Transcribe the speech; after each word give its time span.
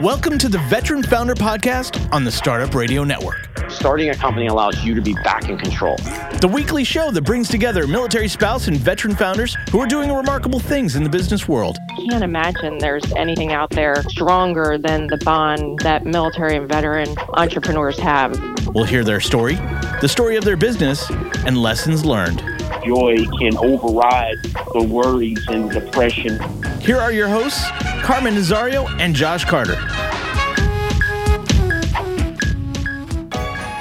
Welcome 0.00 0.38
to 0.38 0.48
the 0.48 0.56
Veteran 0.60 1.02
Founder 1.02 1.34
Podcast 1.34 2.10
on 2.10 2.24
the 2.24 2.32
Startup 2.32 2.74
Radio 2.74 3.04
Network. 3.04 3.50
Starting 3.68 4.08
a 4.08 4.14
company 4.14 4.46
allows 4.46 4.82
you 4.82 4.94
to 4.94 5.02
be 5.02 5.12
back 5.12 5.50
in 5.50 5.58
control. 5.58 5.96
The 6.40 6.50
weekly 6.50 6.84
show 6.84 7.10
that 7.10 7.20
brings 7.20 7.50
together 7.50 7.86
military 7.86 8.26
spouse 8.26 8.66
and 8.66 8.78
veteran 8.78 9.14
founders 9.14 9.54
who 9.70 9.78
are 9.78 9.86
doing 9.86 10.10
remarkable 10.10 10.58
things 10.58 10.96
in 10.96 11.04
the 11.04 11.10
business 11.10 11.46
world. 11.46 11.76
I 11.90 12.06
Can't 12.08 12.24
imagine 12.24 12.78
there's 12.78 13.12
anything 13.12 13.52
out 13.52 13.68
there 13.68 14.02
stronger 14.04 14.78
than 14.78 15.06
the 15.06 15.18
bond 15.18 15.80
that 15.80 16.06
military 16.06 16.56
and 16.56 16.66
veteran 16.66 17.14
entrepreneurs 17.34 17.98
have. 17.98 18.32
We'll 18.74 18.84
hear 18.84 19.02
their 19.02 19.20
story, 19.20 19.56
the 20.00 20.08
story 20.08 20.36
of 20.36 20.44
their 20.44 20.56
business, 20.56 21.10
and 21.44 21.60
lessons 21.60 22.04
learned. 22.04 22.38
Joy 22.86 23.16
can 23.38 23.56
override 23.58 24.36
the 24.72 24.86
worries 24.88 25.44
and 25.48 25.70
depression. 25.70 26.38
Here 26.80 26.98
are 26.98 27.10
your 27.10 27.28
hosts, 27.28 27.64
Carmen 28.02 28.34
Nazario 28.34 28.88
and 29.00 29.14
Josh 29.14 29.44
Carter. 29.44 29.76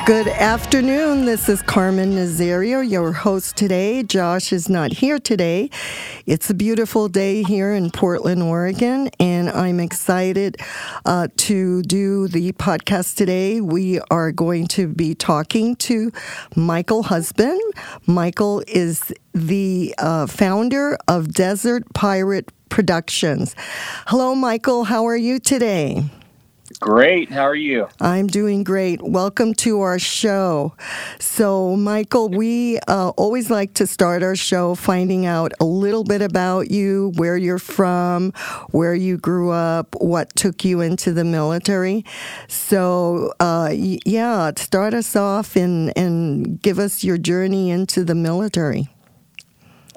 Good 0.10 0.28
afternoon. 0.28 1.26
This 1.26 1.48
is 1.50 1.62
Carmen 1.62 2.14
Nazario, 2.14 2.82
your 2.82 3.12
host 3.12 3.56
today. 3.56 4.02
Josh 4.02 4.52
is 4.52 4.68
not 4.68 4.92
here 4.92 5.20
today. 5.20 5.70
It's 6.26 6.50
a 6.50 6.56
beautiful 6.56 7.08
day 7.10 7.44
here 7.44 7.76
in 7.76 7.92
Portland, 7.92 8.42
Oregon, 8.42 9.12
and 9.20 9.52
I'm 9.52 9.80
excited 9.80 10.58
uh, 11.06 11.28
to 11.38 11.84
do 11.84 12.28
the 12.28 12.54
podcast 12.54 13.18
today. 13.18 13.62
We 13.62 14.00
are 14.10 14.32
going 14.32 14.66
to 14.70 14.88
be 14.88 15.14
talking 15.14 15.76
to 15.76 16.12
Michael 16.56 17.04
Husband. 17.04 17.62
Michael 18.08 18.64
is 18.66 19.14
the 19.36 19.94
uh, 20.00 20.26
founder 20.26 20.98
of 21.08 21.36
Desert 21.36 21.84
Pirate 21.94 22.52
Productions. 22.70 23.56
Hello, 24.08 24.34
Michael. 24.34 24.86
How 24.86 25.06
are 25.06 25.18
you 25.18 25.38
today? 25.38 26.10
Great. 26.82 27.30
How 27.30 27.42
are 27.42 27.56
you? 27.56 27.90
I'm 28.00 28.28
doing 28.28 28.64
great. 28.64 29.02
Welcome 29.02 29.54
to 29.56 29.82
our 29.82 30.00
show. 30.00 30.76
So, 31.20 31.76
Michael, 31.76 32.30
we 32.30 32.80
uh, 32.88 33.10
always 33.18 33.52
like 33.52 33.74
to 33.74 33.86
start 33.86 34.24
our 34.24 34.38
show 34.38 34.76
finding 34.76 35.26
out 35.26 35.52
a 35.60 35.66
little 35.66 36.06
bit 36.06 36.22
about 36.22 36.72
you, 36.72 37.12
where 37.18 37.36
you're 37.36 37.60
from, 37.60 38.32
where 38.70 38.96
you 38.96 39.18
grew 39.18 39.52
up, 39.52 39.94
what 40.00 40.34
took 40.38 40.64
you 40.64 40.80
into 40.80 41.12
the 41.12 41.26
military. 41.26 42.06
So, 42.48 43.34
uh, 43.42 43.72
yeah, 43.74 44.52
start 44.56 44.94
us 44.94 45.18
off 45.18 45.58
and, 45.58 45.92
and 45.98 46.62
give 46.62 46.80
us 46.80 47.04
your 47.04 47.18
journey 47.18 47.72
into 47.72 48.06
the 48.06 48.16
military. 48.16 48.88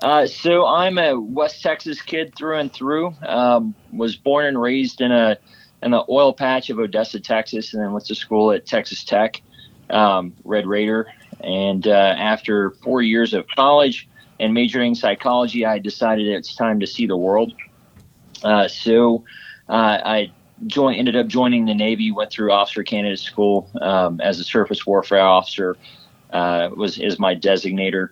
Uh, 0.01 0.27
so, 0.27 0.67
I'm 0.67 0.99
a 0.99 1.15
West 1.15 1.63
Texas 1.63 2.03
kid 2.03 2.35
through 2.35 2.59
and 2.59 2.73
through. 2.73 3.15
Um, 3.25 3.73
was 3.93 4.17
born 4.17 4.47
and 4.47 4.61
raised 4.61 5.01
in 5.01 5.13
a 5.13 5.39
in 5.83 5.91
the 5.91 6.05
oil 6.09 6.33
patch 6.33 6.71
of 6.71 6.79
Odessa, 6.79 7.21
Texas, 7.21 7.75
and 7.75 7.83
then 7.83 7.93
went 7.93 8.07
to 8.07 8.15
school 8.15 8.53
at 8.53 8.67
Texas 8.67 9.05
Tech, 9.05 9.43
um, 9.91 10.33
Red 10.45 10.67
Raider. 10.67 11.07
And 11.41 11.87
uh, 11.87 12.15
after 12.19 12.71
four 12.83 13.03
years 13.03 13.35
of 13.35 13.47
college 13.49 14.09
and 14.39 14.55
majoring 14.55 14.91
in 14.91 14.95
psychology, 14.95 15.67
I 15.67 15.79
decided 15.79 16.29
it's 16.29 16.55
time 16.55 16.81
to 16.81 16.87
see 16.87 17.07
the 17.07 17.17
world. 17.17 17.53
Uh, 18.45 18.69
so 18.69 19.25
uh, 19.69 19.99
I 20.05 20.33
joined, 20.67 20.99
ended 20.99 21.17
up 21.17 21.27
joining 21.27 21.65
the 21.65 21.75
Navy. 21.75 22.13
Went 22.13 22.31
through 22.31 22.53
Officer 22.53 22.83
Candidate 22.85 23.19
School 23.19 23.69
um, 23.81 24.21
as 24.21 24.39
a 24.39 24.45
surface 24.45 24.87
warfare 24.87 25.21
officer. 25.21 25.77
Uh, 26.33 26.71
was 26.75 26.99
is 26.99 27.19
my 27.19 27.35
designator, 27.37 28.11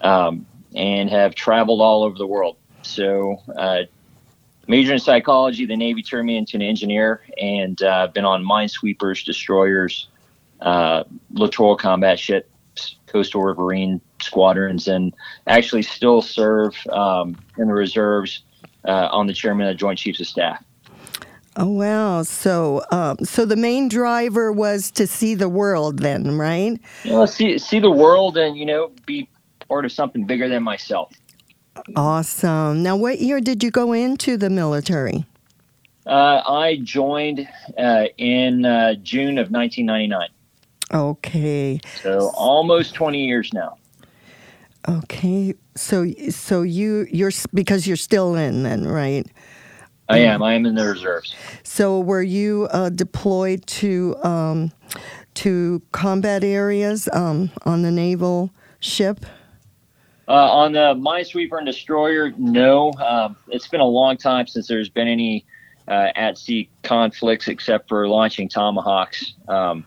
um, 0.00 0.44
and 0.74 1.08
have 1.08 1.34
traveled 1.34 1.80
all 1.80 2.02
over 2.02 2.18
the 2.18 2.26
world. 2.26 2.56
So 2.82 3.36
majored 4.70 4.94
in 4.94 4.98
psychology. 5.00 5.66
The 5.66 5.76
Navy 5.76 6.02
turned 6.02 6.26
me 6.26 6.36
into 6.36 6.56
an 6.56 6.62
engineer, 6.62 7.22
and 7.38 7.82
uh, 7.82 8.06
been 8.06 8.24
on 8.24 8.44
minesweepers, 8.44 9.24
destroyers, 9.24 10.08
uh, 10.60 11.04
littoral 11.32 11.76
combat 11.76 12.18
ships, 12.18 12.94
coastal 13.06 13.42
riverine 13.42 14.00
squadrons, 14.22 14.86
and 14.86 15.12
actually 15.48 15.82
still 15.82 16.22
serve 16.22 16.74
um, 16.88 17.36
in 17.58 17.66
the 17.66 17.74
reserves 17.74 18.44
uh, 18.86 19.08
on 19.10 19.26
the 19.26 19.34
chairman 19.34 19.66
of 19.66 19.74
the 19.74 19.78
Joint 19.78 19.98
Chiefs 19.98 20.20
of 20.20 20.28
Staff. 20.28 20.64
Oh 21.56 21.66
wow! 21.66 22.22
So, 22.22 22.84
um, 22.92 23.16
so 23.24 23.44
the 23.44 23.56
main 23.56 23.88
driver 23.88 24.52
was 24.52 24.92
to 24.92 25.06
see 25.06 25.34
the 25.34 25.48
world, 25.48 25.98
then, 25.98 26.38
right? 26.38 26.78
You 27.02 27.10
know, 27.10 27.26
see 27.26 27.58
see 27.58 27.80
the 27.80 27.90
world, 27.90 28.36
and 28.38 28.56
you 28.56 28.64
know, 28.64 28.92
be 29.04 29.28
part 29.68 29.84
of 29.84 29.90
something 29.90 30.24
bigger 30.24 30.48
than 30.48 30.62
myself. 30.62 31.12
Awesome. 31.96 32.82
Now, 32.82 32.96
what 32.96 33.20
year 33.20 33.40
did 33.40 33.62
you 33.62 33.70
go 33.70 33.92
into 33.92 34.36
the 34.36 34.50
military? 34.50 35.24
Uh, 36.06 36.42
I 36.46 36.80
joined 36.82 37.48
uh, 37.78 38.06
in 38.16 38.64
uh, 38.64 38.94
June 38.94 39.38
of 39.38 39.50
1999. 39.50 40.28
Okay. 40.92 41.80
So 42.02 42.30
almost 42.34 42.94
20 42.94 43.24
years 43.24 43.52
now. 43.52 43.76
Okay. 44.88 45.54
So, 45.76 46.10
so 46.30 46.62
you 46.62 47.06
you're 47.12 47.30
because 47.54 47.86
you're 47.86 47.96
still 47.96 48.34
in 48.34 48.62
then, 48.62 48.88
right? 48.88 49.26
I 50.10 50.18
am. 50.18 50.42
I 50.42 50.54
am 50.54 50.66
in 50.66 50.74
the 50.74 50.84
reserves. 50.84 51.34
So, 51.62 52.00
were 52.00 52.22
you 52.22 52.66
uh, 52.72 52.88
deployed 52.88 53.64
to 53.68 54.16
um, 54.24 54.72
to 55.34 55.80
combat 55.92 56.42
areas 56.42 57.08
um, 57.12 57.50
on 57.64 57.82
the 57.82 57.92
naval 57.92 58.50
ship? 58.80 59.24
Uh, 60.30 60.48
on 60.52 60.70
the 60.70 60.94
Minesweeper 60.94 61.58
and 61.58 61.66
Destroyer, 61.66 62.32
no. 62.38 62.92
Um, 62.92 63.34
it's 63.48 63.66
been 63.66 63.80
a 63.80 63.84
long 63.84 64.16
time 64.16 64.46
since 64.46 64.68
there's 64.68 64.88
been 64.88 65.08
any 65.08 65.44
uh, 65.88 66.10
at 66.14 66.38
sea 66.38 66.70
conflicts 66.84 67.48
except 67.48 67.88
for 67.88 68.06
launching 68.06 68.48
Tomahawks 68.48 69.34
um, 69.48 69.84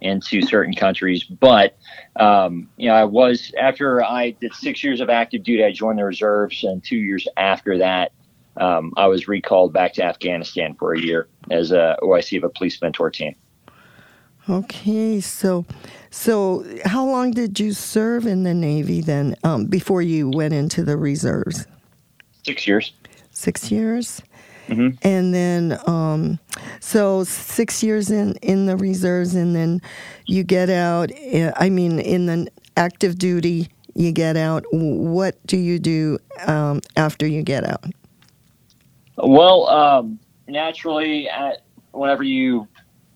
into 0.00 0.42
certain 0.42 0.74
countries. 0.74 1.24
But, 1.24 1.76
um, 2.14 2.68
you 2.76 2.86
know, 2.86 2.94
I 2.94 3.02
was, 3.02 3.52
after 3.60 4.00
I 4.04 4.30
did 4.30 4.54
six 4.54 4.84
years 4.84 5.00
of 5.00 5.10
active 5.10 5.42
duty, 5.42 5.64
I 5.64 5.72
joined 5.72 5.98
the 5.98 6.04
reserves, 6.04 6.62
and 6.62 6.84
two 6.84 6.98
years 6.98 7.26
after 7.36 7.78
that, 7.78 8.12
um, 8.58 8.92
I 8.96 9.08
was 9.08 9.26
recalled 9.26 9.72
back 9.72 9.94
to 9.94 10.04
Afghanistan 10.04 10.76
for 10.78 10.94
a 10.94 11.00
year 11.00 11.26
as 11.50 11.72
a 11.72 11.96
OIC 12.00 12.38
of 12.38 12.44
a 12.44 12.48
police 12.48 12.80
mentor 12.80 13.10
team. 13.10 13.34
Okay, 14.50 15.20
so 15.20 15.64
so 16.10 16.66
how 16.84 17.06
long 17.06 17.30
did 17.30 17.60
you 17.60 17.72
serve 17.72 18.26
in 18.26 18.42
the 18.42 18.52
Navy 18.52 19.00
then 19.00 19.36
um, 19.44 19.66
before 19.66 20.02
you 20.02 20.28
went 20.28 20.52
into 20.52 20.82
the 20.82 20.96
reserves? 20.96 21.68
Six 22.42 22.66
years. 22.66 22.92
Six 23.30 23.70
years. 23.70 24.20
Mm-hmm. 24.66 24.96
And 25.02 25.32
then, 25.32 25.78
um, 25.86 26.40
so 26.80 27.22
six 27.22 27.82
years 27.82 28.10
in 28.10 28.34
in 28.42 28.66
the 28.66 28.76
reserves, 28.76 29.36
and 29.36 29.54
then 29.54 29.80
you 30.26 30.42
get 30.42 30.68
out. 30.68 31.10
eh, 31.14 31.52
I 31.56 31.70
mean, 31.70 32.00
in 32.00 32.26
the 32.26 32.48
active 32.76 33.18
duty, 33.18 33.68
you 33.94 34.10
get 34.10 34.36
out. 34.36 34.64
What 34.72 35.44
do 35.46 35.56
you 35.56 35.78
do 35.78 36.18
um, 36.46 36.80
after 36.96 37.24
you 37.24 37.42
get 37.42 37.64
out? 37.64 37.84
Well, 39.16 39.68
um, 39.68 40.18
naturally, 40.48 41.28
at, 41.28 41.62
whenever 41.92 42.24
you 42.24 42.66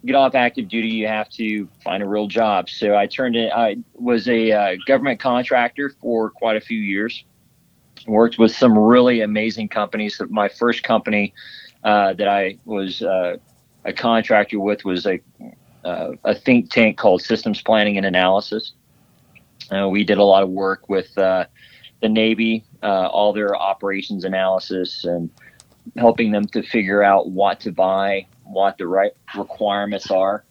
get 0.05 0.15
off 0.15 0.35
active 0.35 0.69
duty, 0.69 0.89
you 0.89 1.07
have 1.07 1.29
to 1.31 1.69
find 1.83 2.03
a 2.03 2.07
real 2.07 2.27
job. 2.27 2.69
So 2.69 2.97
I 2.97 3.07
turned 3.07 3.37
it. 3.37 3.53
I 3.53 3.77
was 3.95 4.29
a 4.29 4.53
uh, 4.53 4.77
government 4.87 5.21
contractor 5.21 5.91
for 6.01 6.31
quite 6.31 6.57
a 6.57 6.61
few 6.61 6.79
years. 6.79 7.25
Worked 8.07 8.39
with 8.39 8.55
some 8.55 8.77
really 8.77 9.23
amazing 9.23 9.69
companies. 9.69 10.21
My 10.29 10.49
first 10.49 10.83
company 10.83 11.33
uh, 11.85 12.13
that 12.15 12.29
I 12.29 12.59
was 12.65 13.03
uh, 13.03 13.37
a 13.85 13.93
contractor 13.93 14.61
with 14.61 14.85
was 14.85 15.07
a 15.07 15.21
uh, 15.85 16.13
a 16.25 16.35
think 16.35 16.71
tank 16.71 16.97
called 16.97 17.23
Systems 17.23 17.63
Planning 17.63 17.97
and 17.97 18.07
Analysis. 18.07 18.73
Uh, 19.71 19.89
we 19.89 20.03
did 20.03 20.19
a 20.19 20.25
lot 20.25 20.43
of 20.43 20.49
work 20.49 20.89
with 20.89 21.17
uh, 21.19 21.45
the 22.01 22.09
Navy, 22.09 22.65
all 22.83 23.33
their 23.33 23.55
operations 23.55 24.25
analysis, 24.25 25.05
and 25.05 25.31
helping 25.97 26.31
them 26.31 26.47
to 26.47 26.62
figure 26.62 27.03
out 27.03 27.31
what 27.31 27.61
to 27.61 27.71
buy, 27.71 28.27
what 28.44 28.79
the 28.79 28.87
right 28.87 29.12
requirements 29.37 30.11
are, 30.11 30.44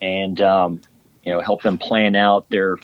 and 0.00 0.40
um, 0.40 0.80
you 1.24 1.32
know 1.32 1.40
help 1.40 1.62
them 1.62 1.78
plan 1.78 2.16
out 2.16 2.48
their 2.50 2.76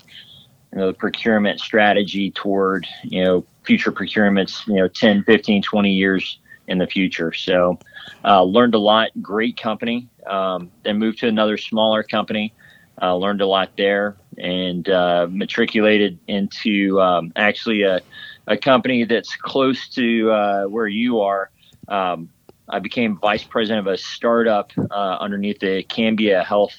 you 0.72 0.78
know 0.78 0.92
procurement 0.92 1.60
strategy 1.60 2.30
toward 2.30 2.86
you 3.02 3.24
know 3.24 3.44
future 3.64 3.92
procurements 3.92 4.66
you 4.66 4.74
know 4.74 4.88
10 4.88 5.24
15 5.24 5.62
20 5.62 5.90
years 5.90 6.38
in 6.68 6.78
the 6.78 6.86
future. 6.86 7.32
So 7.32 7.78
uh, 8.24 8.42
learned 8.42 8.74
a 8.74 8.78
lot. 8.78 9.10
Great 9.22 9.60
company. 9.60 10.08
Um, 10.26 10.70
then 10.82 10.98
moved 10.98 11.18
to 11.20 11.28
another 11.28 11.56
smaller 11.56 12.02
company. 12.02 12.52
Uh, 13.00 13.14
learned 13.14 13.42
a 13.42 13.46
lot 13.46 13.70
there 13.76 14.16
and 14.38 14.88
uh, 14.88 15.26
matriculated 15.30 16.18
into 16.28 17.00
um, 17.00 17.30
actually 17.36 17.82
a, 17.82 18.00
a 18.46 18.56
company 18.56 19.04
that's 19.04 19.36
close 19.36 19.88
to 19.90 20.30
uh, 20.30 20.64
where 20.64 20.86
you 20.86 21.20
are. 21.20 21.50
Um, 21.88 22.30
I 22.68 22.78
became 22.78 23.16
vice 23.18 23.44
president 23.44 23.86
of 23.86 23.92
a 23.92 23.96
startup 23.96 24.72
uh, 24.90 25.16
underneath 25.20 25.60
the 25.60 25.84
Cambia 25.84 26.44
Health 26.44 26.74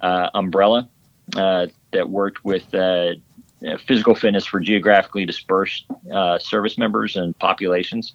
uh, 0.00 0.30
umbrella 0.34 0.88
uh, 1.36 1.66
that 1.92 2.08
worked 2.08 2.44
with 2.44 2.72
uh, 2.74 3.14
physical 3.86 4.14
fitness 4.14 4.46
for 4.46 4.60
geographically 4.60 5.26
dispersed 5.26 5.86
uh, 6.12 6.38
service 6.38 6.78
members 6.78 7.16
and 7.16 7.36
populations. 7.38 8.14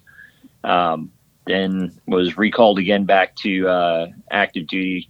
Um, 0.64 1.12
then 1.46 1.92
was 2.06 2.38
recalled 2.38 2.78
again 2.78 3.04
back 3.04 3.34
to 3.36 4.12
active 4.30 4.68
duty 4.68 5.08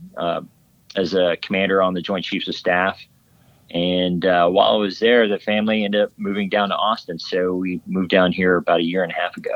as 0.97 1.15
a 1.15 1.37
commander 1.43 1.83
on 1.83 1.95
the 1.95 2.01
Joint 2.01 2.25
Chiefs 2.25 2.49
of 2.49 2.55
Staff. 2.55 2.99
And 3.71 4.27
uh, 4.27 4.49
while 4.51 4.75
I 4.75 4.77
was 4.77 4.99
there, 4.99 5.27
the 5.27 5.39
family 5.39 5.85
ended 5.85 6.03
up 6.03 6.13
moving 6.19 6.49
down 6.49 6.69
to 6.69 6.77
Austin. 6.77 7.19
So 7.19 7.55
we 7.55 7.81
moved 7.87 8.11
down 8.11 8.33
here 8.33 8.57
about 8.57 8.81
a 8.81 8.83
year 8.83 9.03
and 9.03 9.11
a 9.11 9.15
half 9.15 9.37
ago. 9.37 9.55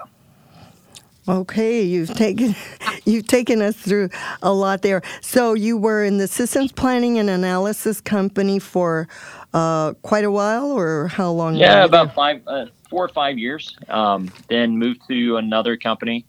Okay, 1.28 1.82
you've 1.82 2.14
taken 2.14 2.54
you've 3.04 3.26
taken 3.26 3.60
us 3.60 3.76
through 3.76 4.10
a 4.42 4.52
lot 4.52 4.82
there. 4.82 5.02
So 5.20 5.54
you 5.54 5.76
were 5.76 6.04
in 6.04 6.18
the 6.18 6.28
systems 6.28 6.72
planning 6.72 7.18
and 7.18 7.28
analysis 7.28 8.00
company 8.00 8.58
for 8.58 9.08
uh, 9.52 9.94
quite 10.02 10.24
a 10.24 10.30
while, 10.30 10.70
or 10.70 11.08
how 11.08 11.30
long? 11.32 11.56
Yeah, 11.56 11.84
about 11.84 12.14
five, 12.14 12.42
uh, 12.46 12.66
four 12.90 13.04
or 13.04 13.08
five 13.08 13.38
years. 13.38 13.76
Um, 13.88 14.30
then 14.48 14.78
moved 14.78 15.00
to 15.08 15.36
another 15.36 15.76
company, 15.76 16.26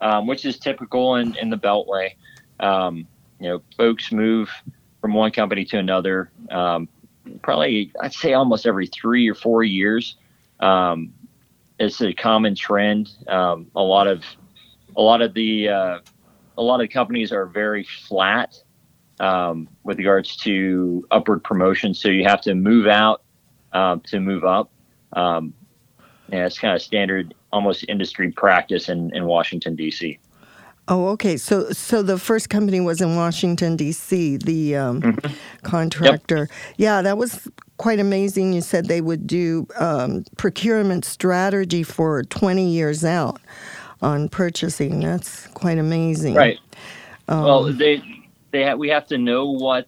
um, 0.00 0.26
which 0.26 0.44
is 0.44 0.58
typical 0.58 1.16
in, 1.16 1.36
in 1.36 1.50
the 1.50 1.58
Beltway. 1.58 2.14
Um, 2.58 3.06
you 3.38 3.48
know, 3.48 3.62
folks 3.76 4.10
move 4.10 4.50
from 5.00 5.14
one 5.14 5.30
company 5.30 5.64
to 5.66 5.78
another. 5.78 6.30
Um, 6.50 6.88
probably, 7.42 7.92
I'd 8.00 8.12
say 8.12 8.34
almost 8.34 8.66
every 8.66 8.88
three 8.88 9.28
or 9.28 9.34
four 9.34 9.62
years. 9.62 10.16
Um, 10.58 11.12
it's 11.78 12.02
a 12.02 12.12
common 12.12 12.54
trend. 12.54 13.10
Um, 13.26 13.70
a 13.74 13.82
lot 13.82 14.06
of 14.06 14.22
a 14.96 15.02
lot 15.02 15.22
of 15.22 15.34
the 15.34 15.68
uh, 15.68 15.98
a 16.58 16.62
lot 16.62 16.82
of 16.82 16.90
companies 16.90 17.32
are 17.32 17.46
very 17.46 17.84
flat 17.84 18.62
um, 19.20 19.68
with 19.84 19.98
regards 19.98 20.36
to 20.38 21.06
upward 21.10 21.44
promotion. 21.44 21.94
So 21.94 22.08
you 22.08 22.24
have 22.24 22.40
to 22.42 22.54
move 22.54 22.86
out 22.86 23.22
um, 23.72 24.00
to 24.02 24.20
move 24.20 24.44
up. 24.44 24.70
Um, 25.12 25.54
yeah, 26.30 26.46
it's 26.46 26.58
kind 26.58 26.74
of 26.74 26.82
standard, 26.82 27.34
almost 27.52 27.84
industry 27.88 28.30
practice 28.30 28.88
in, 28.88 29.14
in 29.14 29.26
Washington 29.26 29.74
D.C. 29.74 30.18
Oh, 30.88 31.08
okay. 31.08 31.36
So, 31.36 31.70
so 31.70 32.02
the 32.02 32.18
first 32.18 32.50
company 32.50 32.80
was 32.80 33.00
in 33.00 33.14
Washington 33.14 33.76
D.C. 33.76 34.38
The 34.38 34.76
um, 34.76 35.02
mm-hmm. 35.02 35.34
contractor. 35.62 36.48
Yep. 36.50 36.76
Yeah, 36.78 37.02
that 37.02 37.16
was 37.16 37.48
quite 37.76 38.00
amazing. 38.00 38.52
You 38.52 38.60
said 38.60 38.86
they 38.86 39.00
would 39.00 39.26
do 39.26 39.66
um, 39.76 40.24
procurement 40.36 41.04
strategy 41.04 41.82
for 41.82 42.22
20 42.24 42.68
years 42.68 43.04
out 43.04 43.40
on 44.02 44.28
purchasing. 44.28 45.00
That's 45.00 45.46
quite 45.48 45.78
amazing. 45.78 46.34
Right. 46.34 46.58
Um, 47.28 47.44
well, 47.44 47.64
they 47.64 48.02
they 48.50 48.64
ha- 48.64 48.74
we 48.74 48.88
have 48.88 49.06
to 49.08 49.18
know 49.18 49.50
what 49.50 49.86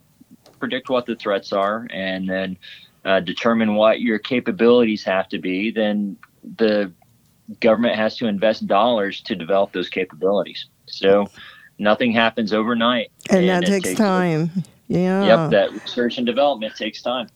predict 0.59 0.88
what 0.88 1.06
the 1.06 1.17
threats 1.17 1.53
are, 1.53 1.87
and 1.91 2.29
then 2.29 2.56
uh, 3.05 3.20
determine 3.20 3.75
what 3.75 4.00
your 4.00 4.19
capabilities 4.19 5.03
have 5.05 5.29
to 5.29 5.38
be. 5.38 5.70
Then 5.70 6.17
the 6.56 6.93
government 7.61 7.97
has 7.97 8.17
to 8.19 8.26
invest 8.26 8.67
dollars 8.67 9.20
to 9.23 9.35
develop 9.35 9.73
those 9.73 9.88
capabilities. 9.88 10.67
So 10.87 11.26
nothing 11.79 12.12
happens 12.12 12.53
overnight, 12.53 13.11
and, 13.31 13.41
and 13.41 13.49
that 13.49 13.67
takes, 13.69 13.88
takes 13.88 13.99
time. 13.99 14.50
Yeah. 14.88 15.25
Yep. 15.44 15.50
That 15.50 15.73
research 15.73 16.19
and 16.19 16.26
development 16.26 16.76
takes 16.76 17.03
time. 17.03 17.29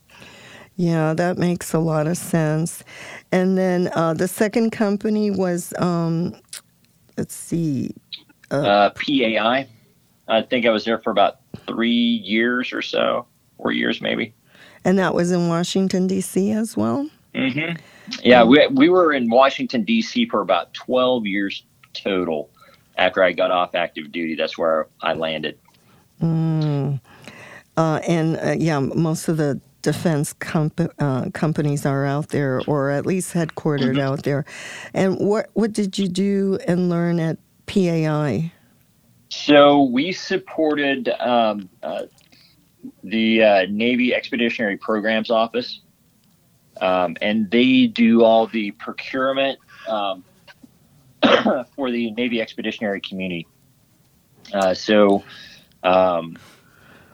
Yeah, 0.76 1.14
that 1.14 1.38
makes 1.38 1.72
a 1.72 1.78
lot 1.78 2.06
of 2.06 2.18
sense. 2.18 2.84
And 3.32 3.56
then 3.56 3.88
uh, 3.94 4.12
the 4.12 4.28
second 4.28 4.70
company 4.72 5.30
was 5.30 5.72
um, 5.78 6.34
let's 7.16 7.34
see. 7.34 7.94
Uh, 8.50 8.56
uh, 8.56 8.90
PAI. 8.90 9.68
I 10.28 10.42
think 10.42 10.66
I 10.66 10.70
was 10.70 10.84
there 10.84 10.98
for 10.98 11.10
about 11.10 11.38
three 11.66 11.90
years 11.90 12.72
or 12.72 12.82
so, 12.82 13.26
four 13.56 13.72
years 13.72 14.00
maybe. 14.00 14.34
And 14.84 14.98
that 14.98 15.14
was 15.14 15.32
in 15.32 15.48
Washington 15.48 16.06
D.C. 16.06 16.52
as 16.52 16.76
well. 16.76 17.08
Mm-hmm. 17.34 17.76
Yeah, 18.22 18.44
we 18.44 18.66
we 18.68 18.88
were 18.88 19.12
in 19.12 19.28
Washington 19.28 19.82
D.C. 19.82 20.28
for 20.28 20.40
about 20.40 20.72
twelve 20.74 21.26
years 21.26 21.64
total. 21.92 22.50
After 22.96 23.22
I 23.22 23.32
got 23.32 23.50
off 23.50 23.74
active 23.74 24.10
duty, 24.10 24.36
that's 24.36 24.56
where 24.56 24.86
I 25.02 25.12
landed. 25.12 25.58
Mm. 26.22 27.00
Uh, 27.76 28.00
and 28.08 28.38
uh, 28.38 28.54
yeah, 28.56 28.78
most 28.78 29.28
of 29.28 29.36
the 29.36 29.60
defense 29.82 30.32
comp- 30.32 30.92
uh, 30.98 31.30
companies 31.30 31.86
are 31.86 32.04
out 32.04 32.28
there, 32.28 32.60
or 32.66 32.90
at 32.90 33.06
least 33.06 33.34
headquartered 33.34 33.96
mm-hmm. 33.96 34.00
out 34.00 34.22
there. 34.24 34.44
And 34.94 35.18
what 35.18 35.50
what 35.54 35.72
did 35.72 35.98
you 35.98 36.08
do 36.08 36.58
and 36.66 36.88
learn 36.88 37.20
at 37.20 37.38
PAI? 37.66 38.52
So 39.28 39.82
we 39.82 40.12
supported 40.12 41.08
um, 41.20 41.68
uh, 41.82 42.02
the 43.02 43.42
uh, 43.42 43.66
Navy 43.68 44.14
Expeditionary 44.14 44.76
Programs 44.76 45.30
Office, 45.30 45.80
um, 46.80 47.16
and 47.20 47.50
they 47.50 47.86
do 47.86 48.22
all 48.22 48.46
the 48.46 48.70
procurement 48.72 49.58
um, 49.88 50.24
for 51.74 51.90
the 51.90 52.12
Navy 52.12 52.40
Expeditionary 52.40 53.00
community. 53.00 53.46
Uh, 54.52 54.74
so 54.74 55.24
um, 55.82 56.36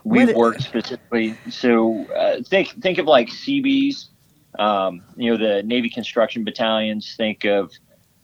we 0.05 0.25
what 0.25 0.35
worked 0.35 0.63
specifically. 0.63 1.37
So 1.51 2.07
uh, 2.13 2.43
think 2.43 2.81
think 2.83 2.99
of 2.99 3.07
like 3.07 3.29
Seabees, 3.29 4.09
um, 4.59 5.03
you 5.17 5.31
know, 5.31 5.37
the 5.37 5.63
Navy 5.63 5.89
construction 5.89 6.45
battalions. 6.45 7.15
Think 7.17 7.45
of 7.45 7.73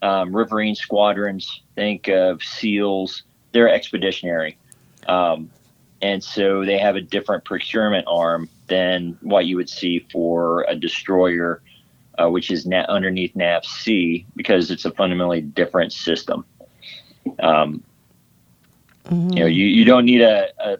um, 0.02 0.34
riverine 0.34 0.74
squadrons. 0.74 1.62
Think 1.74 2.08
of 2.08 2.42
SEALs. 2.42 3.22
They're 3.52 3.68
expeditionary, 3.68 4.58
um, 5.06 5.50
and 6.02 6.22
so 6.22 6.64
they 6.64 6.78
have 6.78 6.96
a 6.96 7.00
different 7.00 7.44
procurement 7.44 8.06
arm 8.06 8.48
than 8.66 9.16
what 9.22 9.46
you 9.46 9.56
would 9.56 9.70
see 9.70 10.06
for 10.12 10.64
a 10.68 10.74
destroyer, 10.74 11.62
uh, 12.18 12.28
which 12.28 12.50
is 12.50 12.66
na- 12.66 12.84
underneath 12.88 13.34
NAVSEA, 13.34 14.26
because 14.36 14.70
it's 14.70 14.84
a 14.84 14.90
fundamentally 14.90 15.40
different 15.40 15.92
system. 15.92 16.44
Um, 17.40 17.82
mm-hmm. 19.06 19.30
You 19.30 19.40
know, 19.40 19.46
you, 19.46 19.66
you 19.66 19.84
don't 19.84 20.04
need 20.04 20.20
a, 20.20 20.48
a 20.58 20.78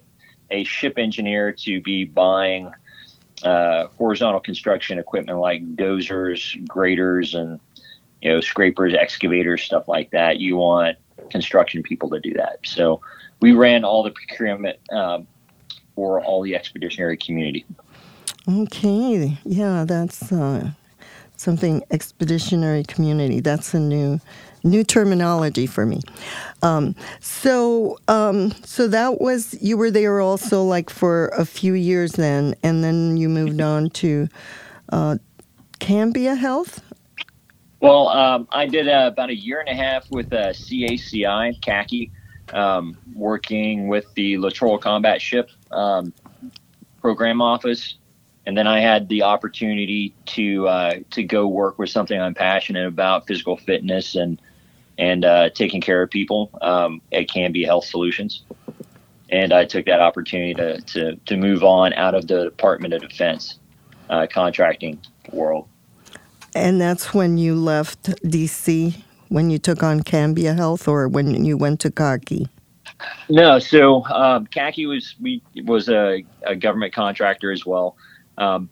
a 0.50 0.64
ship 0.64 0.98
engineer 0.98 1.52
to 1.52 1.80
be 1.80 2.04
buying 2.04 2.72
uh, 3.42 3.86
horizontal 3.98 4.40
construction 4.40 4.98
equipment 4.98 5.38
like 5.38 5.76
dozers, 5.76 6.66
graders, 6.66 7.34
and 7.34 7.60
you 8.22 8.30
know 8.30 8.40
scrapers, 8.40 8.94
excavators, 8.94 9.62
stuff 9.62 9.88
like 9.88 10.10
that. 10.10 10.38
You 10.38 10.56
want 10.56 10.98
construction 11.30 11.82
people 11.82 12.10
to 12.10 12.20
do 12.20 12.32
that. 12.34 12.58
So 12.64 13.00
we 13.40 13.52
ran 13.52 13.84
all 13.84 14.02
the 14.02 14.10
procurement 14.10 14.78
um, 14.90 15.26
for 15.94 16.22
all 16.22 16.42
the 16.42 16.54
expeditionary 16.54 17.16
community. 17.16 17.64
Okay, 18.48 19.38
yeah, 19.44 19.84
that's 19.86 20.32
uh, 20.32 20.70
something 21.36 21.82
expeditionary 21.90 22.82
community. 22.82 23.40
That's 23.40 23.74
a 23.74 23.80
new 23.80 24.20
new 24.64 24.84
terminology 24.84 25.66
for 25.66 25.86
me. 25.86 26.00
Um, 26.62 26.94
so, 27.20 27.98
um, 28.08 28.52
so 28.64 28.88
that 28.88 29.20
was 29.20 29.56
you 29.62 29.76
were 29.76 29.90
there 29.90 30.20
also 30.20 30.62
like 30.62 30.90
for 30.90 31.28
a 31.28 31.44
few 31.44 31.74
years 31.74 32.12
then, 32.12 32.54
and 32.62 32.82
then 32.82 33.16
you 33.16 33.28
moved 33.28 33.60
on 33.60 33.90
to 33.90 34.28
uh, 34.90 35.16
Cambia 35.80 36.36
Health. 36.36 36.82
Well, 37.80 38.08
um, 38.08 38.48
I 38.50 38.66
did 38.66 38.88
uh, 38.88 39.10
about 39.12 39.30
a 39.30 39.36
year 39.36 39.60
and 39.60 39.68
a 39.68 39.74
half 39.74 40.10
with 40.10 40.32
uh, 40.32 40.48
CACI 40.48 41.60
CACI, 41.60 42.10
um, 42.52 42.96
working 43.14 43.88
with 43.88 44.12
the 44.14 44.36
Littoral 44.38 44.78
Combat 44.78 45.22
Ship 45.22 45.48
um, 45.70 46.12
Program 47.00 47.40
Office 47.40 47.98
and 48.48 48.56
then 48.56 48.66
I 48.66 48.80
had 48.80 49.10
the 49.10 49.24
opportunity 49.24 50.14
to 50.24 50.66
uh, 50.66 50.94
to 51.10 51.22
go 51.22 51.46
work 51.46 51.78
with 51.78 51.90
something 51.90 52.18
I'm 52.18 52.32
passionate 52.32 52.86
about, 52.86 53.26
physical 53.26 53.58
fitness 53.58 54.14
and 54.14 54.40
and 54.98 55.24
uh, 55.24 55.50
taking 55.50 55.80
care 55.80 56.02
of 56.02 56.10
people 56.10 56.50
um, 56.60 57.00
at 57.12 57.28
Cambia 57.28 57.66
Health 57.66 57.84
Solutions. 57.84 58.42
And 59.30 59.52
I 59.52 59.64
took 59.64 59.86
that 59.86 60.00
opportunity 60.00 60.54
to, 60.54 60.80
to, 60.80 61.16
to 61.16 61.36
move 61.36 61.62
on 61.62 61.92
out 61.94 62.14
of 62.14 62.26
the 62.26 62.44
Department 62.44 62.94
of 62.94 63.02
Defense 63.02 63.58
uh, 64.08 64.26
contracting 64.30 64.98
world. 65.32 65.68
And 66.54 66.80
that's 66.80 67.12
when 67.12 67.36
you 67.36 67.54
left 67.54 68.04
DC, 68.24 68.96
when 69.28 69.50
you 69.50 69.58
took 69.58 69.82
on 69.82 70.02
Cambia 70.02 70.56
Health, 70.56 70.88
or 70.88 71.06
when 71.08 71.44
you 71.44 71.56
went 71.56 71.80
to 71.80 71.90
CACI? 71.90 72.48
No, 73.28 73.58
so 73.58 74.04
um, 74.06 74.46
CACI 74.46 74.88
was 74.88 75.14
we 75.20 75.42
was 75.64 75.88
a, 75.88 76.24
a 76.44 76.56
government 76.56 76.94
contractor 76.94 77.52
as 77.52 77.66
well 77.66 77.96
um, 78.38 78.70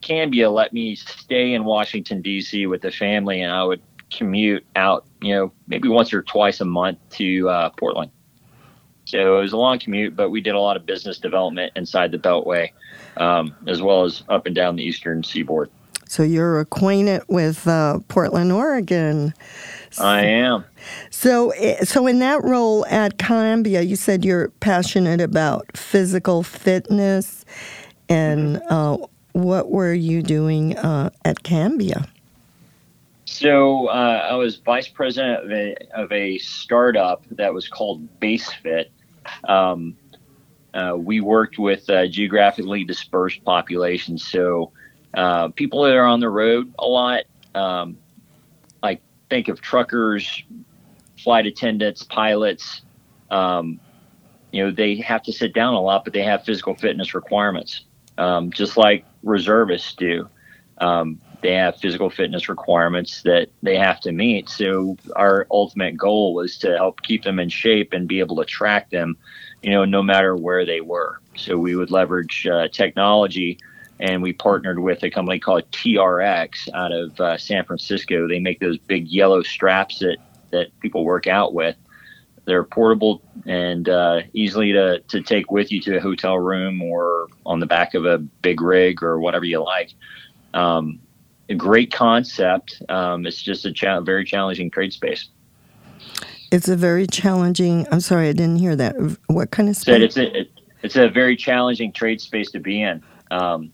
Cambia 0.00 0.50
let 0.50 0.72
me 0.72 0.94
stay 0.94 1.52
in 1.52 1.64
Washington 1.64 2.22
D.C. 2.22 2.66
with 2.66 2.80
the 2.80 2.90
family, 2.90 3.42
and 3.42 3.52
I 3.52 3.62
would 3.64 3.82
commute 4.10 4.64
out, 4.76 5.04
you 5.22 5.34
know, 5.34 5.52
maybe 5.66 5.88
once 5.88 6.12
or 6.12 6.22
twice 6.22 6.60
a 6.60 6.64
month 6.64 6.98
to 7.10 7.48
uh, 7.48 7.70
Portland. 7.70 8.10
So 9.04 9.38
it 9.38 9.40
was 9.40 9.52
a 9.52 9.56
long 9.56 9.78
commute, 9.78 10.14
but 10.14 10.30
we 10.30 10.40
did 10.40 10.54
a 10.54 10.60
lot 10.60 10.76
of 10.76 10.86
business 10.86 11.18
development 11.18 11.72
inside 11.74 12.12
the 12.12 12.18
Beltway, 12.18 12.70
um, 13.16 13.54
as 13.66 13.82
well 13.82 14.04
as 14.04 14.22
up 14.28 14.46
and 14.46 14.54
down 14.54 14.76
the 14.76 14.84
eastern 14.84 15.24
seaboard. 15.24 15.70
So 16.06 16.22
you're 16.22 16.60
acquainted 16.60 17.22
with 17.28 17.66
uh, 17.68 18.00
Portland, 18.08 18.52
Oregon. 18.52 19.32
I 19.98 20.24
am. 20.24 20.64
So, 21.10 21.52
so 21.82 22.06
in 22.06 22.18
that 22.20 22.42
role 22.42 22.84
at 22.86 23.18
Cambia, 23.18 23.86
you 23.86 23.96
said 23.96 24.24
you're 24.24 24.48
passionate 24.60 25.20
about 25.20 25.76
physical 25.76 26.42
fitness 26.42 27.44
and 28.08 28.60
uh, 28.70 28.98
what 29.32 29.70
were 29.70 29.94
you 29.94 30.22
doing 30.22 30.76
uh, 30.76 31.10
at 31.24 31.42
Cambia? 31.44 32.08
So 33.30 33.86
uh, 33.86 34.26
I 34.28 34.34
was 34.34 34.56
vice 34.56 34.88
president 34.88 35.44
of 35.44 35.52
a, 35.52 35.76
of 35.94 36.10
a 36.10 36.36
startup 36.38 37.24
that 37.30 37.54
was 37.54 37.68
called 37.68 38.08
BaseFit. 38.18 38.86
Um, 39.44 39.96
uh, 40.74 40.96
we 40.98 41.20
worked 41.20 41.56
with 41.56 41.88
uh, 41.88 42.08
geographically 42.08 42.82
dispersed 42.82 43.44
populations, 43.44 44.26
so 44.26 44.72
uh, 45.14 45.48
people 45.48 45.84
that 45.84 45.94
are 45.94 46.06
on 46.06 46.18
the 46.18 46.28
road 46.28 46.74
a 46.80 46.84
lot, 46.84 47.22
um, 47.54 47.96
like 48.82 49.00
think 49.30 49.46
of 49.46 49.60
truckers, 49.60 50.42
flight 51.16 51.46
attendants, 51.46 52.02
pilots. 52.02 52.82
Um, 53.30 53.78
you 54.50 54.64
know, 54.64 54.72
they 54.72 54.96
have 54.96 55.22
to 55.22 55.32
sit 55.32 55.54
down 55.54 55.74
a 55.74 55.80
lot, 55.80 56.02
but 56.02 56.12
they 56.12 56.24
have 56.24 56.44
physical 56.44 56.74
fitness 56.74 57.14
requirements, 57.14 57.84
um, 58.18 58.50
just 58.50 58.76
like 58.76 59.04
reservists 59.22 59.94
do. 59.94 60.28
Um, 60.78 61.20
they 61.42 61.54
have 61.54 61.76
physical 61.76 62.10
fitness 62.10 62.48
requirements 62.48 63.22
that 63.22 63.48
they 63.62 63.76
have 63.76 64.00
to 64.00 64.12
meet. 64.12 64.48
So 64.48 64.96
our 65.16 65.46
ultimate 65.50 65.96
goal 65.96 66.34
was 66.34 66.58
to 66.58 66.76
help 66.76 67.02
keep 67.02 67.24
them 67.24 67.38
in 67.38 67.48
shape 67.48 67.92
and 67.92 68.08
be 68.08 68.20
able 68.20 68.36
to 68.36 68.44
track 68.44 68.90
them, 68.90 69.16
you 69.62 69.70
know, 69.70 69.84
no 69.84 70.02
matter 70.02 70.36
where 70.36 70.66
they 70.66 70.80
were. 70.80 71.20
So 71.36 71.56
we 71.56 71.76
would 71.76 71.90
leverage 71.90 72.46
uh, 72.46 72.68
technology, 72.68 73.58
and 73.98 74.22
we 74.22 74.32
partnered 74.32 74.78
with 74.78 75.02
a 75.02 75.10
company 75.10 75.38
called 75.38 75.70
TRX 75.70 76.68
out 76.74 76.92
of 76.92 77.20
uh, 77.20 77.38
San 77.38 77.64
Francisco. 77.64 78.28
They 78.28 78.40
make 78.40 78.60
those 78.60 78.78
big 78.78 79.08
yellow 79.08 79.42
straps 79.42 80.00
that 80.00 80.18
that 80.50 80.78
people 80.80 81.04
work 81.04 81.26
out 81.26 81.54
with. 81.54 81.76
They're 82.44 82.64
portable 82.64 83.22
and 83.46 83.88
uh, 83.88 84.22
easily 84.32 84.72
to, 84.72 85.00
to 85.00 85.22
take 85.22 85.50
with 85.52 85.70
you 85.70 85.80
to 85.82 85.98
a 85.98 86.00
hotel 86.00 86.38
room 86.38 86.82
or 86.82 87.28
on 87.46 87.60
the 87.60 87.66
back 87.66 87.94
of 87.94 88.06
a 88.06 88.18
big 88.18 88.60
rig 88.60 89.02
or 89.02 89.20
whatever 89.20 89.44
you 89.44 89.62
like. 89.62 89.92
Um, 90.52 90.98
a 91.50 91.54
great 91.54 91.92
concept. 91.92 92.80
Um, 92.88 93.26
it's 93.26 93.42
just 93.42 93.66
a 93.66 93.72
cha- 93.72 94.00
very 94.00 94.24
challenging 94.24 94.70
trade 94.70 94.92
space. 94.92 95.28
It's 96.52 96.68
a 96.68 96.76
very 96.76 97.06
challenging. 97.06 97.86
I'm 97.90 98.00
sorry, 98.00 98.28
I 98.28 98.32
didn't 98.32 98.56
hear 98.56 98.76
that. 98.76 98.94
What 99.26 99.50
kind 99.50 99.68
of 99.68 99.76
Said 99.76 100.00
space? 100.00 100.02
it's 100.02 100.16
a 100.16 100.40
it, 100.40 100.50
it's 100.82 100.96
a 100.96 101.08
very 101.08 101.36
challenging 101.36 101.92
trade 101.92 102.20
space 102.20 102.50
to 102.52 102.60
be 102.60 102.80
in. 102.80 103.02
Um, 103.30 103.72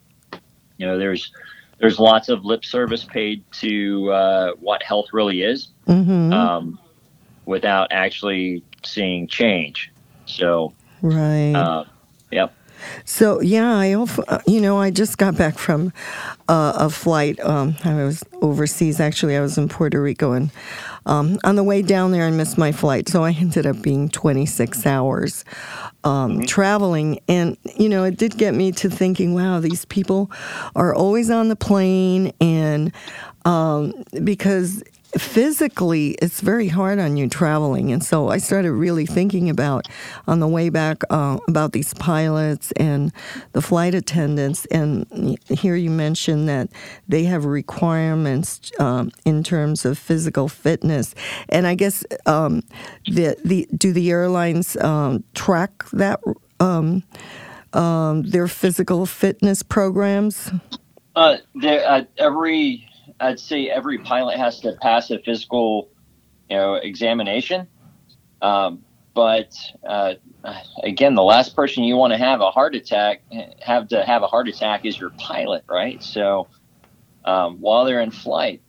you 0.79 0.87
know, 0.87 0.99
there's 0.99 1.31
there's 1.79 1.99
lots 1.99 2.29
of 2.29 2.45
lip 2.45 2.65
service 2.65 3.05
paid 3.05 3.45
to 3.53 4.11
uh, 4.11 4.53
what 4.59 4.83
health 4.83 5.07
really 5.13 5.43
is, 5.43 5.69
hmm 5.87 6.33
um, 6.33 6.79
without 7.45 7.89
actually 7.93 8.63
seeing 8.85 9.29
change. 9.29 9.91
So, 10.25 10.73
right. 11.03 11.55
uh, 11.55 11.85
yep. 12.31 12.56
So 13.05 13.41
yeah, 13.41 13.75
I 13.75 13.89
you 14.47 14.61
know 14.61 14.79
I 14.79 14.91
just 14.91 15.19
got 15.19 15.37
back 15.37 15.59
from 15.59 15.93
uh, 16.49 16.73
a 16.77 16.91
flight. 16.91 17.39
Um, 17.41 17.77
I 17.85 18.05
was 18.05 18.25
overseas 18.43 19.01
actually. 19.01 19.37
I 19.37 19.41
was 19.41 19.59
in 19.59 19.69
Puerto 19.69 20.01
Rico, 20.01 20.33
and 20.33 20.51
um, 21.07 21.39
on 21.45 21.57
the 21.57 21.65
way 21.65 21.83
down 21.83 22.13
there, 22.13 22.25
I 22.25 22.31
missed 22.31 22.59
my 22.59 22.73
flight, 22.73 23.09
so 23.09 23.25
I 23.25 23.33
ended 23.33 23.67
up 23.67 23.81
being 23.83 24.09
26 24.09 24.87
hours 24.87 25.45
um, 26.05 26.43
traveling. 26.47 27.21
And 27.29 27.57
you 27.77 27.89
know, 27.89 28.05
it 28.05 28.17
did 28.17 28.37
get 28.37 28.55
me 28.55 28.73
to 28.73 28.91
thinking, 28.91 29.35
wow, 29.35 29.61
these 29.61 29.85
people 29.85 30.31
are 30.75 30.95
always 30.95 31.31
on 31.31 31.49
the 31.49 31.57
plane, 31.57 32.33
and 32.41 32.93
um, 33.45 33.93
because 34.25 34.83
physically 35.17 36.11
it's 36.23 36.41
very 36.41 36.69
hard 36.69 36.99
on 36.99 37.17
you 37.17 37.29
traveling. 37.29 37.93
And 37.93 38.05
so 38.05 38.29
i 38.29 38.39
started 38.39 38.73
really 38.73 39.07
thinking 39.07 39.51
about 39.51 39.89
on 40.27 40.41
the 40.41 40.49
way 40.49 40.69
back 40.69 41.03
uh, 41.11 41.39
about 41.49 41.73
these 41.73 41.95
pilots 41.95 42.73
and 42.73 43.13
the 43.53 43.63
flight 43.63 43.95
attendants. 43.95 44.67
And 44.67 45.39
here 45.49 45.77
you 45.77 45.91
mentioned 45.91 46.49
that 46.49 46.69
they 47.09 47.25
have 47.25 47.45
requirements 47.45 48.73
um, 48.79 49.11
in 49.25 49.43
terms 49.43 49.85
of 49.85 49.99
physical 49.99 50.49
fitness. 50.49 51.15
And 51.49 51.67
i 51.67 51.75
guess 51.75 52.05
um, 52.27 52.63
the, 53.07 53.37
the 53.45 53.69
do 53.77 53.93
the 53.93 54.11
airlines 54.11 54.77
um, 54.77 55.25
track 55.35 55.85
that 55.93 56.21
um, 56.61 57.03
um, 57.73 58.23
their 58.23 58.49
physical 58.49 59.07
fitness 59.07 59.63
programs? 59.63 60.51
Uh, 61.15 61.37
uh, 61.63 62.03
every, 62.19 62.89
I'd 63.21 63.41
say 63.41 63.69
every 63.69 63.99
pilot 63.99 64.37
has 64.37 64.61
to 64.61 64.77
pass 64.81 65.11
a 65.11 65.19
physical, 65.19 65.89
you 66.51 66.57
know, 66.57 66.75
examination. 66.75 67.69
Um, 68.43 68.83
but 69.15 69.57
uh, 69.89 70.15
again, 70.83 71.15
the 71.15 71.23
last 71.23 71.57
person 71.57 71.85
you 71.85 71.97
want 71.97 72.13
to 72.13 72.19
have 72.19 72.41
a 72.41 72.51
heart 72.51 72.75
attack, 72.75 73.23
have 73.63 73.89
to 73.89 74.05
have 74.05 74.23
a 74.23 74.27
heart 74.27 74.49
attack 74.49 74.85
is 74.85 75.01
your 75.01 75.11
pilot, 75.19 75.65
right? 75.69 76.03
So 76.03 76.49
um, 77.25 77.57
while 77.61 77.85
they're 77.87 78.01
in 78.01 78.11
flight, 78.11 78.63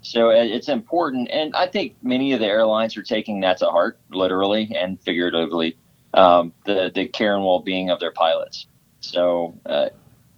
so 0.00 0.30
it's 0.30 0.68
important, 0.68 1.28
and 1.30 1.54
I 1.54 1.66
think 1.66 1.96
many 2.02 2.32
of 2.32 2.40
the 2.40 2.46
airlines 2.46 2.96
are 2.96 3.02
taking 3.02 3.40
that 3.40 3.58
to 3.58 3.66
heart, 3.66 4.00
literally 4.10 4.74
and 4.76 5.00
figuratively, 5.02 5.76
um, 6.14 6.52
the 6.64 6.90
the 6.94 7.08
care 7.08 7.34
and 7.34 7.44
well 7.44 7.60
being 7.60 7.90
of 7.90 7.98
their 7.98 8.12
pilots. 8.12 8.68
So 9.00 9.58
uh, 9.66 9.88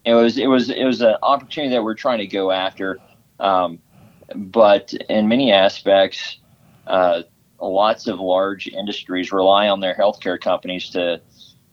it 0.04 0.14
was 0.14 0.38
it 0.38 0.46
was 0.46 0.70
it 0.70 0.84
was 0.84 1.02
an 1.02 1.16
opportunity 1.22 1.74
that 1.74 1.82
we're 1.82 1.94
trying 1.94 2.18
to 2.18 2.26
go 2.26 2.50
after, 2.50 3.02
um, 3.40 3.78
but 4.34 4.92
in 5.08 5.28
many 5.28 5.52
aspects, 5.52 6.38
uh, 6.86 7.22
lots 7.60 8.06
of 8.06 8.20
large 8.20 8.68
industries 8.68 9.32
rely 9.32 9.68
on 9.68 9.80
their 9.80 9.94
healthcare 9.94 10.40
companies 10.40 10.90
to 10.90 11.20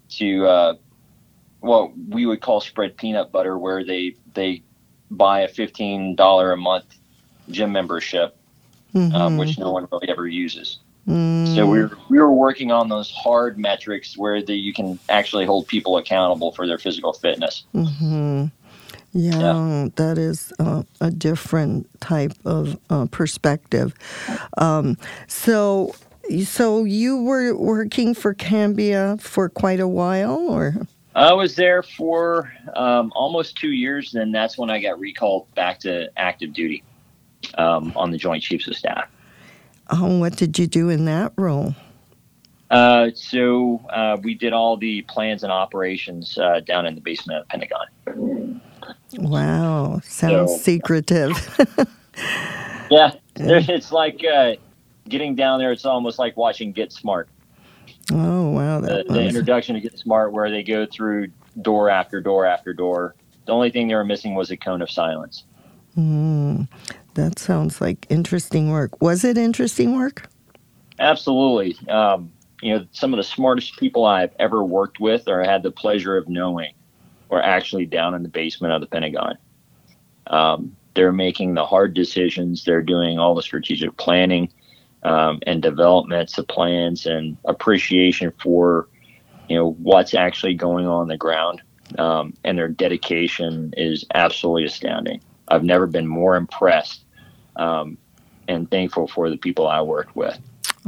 to 0.09 0.47
uh, 0.47 0.73
what 1.59 1.91
we 1.97 2.25
would 2.25 2.41
call 2.41 2.61
spread 2.61 2.97
peanut 2.97 3.31
butter, 3.31 3.57
where 3.57 3.83
they 3.83 4.15
they 4.33 4.63
buy 5.11 5.41
a 5.41 5.47
fifteen 5.47 6.15
dollar 6.15 6.51
a 6.51 6.57
month 6.57 6.85
gym 7.49 7.71
membership, 7.71 8.37
um, 9.13 9.37
which 9.37 9.57
no 9.59 9.71
one 9.71 9.87
really 9.91 10.09
ever 10.09 10.27
uses. 10.27 10.79
So 11.45 11.65
we 11.65 11.81
were, 11.81 11.97
we 12.09 12.19
were 12.19 12.31
working 12.31 12.71
on 12.71 12.89
those 12.89 13.09
hard 13.11 13.57
metrics 13.57 14.17
where 14.17 14.43
the, 14.43 14.53
you 14.53 14.73
can 14.73 14.99
actually 15.07 15.45
hold 15.45 15.67
people 15.67 15.97
accountable 15.97 16.51
for 16.51 16.67
their 16.67 16.77
physical 16.77 17.13
fitness. 17.13 17.63
hmm 17.73 18.45
Yeah, 19.13 19.87
that 19.95 20.17
is 20.17 20.53
uh, 20.59 20.83
a 21.01 21.09
different 21.09 21.87
type 22.01 22.33
of 22.45 22.79
uh, 22.89 23.07
perspective. 23.07 23.95
Um, 24.57 24.97
so, 25.27 25.95
so 26.43 26.83
you 26.83 27.23
were 27.23 27.55
working 27.55 28.13
for 28.13 28.35
Cambia 28.35 29.19
for 29.19 29.49
quite 29.49 29.79
a 29.79 29.87
while, 29.87 30.37
or 30.49 30.75
I 31.15 31.33
was 31.33 31.55
there 31.55 31.81
for 31.81 32.53
um, 32.75 33.11
almost 33.15 33.57
two 33.57 33.71
years, 33.71 34.13
and 34.13 34.35
that's 34.35 34.55
when 34.55 34.69
I 34.69 34.79
got 34.79 34.99
recalled 34.99 35.53
back 35.55 35.79
to 35.79 36.11
active 36.15 36.53
duty 36.53 36.83
um, 37.57 37.91
on 37.95 38.11
the 38.11 38.17
Joint 38.19 38.43
Chiefs 38.43 38.67
of 38.67 38.75
Staff. 38.75 39.09
oh, 39.89 40.19
what 40.19 40.35
did 40.35 40.59
you 40.59 40.67
do 40.67 40.89
in 40.89 41.05
that 41.05 41.33
role? 41.35 41.73
Uh, 42.69 43.09
so 43.15 43.81
uh, 43.89 44.17
we 44.21 44.35
did 44.35 44.53
all 44.53 44.77
the 44.77 45.01
plans 45.03 45.41
and 45.41 45.51
operations 45.51 46.37
uh, 46.37 46.59
down 46.59 46.85
in 46.85 46.95
the 46.95 47.01
basement 47.01 47.39
of 47.39 47.47
the 47.47 47.49
Pentagon. 47.49 48.61
Wow, 49.17 49.99
sounds 50.03 50.51
So- 50.51 50.57
secretive. 50.57 51.57
Yeah, 52.89 53.11
it's 53.35 53.91
like 53.91 54.23
uh, 54.23 54.53
getting 55.09 55.35
down 55.35 55.59
there. 55.59 55.71
It's 55.73 55.85
almost 55.85 56.17
like 56.19 56.37
watching 56.37 56.71
Get 56.71 56.91
Smart. 56.93 57.27
oh, 58.13 58.49
wow, 58.51 58.79
The, 58.79 58.87
that 58.87 59.07
the 59.09 59.21
introduction 59.21 59.75
to 59.75 59.81
Get 59.81 59.99
Smart, 59.99 60.31
where 60.31 60.49
they 60.49 60.63
go 60.63 60.85
through 60.85 61.27
door 61.61 61.89
after 61.89 62.21
door 62.21 62.45
after 62.45 62.73
door. 62.73 63.13
The 63.45 63.51
only 63.51 63.71
thing 63.71 63.87
they 63.89 63.95
were 63.95 64.05
missing 64.05 64.35
was 64.35 64.51
a 64.51 64.57
cone 64.57 64.81
of 64.81 64.89
silence. 64.89 65.43
mm, 65.97 66.67
that 67.15 67.37
sounds 67.39 67.81
like 67.81 68.05
interesting 68.09 68.69
work. 68.71 69.01
Was 69.01 69.23
it 69.25 69.37
interesting 69.37 69.95
work? 69.97 70.29
Absolutely. 70.97 71.77
Um, 71.89 72.31
you 72.61 72.73
know, 72.73 72.85
some 72.93 73.13
of 73.13 73.17
the 73.17 73.23
smartest 73.23 73.77
people 73.77 74.05
I've 74.05 74.33
ever 74.39 74.63
worked 74.63 74.99
with 75.01 75.27
or 75.27 75.43
had 75.43 75.61
the 75.61 75.71
pleasure 75.71 76.15
of 76.17 76.27
knowing 76.29 76.71
were 77.29 77.41
actually 77.41 77.85
down 77.85 78.13
in 78.13 78.23
the 78.23 78.29
basement 78.29 78.73
of 78.73 78.81
the 78.81 78.87
Pentagon. 78.87 79.37
Um, 80.27 80.75
they're 80.93 81.11
making 81.11 81.53
the 81.53 81.65
hard 81.65 81.93
decisions. 81.93 82.63
They're 82.63 82.81
doing 82.81 83.19
all 83.19 83.35
the 83.35 83.41
strategic 83.41 83.95
planning 83.97 84.51
um, 85.03 85.39
and 85.45 85.61
developments 85.61 86.37
of 86.37 86.47
plans 86.47 87.05
and 87.05 87.37
appreciation 87.45 88.33
for, 88.41 88.87
you 89.47 89.55
know, 89.55 89.73
what's 89.73 90.13
actually 90.13 90.55
going 90.55 90.87
on, 90.87 91.01
on 91.01 91.07
the 91.07 91.17
ground. 91.17 91.61
Um, 91.97 92.33
and 92.43 92.57
their 92.57 92.67
dedication 92.67 93.73
is 93.77 94.05
absolutely 94.13 94.65
astounding. 94.65 95.21
I've 95.47 95.63
never 95.63 95.87
been 95.87 96.07
more 96.07 96.35
impressed 96.35 97.05
um, 97.55 97.97
and 98.47 98.69
thankful 98.69 99.07
for 99.07 99.29
the 99.29 99.37
people 99.37 99.67
I 99.67 99.81
worked 99.81 100.15
with. 100.15 100.37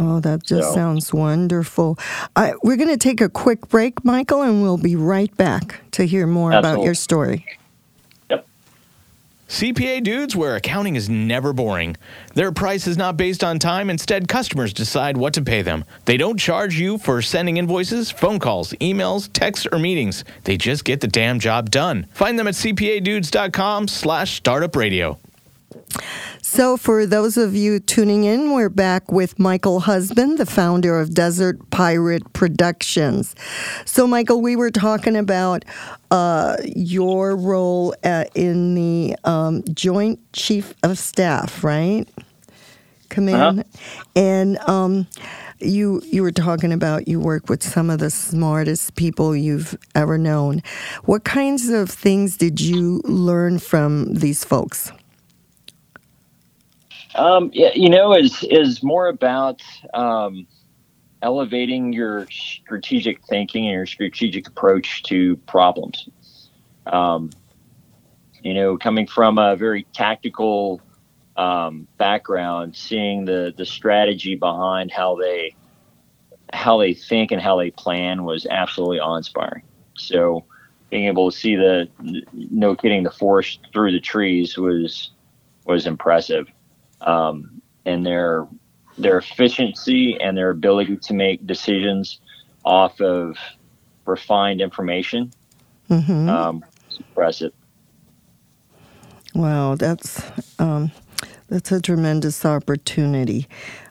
Oh, 0.02 0.22
that 0.22 0.44
just 0.44 0.70
So- 0.70 0.74
sounds 0.76 1.14
wonderful. 1.14 2.00
I, 2.36 2.54
we're 2.64 2.78
going 2.78 2.88
to 2.90 2.98
take 2.98 3.20
a 3.20 3.28
quick 3.28 3.68
break, 3.68 4.06
Michael, 4.06 4.42
and 4.44 4.62
we'll 4.62 4.78
be 4.78 4.96
right 4.96 5.36
back 5.36 5.82
to 5.92 6.06
hear 6.06 6.26
more 6.26 6.54
about 6.54 6.84
your 6.84 6.94
story. 6.94 7.46
Yep. 8.30 8.48
CPA 9.50 10.02
dudes, 10.04 10.38
where 10.38 10.56
accounting 10.56 10.96
is 10.96 11.10
never 11.10 11.52
boring. 11.52 11.98
Their 12.34 12.54
price 12.54 12.88
is 12.88 12.96
not 12.98 13.18
based 13.18 13.44
on 13.44 13.60
time. 13.60 13.90
Instead, 13.90 14.30
customers 14.30 14.72
decide 14.72 15.18
what 15.18 15.34
to 15.34 15.42
pay 15.42 15.64
them. 15.64 15.84
They 16.06 16.16
don't 16.16 16.40
charge 16.40 16.80
you 16.80 16.98
for 16.98 17.22
sending 17.22 17.58
invoices, 17.58 18.10
phone 18.10 18.40
calls, 18.40 18.72
emails, 18.74 19.28
texts, 19.34 19.68
or 19.70 19.80
meetings. 19.80 20.24
They 20.46 20.56
just 20.56 20.86
get 20.86 21.02
the 21.02 21.08
damn 21.08 21.40
job 21.40 21.72
done. 21.72 22.06
Find 22.14 22.40
them 22.40 22.48
at 22.48 22.54
cpadudes.com 22.54 23.90
slash 23.90 24.38
startup 24.38 24.76
radio. 24.78 25.18
So, 26.52 26.78
for 26.78 27.06
those 27.06 27.38
of 27.38 27.56
you 27.56 27.80
tuning 27.80 28.24
in, 28.24 28.52
we're 28.52 28.70
back 28.70 29.12
with 29.12 29.38
Michael 29.38 29.82
Husband, 29.82 30.40
the 30.40 30.48
founder 30.48 31.00
of 31.00 31.14
Desert 31.14 31.70
Pirate 31.70 32.34
Productions. 32.34 33.36
So, 33.86 34.08
Michael, 34.08 34.42
we 34.42 34.56
were 34.56 34.72
talking 34.72 35.16
about 35.16 35.64
uh, 36.10 36.58
your 36.66 37.36
role 37.36 37.94
at, 38.02 38.26
uh, 38.26 38.30
in 38.34 38.74
the 38.74 39.16
um, 39.26 39.64
Joint 39.76 40.20
Chief 40.34 40.74
of 40.82 40.98
Staff, 40.98 41.64
right? 41.64 42.08
Command. 43.10 43.60
Uh-huh. 43.60 43.82
And 44.16 44.58
um, 44.68 45.06
you 45.60 46.02
you 46.04 46.24
were 46.24 46.32
talking 46.32 46.74
about 46.74 47.08
you 47.08 47.20
work 47.20 47.48
with 47.48 47.62
some 47.62 47.92
of 47.92 48.00
the 48.00 48.10
smartest 48.10 48.96
people 48.96 49.36
you've 49.36 49.78
ever 49.94 50.18
known. 50.18 50.64
What 51.04 51.26
kinds 51.26 51.70
of 51.70 51.92
things 51.92 52.38
did 52.38 52.60
you 52.60 53.02
learn 53.06 53.60
from 53.60 54.16
these 54.16 54.44
folks? 54.44 54.92
Um, 57.20 57.52
you 57.54 57.90
know, 57.90 58.14
is 58.14 58.44
is 58.50 58.82
more 58.82 59.08
about 59.08 59.62
um, 59.94 60.48
elevating 61.22 61.92
your 61.92 62.26
strategic 62.32 63.22
thinking 63.26 63.66
and 63.66 63.74
your 63.74 63.86
strategic 63.86 64.48
approach 64.48 65.04
to 65.04 65.36
problems. 65.46 66.10
Um, 66.86 67.30
you 68.42 68.54
know, 68.54 68.78
coming 68.78 69.06
from 69.06 69.38
a 69.38 69.58
very 69.58 69.84
tactical 69.94 70.82
um, 71.36 71.90
background, 71.98 72.78
seeing 72.78 73.26
the 73.26 73.54
the 73.58 73.66
strategy 73.66 74.36
behind 74.36 74.90
how 74.90 75.18
they 75.18 75.54
how 76.54 76.78
they 76.80 76.94
think 76.94 77.32
and 77.32 77.42
how 77.42 77.58
they 77.58 77.70
plan 77.70 78.24
was 78.24 78.48
absolutely 78.50 79.02
awe-inspiring. 79.02 79.64
So, 79.98 80.46
being 80.90 81.08
able 81.08 81.30
to 81.32 81.38
see 81.38 81.58
the 81.58 81.90
no 82.34 82.78
kidding 82.78 83.04
the 83.04 83.12
forest 83.12 83.60
through 83.74 83.92
the 83.92 84.00
trees 84.00 84.58
was 84.58 85.12
was 85.66 85.86
impressive, 85.86 86.48
um, 87.02 87.62
and 87.86 88.06
their 88.06 88.48
their 88.98 89.18
efficiency 89.18 90.20
and 90.20 90.38
their 90.38 90.50
ability 90.50 90.98
to 90.98 91.14
make 91.14 91.46
decisions 91.48 92.20
off 92.66 93.00
of 93.00 93.38
refined 94.06 94.60
information 94.60 95.32
mm-hmm. 95.90 96.30
um, 96.30 96.64
impressive. 96.98 97.54
Wow, 99.34 99.76
that's 99.76 100.24
um, 100.60 100.92
that's 101.48 101.72
a 101.72 101.82
tremendous 101.82 102.46
opportunity. 102.46 103.48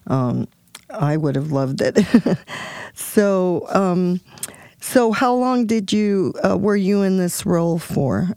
Um, 0.06 0.48
I 0.90 1.16
would 1.16 1.36
have 1.36 1.52
loved 1.52 1.80
it. 1.80 1.98
so, 2.94 3.66
um, 3.70 4.20
so 4.80 5.12
how 5.12 5.34
long 5.34 5.66
did 5.66 5.92
you 5.92 6.34
uh, 6.44 6.56
were 6.56 6.76
you 6.76 7.02
in 7.02 7.18
this 7.18 7.46
role 7.46 7.78
for? 7.78 8.30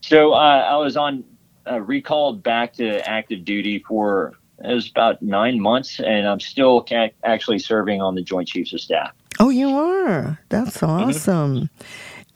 So 0.00 0.32
uh, 0.32 0.66
I 0.68 0.76
was 0.76 0.96
on 0.96 1.24
uh, 1.70 1.80
recalled 1.80 2.42
back 2.42 2.72
to 2.74 3.06
active 3.08 3.44
duty 3.44 3.78
for 3.86 4.34
it 4.62 4.74
was 4.74 4.90
about 4.90 5.22
nine 5.22 5.58
months, 5.58 6.00
and 6.00 6.26
I'm 6.28 6.40
still 6.40 6.82
ca- 6.82 7.12
actually 7.24 7.58
serving 7.60 8.02
on 8.02 8.14
the 8.14 8.22
Joint 8.22 8.48
Chiefs 8.48 8.74
of 8.74 8.80
Staff. 8.80 9.12
Oh, 9.38 9.48
you 9.48 9.70
are. 9.70 10.38
That's 10.50 10.78
mm-hmm. 10.78 11.08
awesome. 11.08 11.56
Mm-hmm. 11.56 11.82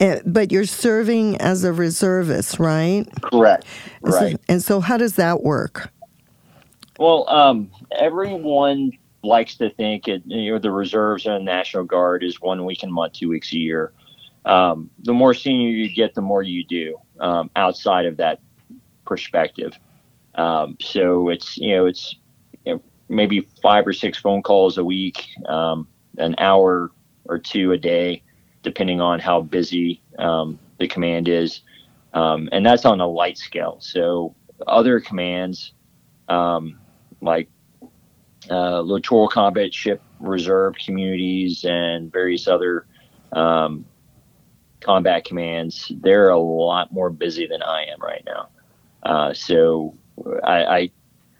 Uh, 0.01 0.19
but 0.25 0.51
you're 0.51 0.65
serving 0.65 1.37
as 1.37 1.63
a 1.63 1.71
reservist, 1.71 2.59
right? 2.59 3.05
Correct. 3.21 3.65
Right. 4.01 4.31
So, 4.33 4.37
and 4.49 4.63
so, 4.63 4.79
how 4.79 4.97
does 4.97 5.15
that 5.15 5.43
work? 5.43 5.91
Well, 6.97 7.29
um, 7.29 7.69
everyone 7.97 8.91
likes 9.23 9.55
to 9.57 9.69
think 9.69 10.07
it, 10.07 10.23
you 10.25 10.53
know, 10.53 10.59
the 10.59 10.71
reserves 10.71 11.25
and 11.25 11.35
the 11.35 11.39
National 11.39 11.83
Guard 11.83 12.23
is 12.23 12.41
one 12.41 12.65
week 12.65 12.83
a 12.83 12.87
month, 12.87 13.13
two 13.13 13.29
weeks 13.29 13.53
a 13.53 13.57
year. 13.57 13.93
Um, 14.45 14.89
the 14.99 15.13
more 15.13 15.33
senior 15.33 15.69
you 15.69 15.93
get, 15.93 16.13
the 16.13 16.21
more 16.21 16.43
you 16.43 16.63
do 16.63 16.97
um, 17.19 17.49
outside 17.55 18.05
of 18.05 18.17
that 18.17 18.39
perspective. 19.05 19.77
Um, 20.35 20.77
so 20.81 21.29
it's 21.29 21.57
you 21.57 21.75
know 21.75 21.85
it's 21.85 22.15
you 22.65 22.75
know, 22.75 22.81
maybe 23.09 23.47
five 23.61 23.87
or 23.87 23.93
six 23.93 24.17
phone 24.17 24.41
calls 24.41 24.77
a 24.77 24.83
week, 24.83 25.27
um, 25.47 25.87
an 26.17 26.35
hour 26.37 26.91
or 27.25 27.39
two 27.39 27.71
a 27.71 27.77
day, 27.77 28.21
depending 28.63 29.01
on 29.01 29.19
how 29.19 29.41
busy 29.41 30.01
um, 30.19 30.59
the 30.79 30.87
command 30.87 31.27
is, 31.27 31.61
um, 32.13 32.49
and 32.51 32.65
that's 32.65 32.85
on 32.85 32.99
a 32.99 33.07
light 33.07 33.37
scale. 33.37 33.77
So 33.79 34.35
other 34.67 34.99
commands 34.99 35.73
um, 36.27 36.79
like 37.21 37.49
uh, 38.49 38.81
littoral 38.81 39.27
combat 39.27 39.73
ship 39.73 40.01
reserve 40.19 40.75
communities 40.83 41.65
and 41.65 42.11
various 42.11 42.47
other 42.47 42.85
um, 43.33 43.85
combat 44.81 45.25
commands, 45.25 45.91
they're 46.01 46.29
a 46.29 46.39
lot 46.39 46.91
more 46.91 47.09
busy 47.09 47.47
than 47.47 47.63
I 47.63 47.85
am 47.85 47.99
right 48.01 48.23
now. 48.25 48.49
Uh, 49.05 49.33
so 49.33 49.95
I, 50.43 50.89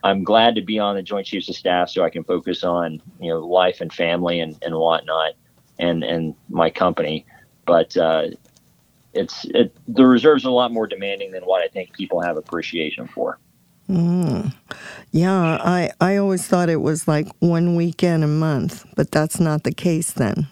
I 0.04 0.12
am 0.12 0.23
glad 0.23 0.56
to 0.56 0.62
be 0.62 0.80
on 0.80 0.95
the 0.95 1.01
Joint 1.01 1.25
Chiefs 1.28 1.49
of 1.49 1.56
Staff 1.56 1.89
so 1.89 2.04
I 2.04 2.10
can 2.10 2.23
focus 2.23 2.63
on 2.63 3.01
you 3.19 3.30
know 3.30 3.39
life 3.39 3.82
and 3.82 3.91
family 3.91 4.39
and, 4.39 4.56
and 4.62 4.75
whatnot 4.75 5.34
and 5.80 6.04
and 6.04 6.36
my 6.49 6.69
company. 6.69 7.25
But 7.65 7.97
uh, 7.97 8.28
it's 9.13 9.45
it, 9.45 9.75
the 9.88 10.06
reserves 10.06 10.45
are 10.45 10.49
a 10.49 10.54
lot 10.54 10.71
more 10.71 10.88
demanding 10.88 11.32
than 11.32 11.43
what 11.43 11.63
I 11.63 11.67
think 11.67 11.93
people 11.93 12.21
have 12.21 12.38
appreciation 12.38 13.08
for. 13.08 13.39
Mm. 13.89 14.54
Yeah, 15.12 15.58
I, 15.62 15.91
I 16.01 16.17
always 16.17 16.47
thought 16.47 16.69
it 16.69 16.82
was 16.82 17.08
like 17.08 17.28
one 17.39 17.75
weekend 17.75 18.23
a 18.23 18.28
month, 18.28 18.86
but 18.95 19.12
that's 19.12 19.39
not 19.39 19.63
the 19.63 19.73
case 19.73 20.12
then. 20.12 20.47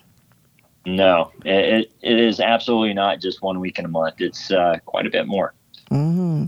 No, 0.86 1.32
it, 1.46 1.92
it 2.02 2.20
is 2.20 2.40
absolutely 2.40 2.94
not 2.94 3.22
just 3.22 3.42
one 3.42 3.60
weekend 3.60 3.86
a 3.88 3.90
month. 3.90 4.16
It's 4.20 4.52
uh, 4.52 4.78
quite 4.86 5.08
a 5.08 5.10
bit 5.10 5.28
more. 5.28 5.54
Mm-hmm. 5.90 6.46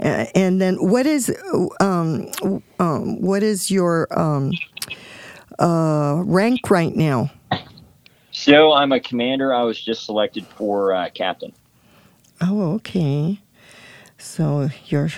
And 0.00 0.60
then 0.60 0.76
what 0.76 1.06
is 1.06 1.34
um, 1.80 2.30
um, 2.78 3.20
what 3.20 3.42
is 3.42 3.70
your 3.70 4.06
um, 4.16 4.52
uh, 5.58 6.22
rank 6.24 6.70
right 6.70 6.94
now? 6.94 7.30
So 8.30 8.72
I'm 8.72 8.92
a 8.92 9.00
commander. 9.00 9.52
I 9.52 9.62
was 9.62 9.80
just 9.80 10.04
selected 10.04 10.46
for 10.46 10.94
uh, 10.94 11.10
captain. 11.12 11.52
Oh, 12.40 12.74
okay. 12.74 13.40
So 14.18 14.68
you're 14.86 15.10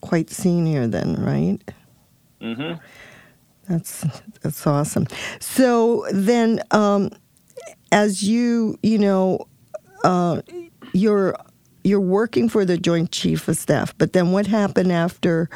quite 0.00 0.30
senior 0.30 0.86
then, 0.86 1.16
right? 1.16 1.58
Mm-hmm. 2.40 2.78
That's 3.68 4.06
that's 4.42 4.66
awesome. 4.66 5.06
So 5.40 6.06
then, 6.12 6.62
um, 6.70 7.10
as 7.90 8.22
you 8.22 8.78
you 8.82 8.98
know, 8.98 9.48
uh, 10.04 10.42
you're 10.92 11.36
you're 11.84 12.00
working 12.00 12.48
for 12.48 12.64
the 12.64 12.76
Joint 12.76 13.12
Chief 13.12 13.48
of 13.48 13.56
Staff, 13.56 13.96
but 13.98 14.12
then 14.12 14.32
what 14.32 14.46
happened 14.46 14.92
after? 14.92 15.48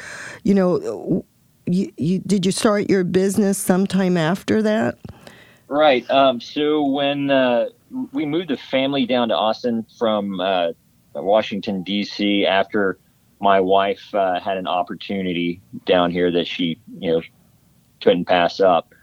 You 0.44 0.54
know, 0.54 1.24
you, 1.66 1.92
you 1.96 2.18
did 2.20 2.46
you 2.46 2.52
start 2.52 2.90
your 2.90 3.04
business 3.04 3.58
sometime 3.58 4.16
after 4.16 4.62
that? 4.62 4.98
Right. 5.68 6.08
Um, 6.10 6.40
so 6.40 6.84
when 6.84 7.30
uh, 7.30 7.66
we 8.12 8.26
moved 8.26 8.48
the 8.48 8.56
family 8.56 9.06
down 9.06 9.28
to 9.28 9.36
Austin 9.36 9.86
from 9.98 10.40
uh, 10.40 10.72
Washington 11.14 11.82
D.C. 11.82 12.46
after 12.46 12.98
my 13.40 13.58
wife 13.60 14.14
uh, 14.14 14.38
had 14.40 14.56
an 14.56 14.66
opportunity 14.66 15.60
down 15.84 16.10
here 16.10 16.30
that 16.30 16.46
she, 16.46 16.78
you 16.98 17.12
know, 17.12 17.22
couldn't 18.00 18.26
pass 18.26 18.60
up. 18.60 18.94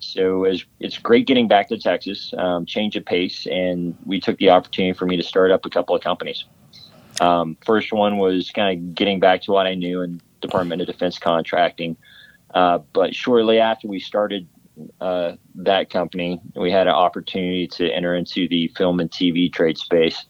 So 0.00 0.44
it 0.44 0.62
it's 0.78 0.98
great 0.98 1.26
getting 1.26 1.48
back 1.48 1.68
to 1.68 1.78
Texas, 1.78 2.32
um, 2.38 2.64
change 2.66 2.94
of 2.94 3.04
pace, 3.04 3.46
and 3.46 3.96
we 4.06 4.20
took 4.20 4.38
the 4.38 4.50
opportunity 4.50 4.96
for 4.96 5.06
me 5.06 5.16
to 5.16 5.22
start 5.22 5.50
up 5.50 5.66
a 5.66 5.70
couple 5.70 5.96
of 5.96 6.02
companies. 6.02 6.44
Um, 7.20 7.56
first 7.64 7.92
one 7.92 8.18
was 8.18 8.50
kind 8.50 8.78
of 8.78 8.94
getting 8.94 9.20
back 9.20 9.42
to 9.42 9.52
what 9.52 9.66
I 9.66 9.74
knew 9.74 10.02
in 10.02 10.20
Department 10.40 10.80
of 10.80 10.86
Defense 10.86 11.18
contracting. 11.18 11.96
Uh, 12.54 12.78
but 12.92 13.14
shortly 13.14 13.58
after 13.58 13.88
we 13.88 14.00
started 14.00 14.48
uh, 15.00 15.32
that 15.56 15.90
company, 15.90 16.40
we 16.54 16.70
had 16.70 16.86
an 16.86 16.94
opportunity 16.94 17.66
to 17.66 17.90
enter 17.90 18.14
into 18.14 18.48
the 18.48 18.68
film 18.76 19.00
and 19.00 19.10
TV 19.10 19.52
trade 19.52 19.78
space, 19.78 20.24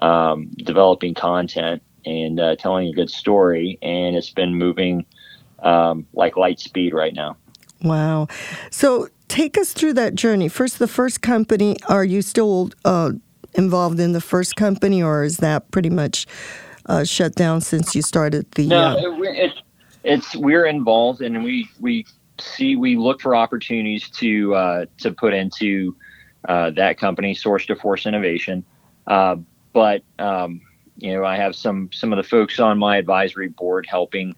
um, 0.00 0.50
developing 0.58 1.14
content 1.14 1.82
and 2.04 2.38
uh, 2.38 2.54
telling 2.56 2.88
a 2.88 2.92
good 2.92 3.10
story. 3.10 3.78
And 3.82 4.14
it's 4.14 4.30
been 4.30 4.54
moving 4.54 5.06
um, 5.60 6.06
like 6.12 6.36
light 6.36 6.60
speed 6.60 6.92
right 6.92 7.14
now. 7.14 7.36
Wow. 7.82 8.28
So 8.70 9.08
take 9.28 9.58
us 9.58 9.72
through 9.72 9.94
that 9.94 10.14
journey. 10.14 10.48
First, 10.48 10.78
the 10.78 10.88
first 10.88 11.22
company, 11.22 11.76
are 11.88 12.04
you 12.04 12.22
still 12.22 12.70
uh, 12.84 13.12
involved 13.54 14.00
in 14.00 14.12
the 14.12 14.20
first 14.20 14.56
company 14.56 15.02
or 15.02 15.24
is 15.24 15.38
that 15.38 15.70
pretty 15.70 15.90
much 15.90 16.26
uh, 16.86 17.04
shut 17.04 17.34
down 17.34 17.60
since 17.60 17.94
you 17.94 18.02
started 18.02 18.50
the. 18.52 18.66
No, 18.66 18.96
uh, 18.96 19.22
it's, 19.22 19.62
it's, 20.02 20.36
we're 20.36 20.66
involved 20.66 21.22
and 21.22 21.42
we, 21.42 21.68
we 21.80 22.06
see, 22.38 22.76
we 22.76 22.96
look 22.96 23.20
for 23.20 23.34
opportunities 23.34 24.08
to, 24.10 24.54
uh, 24.54 24.86
to 24.98 25.12
put 25.12 25.32
into 25.32 25.96
uh, 26.48 26.70
that 26.70 26.98
company, 26.98 27.34
Source 27.34 27.66
to 27.66 27.76
Force 27.76 28.06
Innovation. 28.06 28.64
Uh, 29.06 29.36
but 29.72 30.02
um, 30.18 30.60
you 30.96 31.12
know, 31.12 31.24
I 31.24 31.36
have 31.36 31.54
some 31.56 31.90
some 31.92 32.12
of 32.12 32.16
the 32.16 32.22
folks 32.22 32.60
on 32.60 32.78
my 32.78 32.96
advisory 32.96 33.48
board 33.48 33.86
helping 33.88 34.34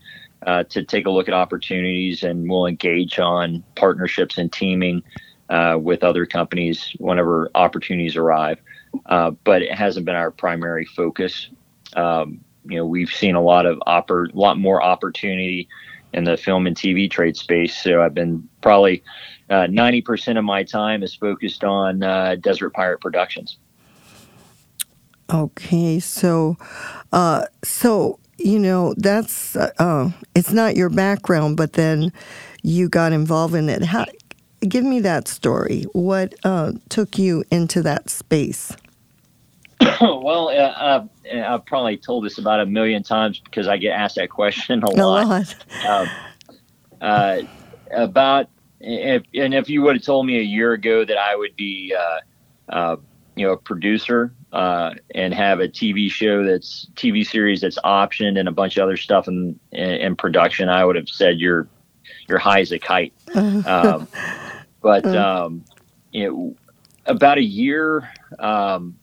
uh, 0.46 0.64
to 0.64 0.82
take 0.82 1.06
a 1.06 1.10
look 1.10 1.28
at 1.28 1.34
opportunities, 1.34 2.22
and 2.22 2.48
we'll 2.48 2.66
engage 2.66 3.18
on 3.18 3.62
partnerships 3.74 4.38
and 4.38 4.52
teaming 4.52 5.02
uh, 5.50 5.78
with 5.80 6.02
other 6.02 6.26
companies 6.26 6.92
whenever 6.98 7.50
opportunities 7.54 8.16
arrive. 8.16 8.58
Uh, 9.06 9.30
but 9.44 9.62
it 9.62 9.72
hasn't 9.72 10.06
been 10.06 10.16
our 10.16 10.30
primary 10.30 10.84
focus. 10.84 11.48
Um, 11.94 12.40
you 12.64 12.76
know, 12.76 12.86
we've 12.86 13.10
seen 13.10 13.34
a 13.34 13.42
lot 13.42 13.66
of 13.66 13.78
oppor- 13.86 14.34
lot 14.34 14.58
more 14.58 14.82
opportunity 14.82 15.68
in 16.12 16.24
the 16.24 16.36
film 16.36 16.66
and 16.66 16.76
TV 16.76 17.10
trade 17.10 17.36
space. 17.36 17.76
So 17.76 18.02
I've 18.02 18.14
been 18.14 18.48
probably 18.62 19.02
uh, 19.50 19.66
ninety 19.68 20.02
percent 20.02 20.38
of 20.38 20.44
my 20.44 20.64
time 20.64 21.02
is 21.02 21.14
focused 21.14 21.62
on 21.62 22.02
uh, 22.02 22.36
Desert 22.36 22.70
Pirate 22.70 23.00
Productions. 23.00 23.58
Okay, 25.32 25.98
so, 25.98 26.56
uh, 27.12 27.46
so 27.64 28.20
you 28.38 28.60
know 28.60 28.94
that's 28.96 29.56
uh, 29.56 30.10
it's 30.34 30.52
not 30.52 30.76
your 30.76 30.88
background, 30.88 31.56
but 31.56 31.72
then 31.72 32.12
you 32.62 32.88
got 32.88 33.12
involved 33.12 33.54
in 33.54 33.68
it. 33.68 33.82
How, 33.82 34.06
give 34.60 34.84
me 34.84 35.00
that 35.00 35.28
story. 35.28 35.84
What 35.92 36.34
uh, 36.44 36.72
took 36.88 37.18
you 37.18 37.44
into 37.50 37.82
that 37.82 38.10
space? 38.10 38.76
well, 40.00 40.48
uh, 40.48 41.08
I've, 41.30 41.36
I've, 41.36 41.66
probably 41.66 41.96
told 41.98 42.24
this 42.24 42.38
about 42.38 42.60
a 42.60 42.66
million 42.66 43.02
times 43.02 43.40
because 43.40 43.68
I 43.68 43.76
get 43.76 43.90
asked 43.90 44.16
that 44.16 44.30
question 44.30 44.82
a, 44.82 44.86
a 44.86 45.04
lot. 45.04 45.26
lot. 45.26 45.54
Um, 45.86 46.08
uh, 47.00 47.42
about 47.90 48.48
if, 48.80 49.22
and 49.34 49.54
if 49.54 49.68
you 49.68 49.82
would 49.82 49.96
have 49.96 50.04
told 50.04 50.26
me 50.26 50.38
a 50.38 50.42
year 50.42 50.72
ago 50.72 51.04
that 51.04 51.18
I 51.18 51.36
would 51.36 51.56
be, 51.56 51.94
uh, 51.98 52.20
uh, 52.74 52.96
you 53.34 53.46
know, 53.46 53.52
a 53.52 53.56
producer 53.56 54.32
uh, 54.52 54.94
and 55.14 55.34
have 55.34 55.60
a 55.60 55.68
TV 55.68 56.10
show 56.10 56.44
that's 56.44 56.88
TV 56.94 57.26
series 57.26 57.60
that's 57.60 57.78
optioned 57.80 58.38
and 58.38 58.48
a 58.48 58.52
bunch 58.52 58.76
of 58.76 58.82
other 58.82 58.96
stuff 58.96 59.28
in, 59.28 59.58
in, 59.72 59.90
in 59.90 60.16
production, 60.16 60.68
I 60.68 60.84
would 60.84 60.96
have 60.96 61.08
said 61.08 61.38
you're 61.38 61.68
you're 62.28 62.38
high 62.38 62.60
as 62.60 62.72
a 62.72 62.78
kite. 62.78 63.12
um, 63.34 64.08
but 64.82 65.06
um, 65.06 65.64
you 66.12 66.30
know, 66.30 66.56
about 67.06 67.38
a 67.38 67.44
year, 67.44 68.08
um, 68.38 68.96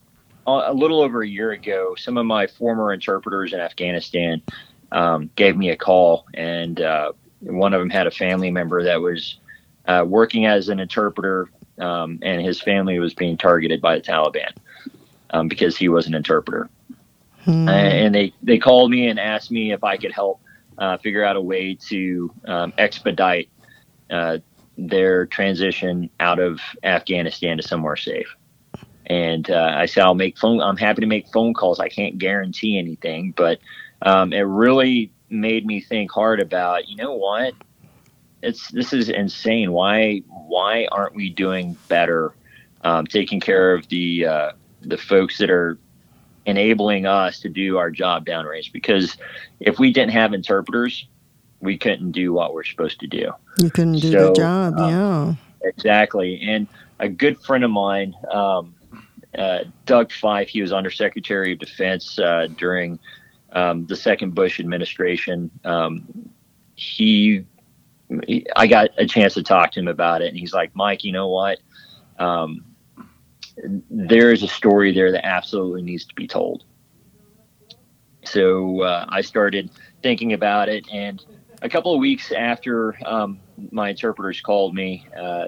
a 0.45 0.73
little 0.73 1.01
over 1.01 1.21
a 1.21 1.27
year 1.27 1.51
ago, 1.51 1.95
some 1.95 2.17
of 2.17 2.25
my 2.25 2.47
former 2.47 2.93
interpreters 2.93 3.53
in 3.53 3.59
Afghanistan 3.59 4.41
um, 4.91 5.29
gave 5.35 5.55
me 5.55 5.69
a 5.69 5.77
call, 5.77 6.25
and 6.33 6.81
uh, 6.81 7.13
one 7.39 7.73
of 7.73 7.79
them 7.79 7.89
had 7.89 8.07
a 8.07 8.11
family 8.11 8.51
member 8.51 8.83
that 8.83 8.99
was 9.01 9.37
uh, 9.87 10.03
working 10.07 10.45
as 10.45 10.69
an 10.69 10.79
interpreter, 10.79 11.49
um, 11.79 12.19
and 12.21 12.41
his 12.41 12.61
family 12.61 12.99
was 12.99 13.13
being 13.13 13.37
targeted 13.37 13.81
by 13.81 13.95
the 13.95 14.01
Taliban 14.01 14.51
um, 15.31 15.47
because 15.47 15.75
he 15.75 15.89
was 15.89 16.07
an 16.07 16.13
interpreter. 16.13 16.69
Hmm. 17.43 17.67
And 17.67 18.15
they, 18.15 18.33
they 18.41 18.57
called 18.57 18.89
me 18.89 19.07
and 19.07 19.19
asked 19.19 19.51
me 19.51 19.73
if 19.73 19.83
I 19.83 19.97
could 19.97 20.13
help 20.13 20.39
uh, 20.77 20.97
figure 20.97 21.23
out 21.23 21.35
a 21.35 21.41
way 21.41 21.75
to 21.89 22.33
um, 22.45 22.73
expedite 22.77 23.49
uh, 24.09 24.37
their 24.77 25.25
transition 25.25 26.09
out 26.19 26.39
of 26.39 26.59
Afghanistan 26.83 27.57
to 27.57 27.63
somewhere 27.63 27.95
safe. 27.95 28.35
And 29.05 29.49
uh, 29.49 29.73
I 29.75 29.85
said, 29.85 30.03
I'll 30.03 30.15
make 30.15 30.37
phone. 30.37 30.61
I'm 30.61 30.77
happy 30.77 31.01
to 31.01 31.07
make 31.07 31.27
phone 31.33 31.53
calls. 31.53 31.79
I 31.79 31.89
can't 31.89 32.17
guarantee 32.17 32.77
anything, 32.77 33.33
but 33.35 33.59
um, 34.01 34.31
it 34.33 34.41
really 34.41 35.11
made 35.29 35.65
me 35.65 35.81
think 35.81 36.11
hard 36.11 36.39
about. 36.39 36.87
You 36.87 36.95
know 36.95 37.15
what? 37.15 37.53
It's 38.41 38.69
this 38.71 38.93
is 38.93 39.09
insane. 39.09 39.71
Why 39.71 40.19
why 40.27 40.87
aren't 40.91 41.15
we 41.15 41.29
doing 41.29 41.77
better, 41.87 42.33
um, 42.83 43.07
taking 43.07 43.39
care 43.39 43.73
of 43.73 43.87
the 43.89 44.25
uh, 44.25 44.51
the 44.81 44.97
folks 44.97 45.37
that 45.37 45.49
are 45.49 45.77
enabling 46.45 47.05
us 47.05 47.39
to 47.41 47.49
do 47.49 47.77
our 47.77 47.89
job 47.89 48.25
downrange? 48.25 48.71
Because 48.71 49.17
if 49.59 49.79
we 49.79 49.91
didn't 49.91 50.11
have 50.11 50.33
interpreters, 50.33 51.07
we 51.61 51.77
couldn't 51.77 52.11
do 52.11 52.33
what 52.33 52.53
we're 52.53 52.63
supposed 52.63 52.99
to 52.99 53.07
do. 53.07 53.31
You 53.59 53.69
couldn't 53.69 53.99
do 53.99 54.11
so, 54.11 54.27
the 54.27 54.33
job, 54.33 54.79
um, 54.79 54.89
yeah. 54.89 55.35
Exactly. 55.69 56.41
And 56.41 56.67
a 56.99 57.07
good 57.07 57.39
friend 57.39 57.63
of 57.63 57.71
mine, 57.71 58.13
um, 58.31 58.75
uh, 59.37 59.63
Doug 59.85 60.09
Feith, 60.09 60.47
he 60.47 60.61
was 60.61 60.73
Undersecretary 60.73 61.53
of 61.53 61.59
Defense 61.59 62.19
uh, 62.19 62.47
during 62.57 62.99
um, 63.53 63.85
the 63.85 63.95
second 63.95 64.35
Bush 64.35 64.59
administration. 64.59 65.49
Um, 65.63 66.29
he, 66.75 67.45
I 68.55 68.67
got 68.67 68.89
a 68.97 69.05
chance 69.07 69.33
to 69.35 69.43
talk 69.43 69.71
to 69.71 69.79
him 69.79 69.87
about 69.87 70.21
it, 70.21 70.27
and 70.27 70.37
he's 70.37 70.53
like, 70.53 70.75
Mike, 70.75 71.03
you 71.03 71.11
know 71.11 71.29
what? 71.29 71.59
Um, 72.19 72.65
there 73.89 74.31
is 74.31 74.43
a 74.43 74.47
story 74.47 74.93
there 74.93 75.11
that 75.11 75.25
absolutely 75.25 75.81
needs 75.81 76.05
to 76.05 76.15
be 76.15 76.27
told. 76.27 76.63
So 78.25 78.81
uh, 78.81 79.05
I 79.09 79.21
started 79.21 79.69
thinking 80.01 80.33
about 80.33 80.69
it, 80.69 80.87
and 80.91 81.23
a 81.61 81.69
couple 81.69 81.93
of 81.93 81.99
weeks 81.99 82.31
after 82.31 82.95
um, 83.05 83.39
my 83.71 83.89
interpreters 83.89 84.41
called 84.41 84.73
me, 84.73 85.05
uh, 85.17 85.47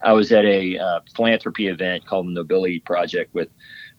I 0.00 0.12
was 0.12 0.30
at 0.32 0.44
a 0.44 0.78
uh, 0.78 1.00
philanthropy 1.14 1.66
event 1.68 2.06
called 2.06 2.26
the 2.26 2.30
Nobility 2.30 2.80
Project 2.80 3.34
with 3.34 3.48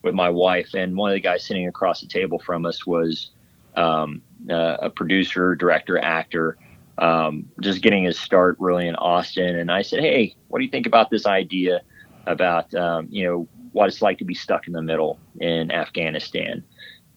with 0.04 0.16
my 0.16 0.30
wife, 0.30 0.74
and 0.74 0.96
one 0.96 1.12
of 1.12 1.16
the 1.16 1.20
guys 1.20 1.46
sitting 1.46 1.68
across 1.68 2.02
the 2.02 2.08
table 2.08 2.40
from 2.40 2.66
us 2.66 2.88
was 2.88 3.32
um, 3.76 4.22
uh, 4.50 4.78
a 4.82 4.90
producer, 4.90 5.54
director, 5.54 6.00
actor, 6.00 6.58
um, 6.98 7.48
just 7.62 7.84
getting 7.84 8.06
his 8.06 8.18
start 8.18 8.56
really 8.60 8.88
in 8.88 8.96
Austin. 8.96 9.58
And 9.58 9.72
I 9.72 9.84
said, 9.84 10.00
"Hey, 10.00 10.36
what 10.48 10.60
do 10.60 10.66
you 10.66 10.72
think 10.72 10.88
about 10.88 11.10
this 11.12 11.26
idea 11.26 11.82
about 12.28 12.74
um, 12.76 13.08
you 13.10 13.26
know 13.26 13.48
what 13.72 13.88
it's 13.88 14.02
like 14.02 14.18
to 14.18 14.26
be 14.26 14.34
stuck 14.34 14.68
in 14.68 14.74
the 14.74 14.82
middle 14.82 15.20
in 15.40 15.72
Afghanistan?" 15.72 16.64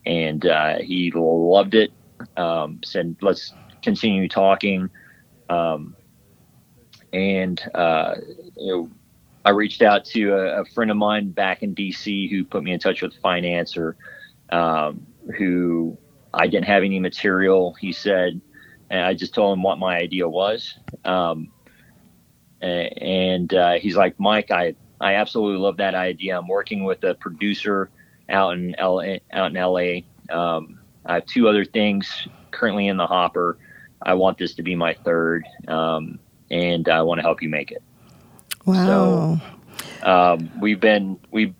And 0.07 0.47
uh, 0.47 0.79
he 0.79 1.13
loved 1.15 1.75
it. 1.75 1.93
Um, 2.37 2.81
said, 2.85 3.17
"Let's 3.21 3.53
continue 3.83 4.29
talking." 4.29 4.91
Um, 5.49 5.95
and 7.13 7.61
uh, 7.75 8.15
you 8.57 8.73
know, 8.73 8.91
I 9.45 9.51
reached 9.51 9.83
out 9.83 10.05
to 10.07 10.33
a, 10.33 10.63
a, 10.63 10.65
friend 10.65 10.91
of 10.91 10.97
mine 10.97 11.31
back 11.31 11.63
in 11.63 11.75
DC 11.75 12.31
who 12.31 12.45
put 12.45 12.63
me 12.65 12.73
in 12.73 12.81
touch 12.81 13.03
with 13.03 13.15
a 13.15 13.21
financer 13.21 13.95
um, 14.51 15.07
who 15.37 15.97
I 16.33 16.47
didn't 16.47 16.67
have 16.67 16.83
any 16.83 16.99
material. 16.99 17.75
He 17.75 17.93
said, 17.93 18.41
and 18.91 19.01
I 19.05 19.15
just 19.15 19.35
told 19.35 19.57
him 19.57 19.63
what 19.63 19.79
my 19.79 19.97
idea 19.97 20.29
was. 20.29 20.75
Um, 21.05 21.53
and 22.61 23.53
uh, 23.53 23.75
he's 23.75 23.97
like, 23.97 24.19
Mike, 24.19 24.51
I, 24.51 24.75
I 25.05 25.17
absolutely 25.17 25.59
love 25.59 25.77
that 25.77 25.95
idea. 25.95 26.39
I'm 26.39 26.49
working 26.49 26.85
with 26.85 27.05
a 27.05 27.15
producer 27.15 27.91
out 28.31 28.55
in 28.55 28.75
LA, 28.81 29.17
out 29.33 29.55
in 29.55 29.61
LA. 29.61 30.01
Um, 30.35 30.81
I 31.05 31.17
have 31.17 31.27
two 31.27 31.47
other 31.47 31.67
things 31.67 32.27
currently 32.51 32.89
in 32.89 32.97
the 32.97 33.07
hopper. 33.07 33.59
I 34.01 34.15
want 34.15 34.39
this 34.39 34.55
to 34.55 34.63
be 34.63 34.75
my 34.75 34.95
third. 35.05 35.45
Um, 35.69 36.19
and 36.51 36.89
I 36.89 37.03
want 37.03 37.19
to 37.19 37.23
help 37.23 37.43
you 37.43 37.51
make 37.51 37.71
it. 37.71 37.83
Wow. 38.65 39.41
So 40.01 40.09
um, 40.09 40.51
we've 40.59 40.81
been 40.81 41.19
we 41.31 41.55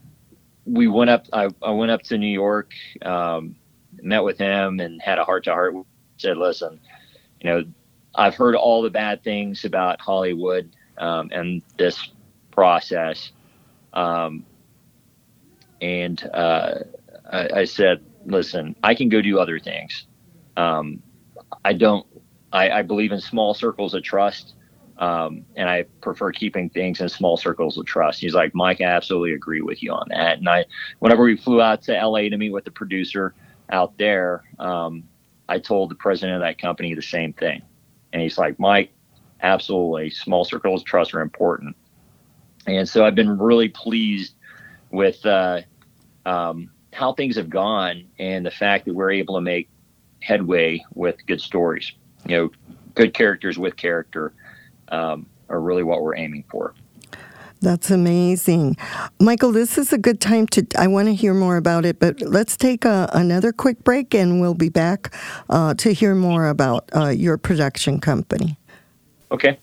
we 0.65 0.89
went 0.89 1.11
up. 1.11 1.27
I, 1.31 1.51
I 1.63 1.71
went 1.71 1.91
up 1.91 2.03
to 2.05 2.17
New 2.17 2.27
York, 2.27 2.73
um, 3.03 3.57
met 4.01 4.25
with 4.25 4.39
him, 4.39 4.81
and 4.81 5.03
had 5.03 5.19
a 5.19 5.25
heart 5.25 5.45
to 5.45 5.53
heart. 5.53 5.75
Said, 6.17 6.39
listen, 6.39 6.81
you 7.43 7.51
know, 7.51 7.65
I've 8.15 8.37
heard 8.37 8.55
all 8.55 8.81
the 8.81 8.89
bad 8.89 9.23
things 9.23 9.67
about 9.67 10.01
Hollywood 10.01 10.75
um, 10.97 11.29
and 11.31 11.61
this 11.77 12.09
process, 12.55 13.33
um, 13.93 14.45
and 15.81 16.23
uh, 16.33 16.75
I, 17.31 17.49
I, 17.57 17.65
said, 17.65 18.05
listen, 18.25 18.75
I 18.83 18.95
can 18.95 19.09
go 19.09 19.21
do 19.21 19.39
other 19.39 19.59
things. 19.59 20.07
Um, 20.57 21.03
I 21.65 21.73
don't. 21.73 22.07
I, 22.53 22.71
I 22.71 22.83
believe 22.83 23.13
in 23.13 23.21
small 23.21 23.53
circles 23.55 23.95
of 23.95 24.03
trust. 24.03 24.55
Um, 24.97 25.45
and 25.57 25.69
I 25.69 25.87
prefer 26.01 26.31
keeping 26.31 26.71
things 26.71 27.01
in 27.01 27.09
small 27.09 27.37
circles 27.37 27.77
of 27.77 27.85
trust. 27.85 28.21
He's 28.21 28.35
like, 28.35 28.55
Mike, 28.55 28.81
I 28.81 28.85
absolutely 28.85 29.33
agree 29.33 29.61
with 29.61 29.83
you 29.83 29.91
on 29.93 30.07
that. 30.11 30.39
And 30.39 30.49
I, 30.49 30.67
whenever 31.01 31.25
we 31.25 31.37
flew 31.37 31.61
out 31.61 31.83
to 31.83 31.93
LA 31.93 32.29
to 32.29 32.37
meet 32.37 32.51
with 32.51 32.65
the 32.65 32.71
producer 32.71 33.35
out 33.71 33.99
there, 33.99 34.45
um, 34.61 35.03
I 35.49 35.59
told 35.59 35.91
the 35.91 35.97
president 35.97 36.37
of 36.37 36.43
that 36.43 36.61
company 36.61 36.95
the 36.95 37.03
same 37.03 37.33
thing. 37.33 37.63
And 38.13 38.23
he's 38.23 38.39
like, 38.39 38.61
Mike, 38.61 38.93
absolutely, 39.43 40.11
small 40.11 40.45
circles 40.45 40.83
of 40.83 40.87
trust 40.87 41.13
are 41.13 41.21
important. 41.21 41.77
And 42.67 42.89
so 42.89 43.05
I've 43.05 43.15
been 43.15 43.39
really 43.39 43.69
pleased 43.69 44.35
with 44.91 45.25
uh, 45.27 45.63
um, 46.25 46.71
how 46.93 47.13
things 47.13 47.37
have 47.37 47.51
gone 47.51 48.05
and 48.19 48.47
the 48.47 48.51
fact 48.51 48.87
that 48.87 48.95
we're 48.95 49.11
able 49.11 49.35
to 49.35 49.41
make 49.41 49.69
headway 50.21 50.83
with 50.95 51.17
good 51.27 51.41
stories. 51.41 51.93
You 52.27 52.37
know, 52.37 52.51
good 52.95 53.13
characters 53.13 53.59
with 53.59 53.77
character 53.77 54.33
um, 54.89 55.27
are 55.49 55.61
really 55.61 55.83
what 55.83 56.03
we're 56.03 56.17
aiming 56.17 56.45
for. 56.51 56.75
That's 57.61 57.91
amazing. 57.91 58.77
Michael, 59.19 59.51
this 59.51 59.79
is 59.79 59.93
a 59.93 59.97
good 59.97 60.21
time 60.21 60.47
to. 60.49 60.67
I 60.77 60.87
want 60.87 61.09
to 61.09 61.15
hear 61.15 61.33
more 61.33 61.57
about 61.57 61.87
it, 61.87 61.99
but 61.99 62.21
let's 62.21 62.59
take 62.59 62.85
a, 62.85 63.09
another 63.15 63.53
quick 63.53 63.83
break 63.85 64.15
and 64.15 64.39
we'll 64.39 64.55
be 64.55 64.69
back 64.69 65.15
uh, 65.49 65.73
to 65.75 65.93
hear 65.93 66.15
more 66.15 66.49
about 66.49 66.91
uh, 66.95 67.09
your 67.09 67.39
production 67.39 68.01
company. 68.01 68.59
Okay. 69.33 69.59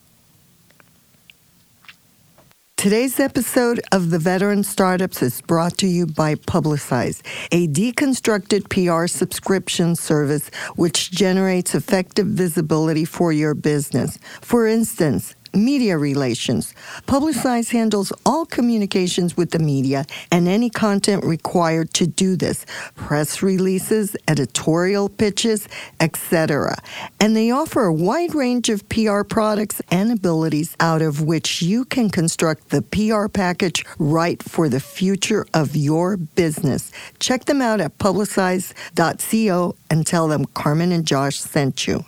Today's 2.82 3.20
episode 3.20 3.80
of 3.92 4.10
the 4.10 4.18
Veteran 4.18 4.64
Startups 4.64 5.22
is 5.22 5.40
brought 5.42 5.78
to 5.78 5.86
you 5.86 6.08
by 6.08 6.34
Publicize, 6.34 7.22
a 7.52 7.68
deconstructed 7.68 8.70
PR 8.70 9.06
subscription 9.06 9.96
service 9.96 10.50
which 10.78 11.12
generates 11.12 11.76
effective 11.76 12.26
visibility 12.26 13.06
for 13.06 13.32
your 13.32 13.54
business. 13.54 14.18
For 14.42 14.66
instance, 14.66 15.36
media 15.54 15.98
relations. 15.98 16.74
Publicize 17.08 17.72
handles 17.72 18.12
all 18.26 18.46
communications 18.46 19.36
with 19.36 19.52
the 19.52 19.60
media 19.60 20.06
and 20.32 20.48
any 20.48 20.70
content 20.70 21.24
required 21.24 21.94
to 21.94 22.08
do 22.08 22.36
this 22.36 22.66
press 22.96 23.42
releases, 23.42 24.16
editorial 24.28 25.10
pitches, 25.10 25.68
etc. 26.00 26.76
And 27.20 27.36
they 27.36 27.52
offer 27.52 27.86
a 27.86 27.94
wide 27.94 28.36
range 28.36 28.70
of 28.70 28.88
PR 28.90 29.24
products 29.24 29.82
and 29.92 30.12
abilities 30.12 30.76
out 30.80 31.02
of 31.02 31.22
which 31.22 31.62
you 31.62 31.86
can 31.86 32.10
construct 32.10 32.70
the 32.70 32.82
PR 32.82 33.28
package 33.28 33.86
right 34.00 34.42
for 34.42 34.70
the 34.70 34.80
future 34.80 35.46
of 35.54 35.76
your 35.76 36.18
business. 36.18 36.92
Check 37.20 37.46
them 37.46 37.62
out 37.62 37.82
at 37.82 37.98
publicize.co 37.98 39.76
and 39.90 40.08
tell 40.08 40.28
them 40.28 40.46
Carmen 40.46 40.92
and 40.92 41.06
Josh 41.06 41.40
sent 41.40 41.88
you. 41.88 42.06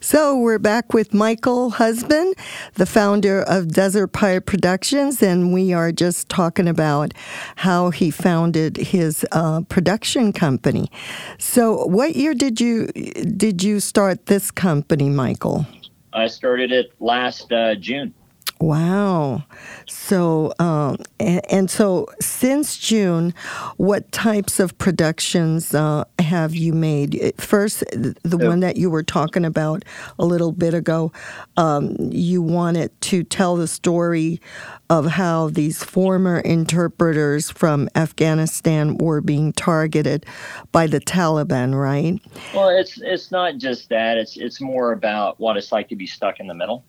So 0.00 0.36
we're 0.36 0.58
back 0.58 0.92
with 0.94 1.14
Michael 1.14 1.70
Husband, 1.70 2.34
the 2.74 2.86
founder 2.86 3.42
of 3.42 3.68
Desert 3.68 4.08
Pirate 4.08 4.46
Productions, 4.46 5.22
and 5.22 5.52
we 5.52 5.72
are 5.72 5.92
just 5.92 6.28
talking 6.28 6.66
about 6.66 7.12
how 7.56 7.90
he 7.90 8.10
founded 8.10 8.76
his 8.76 9.24
uh, 9.32 9.60
production 9.62 10.32
company. 10.32 10.90
So, 11.38 11.86
what 11.86 12.16
year 12.16 12.34
did 12.34 12.60
you 12.60 12.86
did 12.86 13.62
you 13.62 13.80
start 13.80 14.26
this 14.26 14.50
company, 14.50 15.08
Michael? 15.08 15.66
I 16.12 16.26
started 16.26 16.72
it 16.72 16.92
last 16.98 17.52
uh, 17.52 17.74
June. 17.76 18.14
Wow. 18.60 19.44
So, 19.86 20.52
um, 20.58 20.98
and, 21.18 21.40
and, 21.50 21.70
so 21.70 22.06
since 22.20 22.76
June, 22.76 23.32
what 23.78 24.12
types 24.12 24.60
of 24.60 24.76
productions 24.76 25.74
uh, 25.74 26.04
have 26.18 26.54
you 26.54 26.74
made? 26.74 27.32
First, 27.38 27.84
the 27.90 28.36
one 28.36 28.60
that 28.60 28.76
you 28.76 28.90
were 28.90 29.02
talking 29.02 29.46
about 29.46 29.84
a 30.18 30.26
little 30.26 30.52
bit 30.52 30.74
ago, 30.74 31.10
um, 31.56 31.96
you 31.98 32.42
wanted 32.42 32.98
to 33.02 33.24
tell 33.24 33.56
the 33.56 33.66
story 33.66 34.42
of 34.90 35.06
how 35.06 35.48
these 35.48 35.82
former 35.82 36.40
interpreters 36.40 37.50
from 37.50 37.88
Afghanistan 37.94 38.98
were 38.98 39.22
being 39.22 39.54
targeted 39.54 40.26
by 40.70 40.86
the 40.86 41.00
Taliban, 41.00 41.74
right? 41.74 42.20
Well, 42.54 42.68
it's 42.68 43.00
it's 43.00 43.30
not 43.30 43.56
just 43.56 43.88
that. 43.88 44.18
It's 44.18 44.36
it's 44.36 44.60
more 44.60 44.92
about 44.92 45.40
what 45.40 45.56
it's 45.56 45.72
like 45.72 45.88
to 45.88 45.96
be 45.96 46.06
stuck 46.06 46.40
in 46.40 46.46
the 46.46 46.54
middle. 46.54 46.84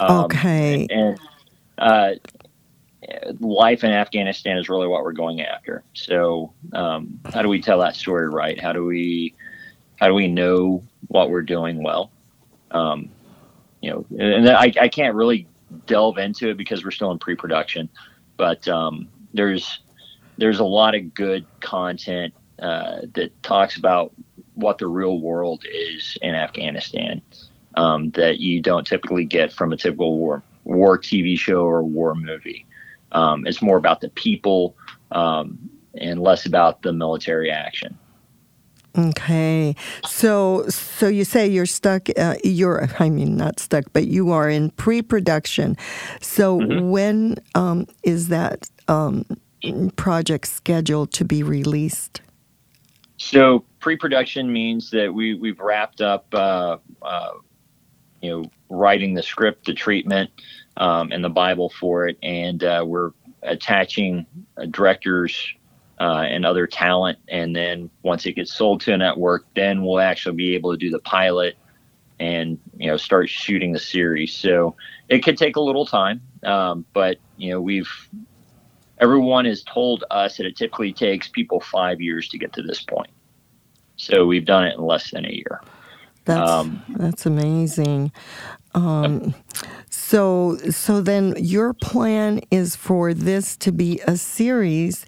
Um, 0.00 0.24
okay. 0.24 0.86
And, 0.90 1.18
uh, 1.78 2.12
life 3.40 3.84
in 3.84 3.92
Afghanistan 3.92 4.58
is 4.58 4.68
really 4.68 4.88
what 4.88 5.02
we're 5.02 5.12
going 5.12 5.40
after. 5.40 5.84
So, 5.94 6.52
um, 6.72 7.20
how 7.32 7.42
do 7.42 7.48
we 7.48 7.60
tell 7.60 7.78
that 7.80 7.96
story 7.96 8.28
right? 8.28 8.60
How 8.60 8.72
do 8.72 8.84
we 8.84 9.34
how 9.96 10.08
do 10.08 10.14
we 10.14 10.28
know 10.28 10.82
what 11.08 11.30
we're 11.30 11.42
doing 11.42 11.82
well? 11.82 12.10
Um, 12.70 13.10
you 13.80 13.90
know, 13.90 14.06
and 14.18 14.48
I, 14.48 14.72
I 14.80 14.88
can't 14.88 15.14
really 15.14 15.46
delve 15.86 16.18
into 16.18 16.50
it 16.50 16.56
because 16.56 16.84
we're 16.84 16.90
still 16.90 17.12
in 17.12 17.18
pre-production, 17.18 17.88
but 18.36 18.66
um, 18.68 19.08
there's 19.32 19.80
there's 20.38 20.58
a 20.58 20.64
lot 20.64 20.94
of 20.94 21.14
good 21.14 21.46
content 21.60 22.34
uh, 22.58 22.98
that 23.14 23.30
talks 23.42 23.76
about 23.76 24.12
what 24.54 24.78
the 24.78 24.86
real 24.86 25.20
world 25.20 25.64
is 25.70 26.18
in 26.22 26.34
Afghanistan 26.34 27.22
um, 27.76 28.10
that 28.10 28.40
you 28.40 28.60
don't 28.60 28.86
typically 28.86 29.24
get 29.24 29.52
from 29.52 29.72
a 29.72 29.76
typical 29.76 30.18
war 30.18 30.42
war 30.64 30.98
TV 30.98 31.38
show 31.38 31.60
or 31.60 31.82
war 31.82 32.14
movie. 32.14 32.66
Um, 33.12 33.46
it's 33.46 33.62
more 33.62 33.76
about 33.76 34.00
the 34.00 34.08
people 34.10 34.76
um, 35.12 35.70
and 35.94 36.20
less 36.20 36.44
about 36.44 36.82
the 36.82 36.92
military 36.92 37.50
action. 37.50 37.96
Okay, 38.98 39.76
so 40.06 40.66
so 40.68 41.06
you 41.06 41.24
say 41.24 41.46
you're 41.46 41.66
stuck. 41.66 42.08
Uh, 42.16 42.36
you're 42.42 42.88
I 42.98 43.10
mean 43.10 43.36
not 43.36 43.60
stuck, 43.60 43.84
but 43.92 44.06
you 44.06 44.30
are 44.30 44.48
in 44.48 44.70
pre-production. 44.70 45.76
So 46.20 46.60
mm-hmm. 46.60 46.90
when 46.90 47.36
um, 47.54 47.86
is 48.04 48.28
that 48.28 48.70
um, 48.88 49.26
project 49.96 50.48
scheduled 50.48 51.12
to 51.12 51.24
be 51.24 51.42
released? 51.42 52.22
So 53.18 53.64
pre-production 53.80 54.50
means 54.50 54.90
that 54.90 55.12
we 55.12 55.34
we've 55.34 55.60
wrapped 55.60 56.00
up 56.00 56.26
uh, 56.32 56.78
uh, 57.02 57.32
you 58.22 58.30
know, 58.30 58.50
writing 58.68 59.14
the 59.14 59.22
script, 59.22 59.66
the 59.66 59.74
treatment, 59.74 60.30
um, 60.76 61.12
and 61.12 61.24
the 61.24 61.30
Bible 61.30 61.70
for 61.70 62.06
it, 62.06 62.18
and 62.22 62.62
uh, 62.64 62.84
we're 62.86 63.10
attaching 63.42 64.26
uh, 64.56 64.66
directors 64.66 65.54
uh, 66.00 66.24
and 66.28 66.44
other 66.44 66.66
talent. 66.66 67.18
And 67.28 67.54
then 67.54 67.90
once 68.02 68.26
it 68.26 68.32
gets 68.32 68.52
sold 68.52 68.80
to 68.82 68.92
a 68.92 68.96
network, 68.96 69.46
then 69.54 69.82
we'll 69.82 70.00
actually 70.00 70.36
be 70.36 70.54
able 70.54 70.72
to 70.72 70.76
do 70.76 70.90
the 70.90 70.98
pilot 71.00 71.56
and 72.18 72.58
you 72.76 72.90
know 72.90 72.96
start 72.96 73.28
shooting 73.28 73.72
the 73.72 73.78
series. 73.78 74.34
So 74.34 74.76
it 75.08 75.22
could 75.22 75.36
take 75.36 75.56
a 75.56 75.60
little 75.60 75.86
time, 75.86 76.22
um, 76.44 76.84
but 76.92 77.18
you 77.36 77.50
know 77.50 77.60
we've 77.60 77.90
everyone 78.98 79.44
has 79.44 79.62
told 79.62 80.04
us 80.10 80.36
that 80.38 80.46
it 80.46 80.56
typically 80.56 80.92
takes 80.92 81.28
people 81.28 81.60
five 81.60 82.00
years 82.00 82.28
to 82.30 82.38
get 82.38 82.52
to 82.54 82.62
this 82.62 82.82
point. 82.82 83.10
So 83.96 84.26
we've 84.26 84.44
done 84.44 84.66
it 84.66 84.74
in 84.78 84.84
less 84.84 85.10
than 85.10 85.26
a 85.26 85.30
year. 85.30 85.62
That's 86.26 86.50
um, 86.50 86.82
that's 86.88 87.24
amazing. 87.24 88.12
Um, 88.74 89.34
so 89.88 90.58
so 90.70 91.00
then 91.00 91.34
your 91.38 91.72
plan 91.72 92.40
is 92.50 92.76
for 92.76 93.14
this 93.14 93.56
to 93.58 93.72
be 93.72 94.00
a 94.06 94.16
series, 94.16 95.06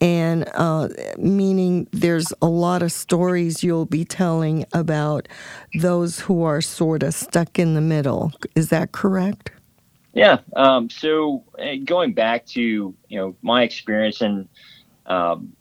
and 0.00 0.48
uh, 0.54 0.88
meaning 1.16 1.88
there's 1.92 2.32
a 2.42 2.46
lot 2.46 2.82
of 2.82 2.92
stories 2.92 3.64
you'll 3.64 3.86
be 3.86 4.04
telling 4.04 4.66
about 4.74 5.28
those 5.80 6.20
who 6.20 6.42
are 6.42 6.60
sort 6.60 7.02
of 7.02 7.14
stuck 7.14 7.58
in 7.58 7.74
the 7.74 7.80
middle. 7.80 8.32
Is 8.54 8.68
that 8.68 8.92
correct? 8.92 9.50
Yeah. 10.14 10.38
Um, 10.56 10.90
so 10.90 11.44
uh, 11.58 11.76
going 11.84 12.12
back 12.12 12.44
to 12.46 12.60
you 12.60 13.18
know 13.18 13.36
my 13.42 13.62
experience 13.62 14.20
and 14.20 14.48
um, 15.06 15.52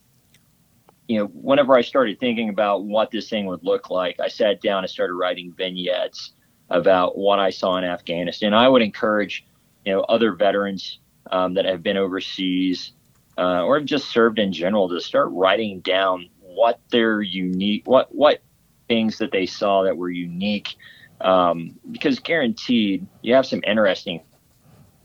you 1.07 1.19
know, 1.19 1.25
whenever 1.27 1.75
I 1.75 1.81
started 1.81 2.19
thinking 2.19 2.49
about 2.49 2.83
what 2.85 3.11
this 3.11 3.29
thing 3.29 3.45
would 3.45 3.63
look 3.63 3.89
like, 3.89 4.19
I 4.19 4.27
sat 4.27 4.61
down 4.61 4.83
and 4.83 4.89
started 4.89 5.13
writing 5.13 5.53
vignettes 5.55 6.31
about 6.69 7.17
what 7.17 7.39
I 7.39 7.51
saw 7.51 7.77
in 7.77 7.83
Afghanistan. 7.83 8.53
I 8.53 8.67
would 8.67 8.81
encourage, 8.81 9.45
you 9.85 9.93
know, 9.93 10.01
other 10.01 10.33
veterans 10.33 10.99
um, 11.31 11.53
that 11.55 11.65
have 11.65 11.83
been 11.83 11.97
overseas 11.97 12.93
uh, 13.37 13.63
or 13.63 13.77
have 13.77 13.85
just 13.85 14.09
served 14.09 14.39
in 14.39 14.51
general 14.51 14.89
to 14.89 14.99
start 14.99 15.29
writing 15.31 15.79
down 15.81 16.29
what 16.39 16.79
their 16.89 17.21
unique, 17.21 17.83
what 17.85 18.13
what 18.13 18.41
things 18.87 19.17
that 19.17 19.31
they 19.31 19.45
saw 19.45 19.83
that 19.83 19.97
were 19.97 20.09
unique, 20.09 20.75
um, 21.21 21.75
because 21.91 22.19
guaranteed 22.19 23.05
you 23.21 23.33
have 23.33 23.45
some 23.45 23.61
interesting 23.65 24.21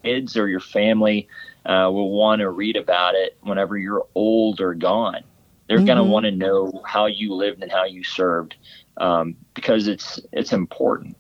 kids 0.02 0.36
or 0.36 0.48
your 0.48 0.60
family 0.60 1.28
uh, 1.66 1.90
will 1.92 2.10
want 2.10 2.40
to 2.40 2.50
read 2.50 2.76
about 2.76 3.14
it 3.14 3.36
whenever 3.42 3.76
you're 3.76 4.06
old 4.14 4.60
or 4.60 4.74
gone. 4.74 5.24
They're 5.70 5.78
mm-hmm. 5.78 5.86
going 5.86 5.98
to 5.98 6.04
want 6.04 6.24
to 6.24 6.32
know 6.32 6.82
how 6.84 7.06
you 7.06 7.32
lived 7.32 7.62
and 7.62 7.70
how 7.70 7.84
you 7.84 8.02
served 8.02 8.56
um, 8.96 9.36
because 9.54 9.86
it's 9.86 10.18
it's 10.32 10.52
important. 10.52 11.16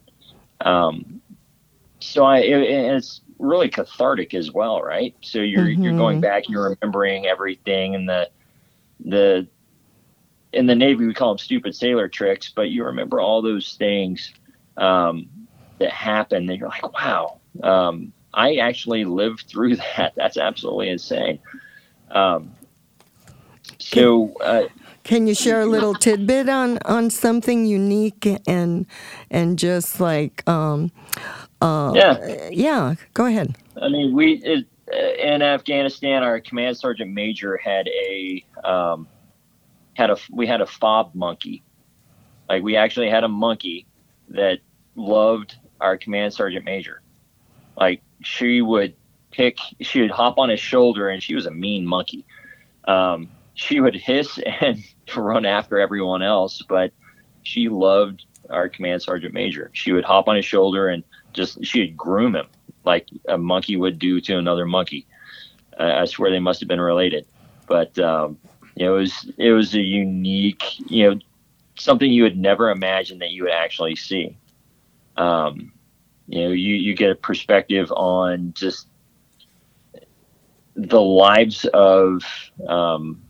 Um, 0.60 1.22
so 2.00 2.24
I 2.24 2.38
it, 2.38 2.62
it's 2.62 3.20
really 3.38 3.68
cathartic 3.68 4.34
as 4.34 4.50
well, 4.50 4.82
right? 4.82 5.14
So 5.20 5.38
you're 5.38 5.66
mm-hmm. 5.66 5.84
you're 5.84 5.96
going 5.96 6.16
mm-hmm. 6.16 6.22
back, 6.22 6.48
you're 6.48 6.70
remembering 6.70 7.26
everything 7.26 7.94
and 7.94 8.08
the 8.08 8.28
the 9.04 9.46
in 10.52 10.66
the 10.66 10.74
Navy 10.74 11.06
we 11.06 11.14
call 11.14 11.28
them 11.28 11.38
stupid 11.38 11.76
sailor 11.76 12.08
tricks, 12.08 12.52
but 12.52 12.70
you 12.70 12.84
remember 12.84 13.20
all 13.20 13.42
those 13.42 13.76
things 13.76 14.32
um, 14.78 15.28
that 15.78 15.92
happened, 15.92 16.50
and 16.50 16.58
you're 16.58 16.68
like, 16.68 16.92
wow, 16.92 17.38
um, 17.62 18.12
I 18.34 18.56
actually 18.56 19.04
lived 19.04 19.44
through 19.46 19.76
that. 19.96 20.14
That's 20.16 20.38
absolutely 20.38 20.88
insane. 20.88 21.38
Um, 22.10 22.50
so, 23.80 24.32
uh, 24.40 24.68
can 25.04 25.26
you 25.26 25.34
share 25.34 25.60
a 25.60 25.66
little 25.66 25.94
tidbit 25.94 26.48
on 26.48 26.78
on 26.84 27.10
something 27.10 27.66
unique 27.66 28.26
and 28.46 28.86
and 29.30 29.58
just 29.58 30.00
like 30.00 30.48
um, 30.48 30.92
uh, 31.60 31.92
yeah 31.94 32.48
yeah 32.50 32.94
go 33.14 33.26
ahead. 33.26 33.56
I 33.80 33.88
mean, 33.88 34.14
we 34.14 34.34
it, 34.44 34.66
uh, 34.92 34.96
in 34.96 35.42
Afghanistan, 35.42 36.22
our 36.22 36.40
command 36.40 36.76
sergeant 36.76 37.12
major 37.12 37.56
had 37.56 37.88
a 37.88 38.44
um, 38.64 39.08
had 39.94 40.10
a 40.10 40.16
we 40.30 40.46
had 40.46 40.60
a 40.60 40.66
fob 40.66 41.14
monkey. 41.14 41.62
Like 42.48 42.62
we 42.62 42.76
actually 42.76 43.08
had 43.08 43.24
a 43.24 43.28
monkey 43.28 43.86
that 44.28 44.58
loved 44.96 45.56
our 45.80 45.96
command 45.96 46.34
sergeant 46.34 46.64
major. 46.64 47.00
Like 47.76 48.02
she 48.22 48.60
would 48.60 48.94
pick, 49.30 49.58
she 49.80 50.02
would 50.02 50.10
hop 50.10 50.38
on 50.38 50.48
his 50.48 50.60
shoulder, 50.60 51.08
and 51.08 51.22
she 51.22 51.34
was 51.34 51.46
a 51.46 51.50
mean 51.50 51.86
monkey. 51.86 52.26
Um, 52.84 53.30
she 53.60 53.78
would 53.78 53.94
hiss 53.94 54.38
and 54.60 54.82
run 55.14 55.44
after 55.44 55.78
everyone 55.78 56.22
else, 56.22 56.62
but 56.66 56.92
she 57.42 57.68
loved 57.68 58.24
our 58.48 58.68
command 58.70 59.02
sergeant 59.02 59.34
major. 59.34 59.70
She 59.74 59.92
would 59.92 60.04
hop 60.04 60.28
on 60.28 60.36
his 60.36 60.46
shoulder 60.46 60.88
and 60.88 61.04
just 61.34 61.64
she 61.64 61.80
would 61.80 61.96
groom 61.96 62.34
him 62.34 62.46
like 62.84 63.08
a 63.28 63.36
monkey 63.36 63.76
would 63.76 63.98
do 63.98 64.18
to 64.22 64.38
another 64.38 64.64
monkey. 64.64 65.06
Uh, 65.78 65.92
I 65.98 66.04
swear 66.06 66.30
they 66.30 66.40
must 66.40 66.60
have 66.60 66.68
been 66.68 66.80
related, 66.80 67.26
but 67.66 67.98
um, 67.98 68.38
it 68.76 68.88
was 68.88 69.30
it 69.36 69.52
was 69.52 69.74
a 69.74 69.80
unique, 69.80 70.64
you 70.90 71.10
know, 71.10 71.20
something 71.76 72.10
you 72.10 72.22
would 72.22 72.38
never 72.38 72.70
imagine 72.70 73.18
that 73.18 73.30
you 73.30 73.42
would 73.42 73.52
actually 73.52 73.94
see. 73.94 74.38
Um, 75.18 75.72
you 76.28 76.44
know, 76.44 76.50
you, 76.50 76.74
you 76.76 76.94
get 76.94 77.10
a 77.10 77.14
perspective 77.14 77.92
on 77.92 78.54
just 78.54 78.86
the 80.76 81.00
lives 81.00 81.66
of 81.74 82.22
um, 82.66 83.20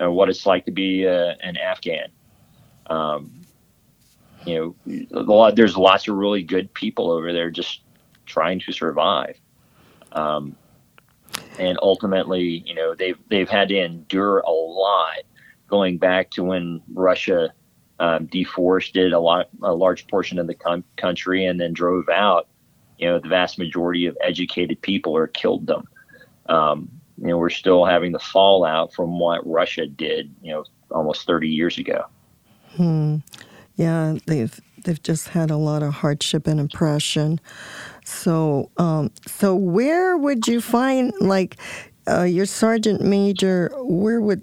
uh, 0.00 0.10
what 0.10 0.28
it's 0.28 0.46
like 0.46 0.64
to 0.66 0.72
be 0.72 1.06
uh, 1.06 1.34
an 1.42 1.56
Afghan. 1.56 2.08
Um, 2.86 3.42
you 4.44 4.76
know, 4.86 4.96
a 5.12 5.22
lot, 5.22 5.56
there's 5.56 5.76
lots 5.76 6.06
of 6.08 6.16
really 6.16 6.42
good 6.42 6.72
people 6.72 7.10
over 7.10 7.32
there 7.32 7.50
just 7.50 7.80
trying 8.26 8.60
to 8.60 8.72
survive. 8.72 9.38
Um, 10.12 10.56
and 11.58 11.78
ultimately, 11.82 12.62
you 12.64 12.74
know, 12.74 12.94
they've 12.94 13.18
they've 13.28 13.48
had 13.48 13.68
to 13.68 13.78
endure 13.78 14.38
a 14.40 14.50
lot 14.50 15.18
going 15.68 15.98
back 15.98 16.30
to 16.30 16.44
when 16.44 16.80
Russia 16.92 17.52
um, 17.98 18.26
deforested 18.26 19.12
a 19.12 19.18
lot, 19.18 19.48
a 19.62 19.74
large 19.74 20.06
portion 20.06 20.38
of 20.38 20.46
the 20.46 20.54
com- 20.54 20.84
country, 20.96 21.46
and 21.46 21.60
then 21.60 21.72
drove 21.72 22.08
out. 22.08 22.48
You 22.98 23.08
know, 23.08 23.18
the 23.18 23.28
vast 23.28 23.58
majority 23.58 24.06
of 24.06 24.16
educated 24.22 24.80
people 24.80 25.12
or 25.16 25.26
killed 25.26 25.66
them. 25.66 25.88
Um, 26.48 26.90
you 27.18 27.28
know, 27.28 27.38
we're 27.38 27.50
still 27.50 27.84
having 27.84 28.12
the 28.12 28.18
fallout 28.18 28.92
from 28.92 29.18
what 29.18 29.46
Russia 29.46 29.86
did. 29.86 30.34
You 30.42 30.52
know, 30.52 30.64
almost 30.90 31.26
30 31.26 31.48
years 31.48 31.78
ago. 31.78 32.04
Hmm. 32.76 33.16
Yeah, 33.76 34.16
they've 34.26 34.58
they've 34.84 35.02
just 35.02 35.28
had 35.28 35.50
a 35.50 35.56
lot 35.56 35.82
of 35.82 35.92
hardship 35.92 36.46
and 36.46 36.60
oppression. 36.60 37.40
So, 38.04 38.70
um, 38.78 39.10
so 39.26 39.54
where 39.54 40.16
would 40.16 40.46
you 40.46 40.60
find 40.60 41.12
like 41.20 41.56
uh, 42.08 42.22
your 42.22 42.46
sergeant 42.46 43.02
major? 43.02 43.70
Where 43.76 44.20
would 44.20 44.42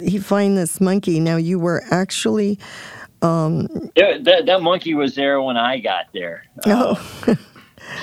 he 0.00 0.18
find 0.18 0.56
this 0.56 0.80
monkey? 0.80 1.20
Now, 1.20 1.36
you 1.36 1.58
were 1.58 1.82
actually. 1.90 2.58
Um, 3.22 3.90
yeah, 3.96 4.18
that, 4.20 4.44
that 4.46 4.60
monkey 4.60 4.92
was 4.92 5.14
there 5.14 5.40
when 5.40 5.56
I 5.56 5.78
got 5.78 6.06
there. 6.12 6.44
Oh. 6.66 7.24
Um, 7.26 7.38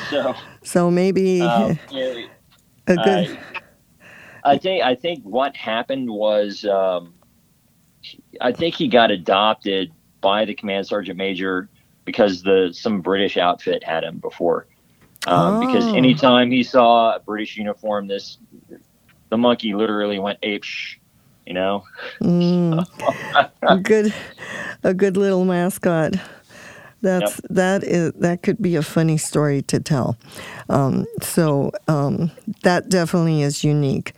so, 0.10 0.36
so 0.64 0.92
maybe 0.92 1.42
um, 1.42 1.78
yeah, 1.92 2.26
a 2.88 2.96
good. 2.96 3.38
Uh, 3.38 3.60
I 4.44 4.58
think 4.58 4.84
I 4.84 4.96
think 4.96 5.24
what 5.24 5.56
happened 5.56 6.10
was 6.10 6.66
um, 6.66 7.14
I 8.42 8.52
think 8.52 8.76
he 8.76 8.88
got 8.88 9.12
adopted 9.12 9.92
by 10.22 10.46
the 10.46 10.54
command 10.54 10.88
sergeant 10.88 11.18
major 11.18 11.70
because 12.06 12.44
the 12.44 12.70
some 12.74 13.02
British 13.02 13.38
outfit 13.38 13.84
had 13.84 14.04
him 14.04 14.18
before. 14.18 14.68
Um, 15.28 15.56
Oh. 15.56 15.66
Because 15.66 15.86
anytime 15.94 16.52
he 16.52 16.64
saw 16.64 17.16
a 17.16 17.20
British 17.20 17.56
uniform, 17.58 18.08
this 18.08 18.40
the 19.30 19.38
monkey 19.38 19.74
literally 19.74 20.20
went 20.20 20.40
ape. 20.44 20.64
Shh, 20.64 20.98
you 21.46 21.54
know. 21.54 21.84
Mm, 22.22 22.86
a 23.62 23.78
good, 23.78 24.14
a 24.84 24.94
good 24.94 25.18
little 25.18 25.46
mascot. 25.46 26.16
That's 27.04 27.42
that 27.50 27.84
is 27.84 28.14
that 28.14 28.44
could 28.44 28.62
be 28.62 28.78
a 28.78 28.82
funny 28.82 29.18
story 29.18 29.62
to 29.64 29.80
tell. 29.80 30.18
Um, 30.70 31.06
so 31.22 31.72
um, 31.90 32.32
that 32.64 32.90
definitely 32.90 33.42
is 33.42 33.64
unique. 33.64 34.14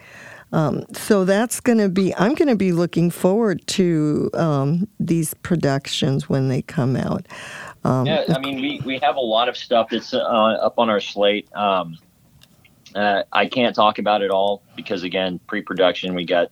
Um, 0.54 0.86
so 0.94 1.26
that's 1.26 1.60
going 1.60 1.80
to 1.80 1.90
be. 1.90 2.16
I'm 2.16 2.36
going 2.36 2.48
to 2.48 2.56
be 2.56 2.72
looking 2.72 3.10
forward 3.10 3.66
to 3.68 4.30
um, 4.36 4.88
these 5.00 5.34
productions 5.34 6.30
when 6.30 6.48
they 6.48 6.62
come 6.62 6.96
out. 6.96 7.26
Um, 7.84 8.06
Yeah, 8.06 8.24
I 8.30 8.40
mean, 8.40 8.62
we, 8.62 8.82
we 8.86 9.00
have 9.00 9.16
a 9.16 9.22
lot 9.22 9.50
of 9.50 9.58
stuff 9.58 9.90
that's 9.90 10.14
uh, 10.14 10.20
up 10.20 10.78
on 10.78 10.90
our 10.90 11.02
slate. 11.02 11.54
Um, 11.56 11.98
uh, 12.94 13.24
I 13.34 13.48
can't 13.48 13.76
talk 13.76 13.98
about 13.98 14.22
it 14.22 14.30
all 14.30 14.62
because, 14.76 15.04
again, 15.04 15.40
pre 15.48 15.62
production, 15.62 16.14
we 16.14 16.26
got 16.26 16.52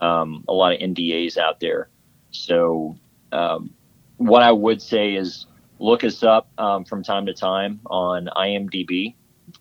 um, 0.00 0.42
a 0.48 0.52
lot 0.52 0.72
of 0.72 0.80
NDAs 0.80 1.36
out 1.36 1.60
there. 1.60 1.88
So, 2.30 2.96
um, 3.30 3.74
what 4.16 4.42
I 4.42 4.50
would 4.50 4.80
say 4.80 5.14
is 5.14 5.46
look 5.78 6.04
us 6.04 6.22
up 6.22 6.48
um, 6.58 6.84
from 6.84 7.02
time 7.02 7.26
to 7.26 7.34
time 7.34 7.80
on 7.86 8.28
IMDb 8.36 9.14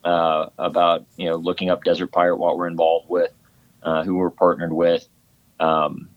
uh, 0.03 0.47
about, 0.57 1.05
you 1.17 1.29
know, 1.29 1.35
looking 1.35 1.69
up 1.69 1.83
Desert 1.83 2.07
Pirate, 2.07 2.37
what 2.37 2.57
we're 2.57 2.67
involved 2.67 3.09
with, 3.09 3.31
uh, 3.83 4.03
who 4.03 4.15
we're 4.15 4.29
partnered 4.29 4.73
with, 4.73 5.07
um, 5.59 6.09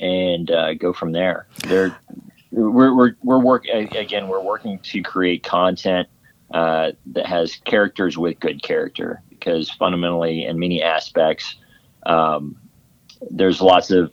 and 0.00 0.50
uh, 0.50 0.74
go 0.74 0.92
from 0.92 1.12
there. 1.12 1.46
There, 1.66 1.96
we're 2.50 2.94
we're 2.94 3.16
we're 3.22 3.38
work 3.38 3.66
again. 3.66 4.28
We're 4.28 4.42
working 4.42 4.78
to 4.80 5.02
create 5.02 5.42
content 5.42 6.08
uh, 6.52 6.92
that 7.06 7.26
has 7.26 7.56
characters 7.64 8.16
with 8.16 8.38
good 8.40 8.62
character 8.62 9.22
because 9.30 9.70
fundamentally, 9.70 10.44
in 10.44 10.58
many 10.58 10.82
aspects, 10.82 11.56
um, 12.04 12.56
there's 13.30 13.60
lots 13.60 13.90
of 13.90 14.12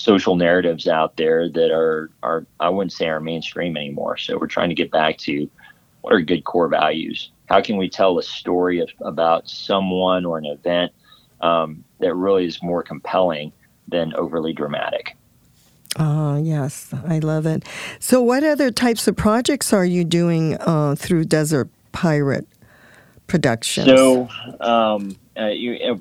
social 0.00 0.34
narratives 0.34 0.88
out 0.88 1.16
there 1.16 1.48
that 1.48 1.70
are 1.70 2.10
are 2.22 2.46
I 2.58 2.68
wouldn't 2.70 2.92
say 2.92 3.08
are 3.08 3.20
mainstream 3.20 3.76
anymore. 3.76 4.16
So 4.16 4.38
we're 4.38 4.46
trying 4.46 4.70
to 4.70 4.74
get 4.74 4.90
back 4.90 5.18
to 5.18 5.48
what 6.00 6.14
are 6.14 6.20
good 6.20 6.44
core 6.44 6.68
values. 6.68 7.30
How 7.46 7.60
can 7.60 7.76
we 7.76 7.88
tell 7.90 8.18
a 8.18 8.22
story 8.22 8.80
of, 8.80 8.88
about 9.00 9.48
someone 9.48 10.24
or 10.24 10.38
an 10.38 10.46
event 10.46 10.92
um, 11.40 11.84
that 11.98 12.14
really 12.14 12.46
is 12.46 12.62
more 12.62 12.82
compelling 12.82 13.52
than 13.88 14.14
overly 14.14 14.52
dramatic? 14.52 15.16
Ah, 15.98 16.36
yes, 16.36 16.94
I 17.06 17.18
love 17.18 17.46
it. 17.46 17.64
So, 17.98 18.22
what 18.22 18.44
other 18.44 18.70
types 18.70 19.08
of 19.08 19.16
projects 19.16 19.72
are 19.72 19.84
you 19.84 20.04
doing 20.04 20.56
uh, 20.60 20.94
through 20.96 21.24
Desert 21.24 21.68
Pirate 21.92 22.46
Productions? 23.26 23.86
So, 23.86 24.28
um, 24.60 25.16
uh, 25.36 25.48
you, 25.48 25.74
uh, 25.74 25.96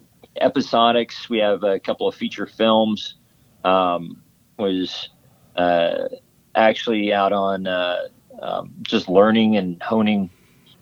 episodics, 0.48 1.28
we 1.28 1.40
have 1.40 1.64
a 1.64 1.80
couple 1.80 2.08
of 2.08 2.14
feature 2.14 2.46
films. 2.46 3.16
Um, 3.64 4.22
was 4.58 5.10
uh, 5.56 6.10
actually 6.56 7.14
out 7.14 7.34
on 7.34 7.68
uh, 7.68 8.08
um, 8.42 8.74
just 8.82 9.10
learning 9.10 9.58
and 9.58 9.82
honing 9.82 10.30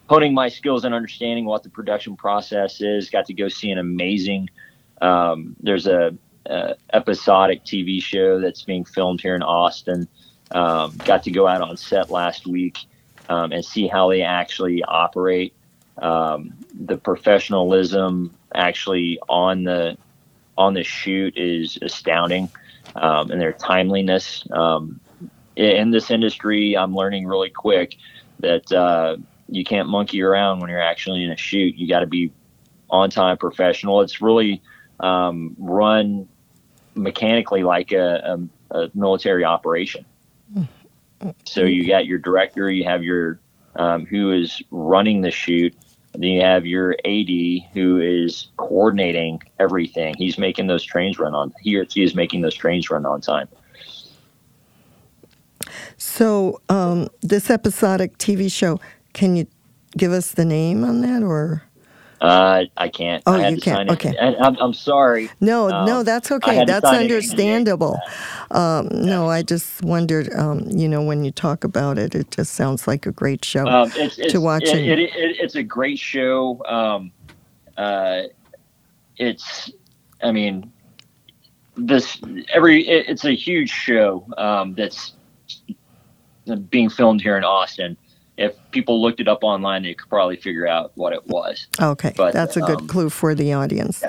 honing 0.10 0.34
my 0.34 0.48
skills 0.50 0.86
and 0.86 0.96
understanding 0.96 1.46
what 1.46 1.64
the 1.64 1.70
production 1.70 2.16
process 2.16 2.82
is. 2.82 3.10
Got 3.10 3.26
to 3.26 3.34
go 3.34 3.48
see 3.50 3.72
an 3.72 3.78
amazing. 3.78 4.50
Um, 5.02 5.56
there's 5.60 5.86
a, 5.86 6.18
a 6.46 6.76
episodic 6.94 7.64
TV 7.66 8.02
show 8.02 8.40
that's 8.40 8.64
being 8.64 8.86
filmed 8.86 9.22
here 9.22 9.36
in 9.36 9.44
Austin. 9.44 10.08
Um, 10.52 10.96
got 11.04 11.24
to 11.24 11.32
go 11.32 11.48
out 11.48 11.62
on 11.62 11.76
set 11.76 12.10
last 12.10 12.48
week 12.48 12.78
um, 13.28 13.52
and 13.52 13.64
see 13.64 13.88
how 13.88 14.10
they 14.10 14.22
actually 14.22 14.84
operate. 14.84 15.54
Um, 15.98 16.54
the 16.74 16.98
professionalism 16.98 18.34
actually 18.54 19.20
on 19.28 19.64
the 19.64 19.98
on 20.58 20.74
the 20.74 20.84
shoot 20.84 21.38
is 21.38 21.78
astounding, 21.82 22.50
um, 22.96 23.32
and 23.32 23.40
their 23.40 23.54
timeliness. 23.54 24.46
Um, 24.52 25.00
in 25.56 25.90
this 25.92 26.12
industry, 26.12 26.78
I'm 26.78 26.96
learning 26.96 27.26
really 27.26 27.50
quick 27.50 27.98
that 28.40 28.72
uh, 28.72 29.18
you 29.50 29.64
can't 29.64 29.90
monkey 29.90 30.22
around 30.22 30.60
when 30.60 30.70
you're 30.70 30.82
actually 30.82 31.24
in 31.24 31.32
a 31.32 31.38
shoot. 31.38 31.76
You 31.76 31.88
got 31.88 32.02
to 32.02 32.08
be 32.08 32.32
on 32.90 33.10
time, 33.10 33.38
professional. 33.38 34.02
It's 34.02 34.22
really 34.22 34.62
um, 35.00 35.56
run 35.58 36.28
mechanically 36.96 37.64
like 37.64 37.92
a, 37.92 38.38
a, 38.72 38.78
a 38.80 38.92
military 38.94 39.44
operation. 39.46 40.06
So 41.46 41.64
you 41.64 41.88
got 41.88 42.06
your 42.06 42.20
director, 42.20 42.70
you 42.70 42.84
have 42.84 43.04
your 43.04 43.40
um, 43.76 44.06
who 44.06 44.32
is 44.32 44.62
running 44.72 45.22
the 45.22 45.32
shoot, 45.32 45.76
then 46.14 46.24
you 46.24 46.42
have 46.42 46.66
your 46.66 46.96
AD 47.06 47.30
who 47.74 48.00
is 48.00 48.48
coordinating 48.58 49.42
everything. 49.60 50.16
He's 50.18 50.38
making 50.38 50.68
those 50.68 50.84
trains 50.84 51.20
run 51.20 51.36
on. 51.36 51.54
He 51.62 51.76
or 51.76 51.88
she 51.88 52.04
is 52.04 52.16
making 52.16 52.42
those 52.42 52.56
trains 52.56 52.90
run 52.90 53.06
on 53.06 53.22
time. 53.22 53.48
So, 55.98 56.62
um, 56.70 57.10
this 57.22 57.50
episodic 57.50 58.18
TV 58.18 58.52
show, 58.52 58.80
can 59.14 59.36
you 59.36 59.48
give 59.96 60.12
us 60.12 60.32
the 60.32 60.46
name 60.46 60.84
on 60.84 61.02
that 61.02 61.24
or? 61.24 61.67
Uh, 62.20 62.66
I 62.78 62.90
can't. 62.90 63.22
Oh, 63.28 63.34
I 63.34 63.40
had 63.40 63.52
you 63.54 63.58
to 63.58 63.64
can't. 63.64 63.90
Okay. 63.92 64.16
And 64.20 64.36
I'm, 64.38 64.56
I'm 64.58 64.74
sorry. 64.74 65.30
No, 65.40 65.70
Um, 65.70 65.86
no, 65.86 66.04
that's 66.04 66.32
okay. 66.32 66.66
That's 66.66 66.86
understandable. 66.86 68.00
Um, 68.52 68.90
no, 68.92 69.30
I 69.30 69.44
just 69.44 69.84
wondered, 69.84 70.34
um, 70.34 70.62
you 70.70 70.88
know, 70.90 71.04
when 71.04 71.24
you 71.24 71.32
talk 71.32 71.64
about 71.64 71.98
it, 71.98 72.16
it 72.16 72.32
just 72.32 72.54
sounds 72.54 72.88
like 72.88 73.06
a 73.06 73.12
great 73.12 73.46
show 73.46 73.68
Um, 73.68 73.92
it's, 73.96 74.18
it's, 74.18 74.34
to 74.34 74.42
watch. 74.42 74.64
It, 74.64 74.88
it, 74.88 75.00
it, 75.00 75.12
it's 75.40 75.56
a 75.56 75.64
great 75.64 76.00
show. 76.00 76.64
Um, 76.66 77.12
uh, 77.78 78.24
it's, 79.18 79.72
I 80.24 80.32
mean, 80.32 80.72
this 81.76 82.20
every 82.54 82.88
it, 82.88 83.08
it's 83.08 83.26
a 83.26 83.36
huge 83.36 83.70
show 83.70 84.26
um, 84.38 84.74
that's 84.74 85.14
being 86.70 86.90
filmed 86.90 87.22
here 87.22 87.38
in 87.38 87.44
Austin. 87.44 87.98
If 88.38 88.56
people 88.72 89.02
looked 89.02 89.20
it 89.20 89.28
up 89.28 89.44
online, 89.44 89.82
they 89.84 89.96
could 89.96 90.10
probably 90.10 90.36
figure 90.36 90.68
out 90.68 90.92
what 90.96 91.12
it 91.14 91.26
was. 91.28 91.68
okay, 91.82 92.14
but, 92.16 92.34
that's 92.34 92.56
a 92.56 92.62
good 92.62 92.82
um, 92.82 92.88
clue 92.88 93.10
for 93.10 93.34
the 93.34 93.54
audience. 93.54 94.04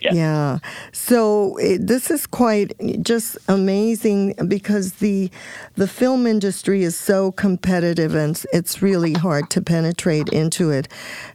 Yeah. 0.00 0.12
Yeah. 0.14 0.58
So 0.92 1.56
it, 1.56 1.86
this 1.86 2.10
is 2.10 2.26
quite 2.26 2.72
just 3.02 3.36
amazing 3.48 4.34
because 4.46 4.94
the 4.94 5.30
the 5.76 5.88
film 5.88 6.26
industry 6.26 6.82
is 6.84 6.94
so 6.96 7.32
competitive 7.32 8.14
and 8.14 8.30
it's- 8.36 8.46
it's 8.52 8.80
really 8.82 9.14
hard 9.14 9.50
to 9.50 9.60
penetrate 9.60 10.28
into 10.28 10.70
it. 10.70 10.86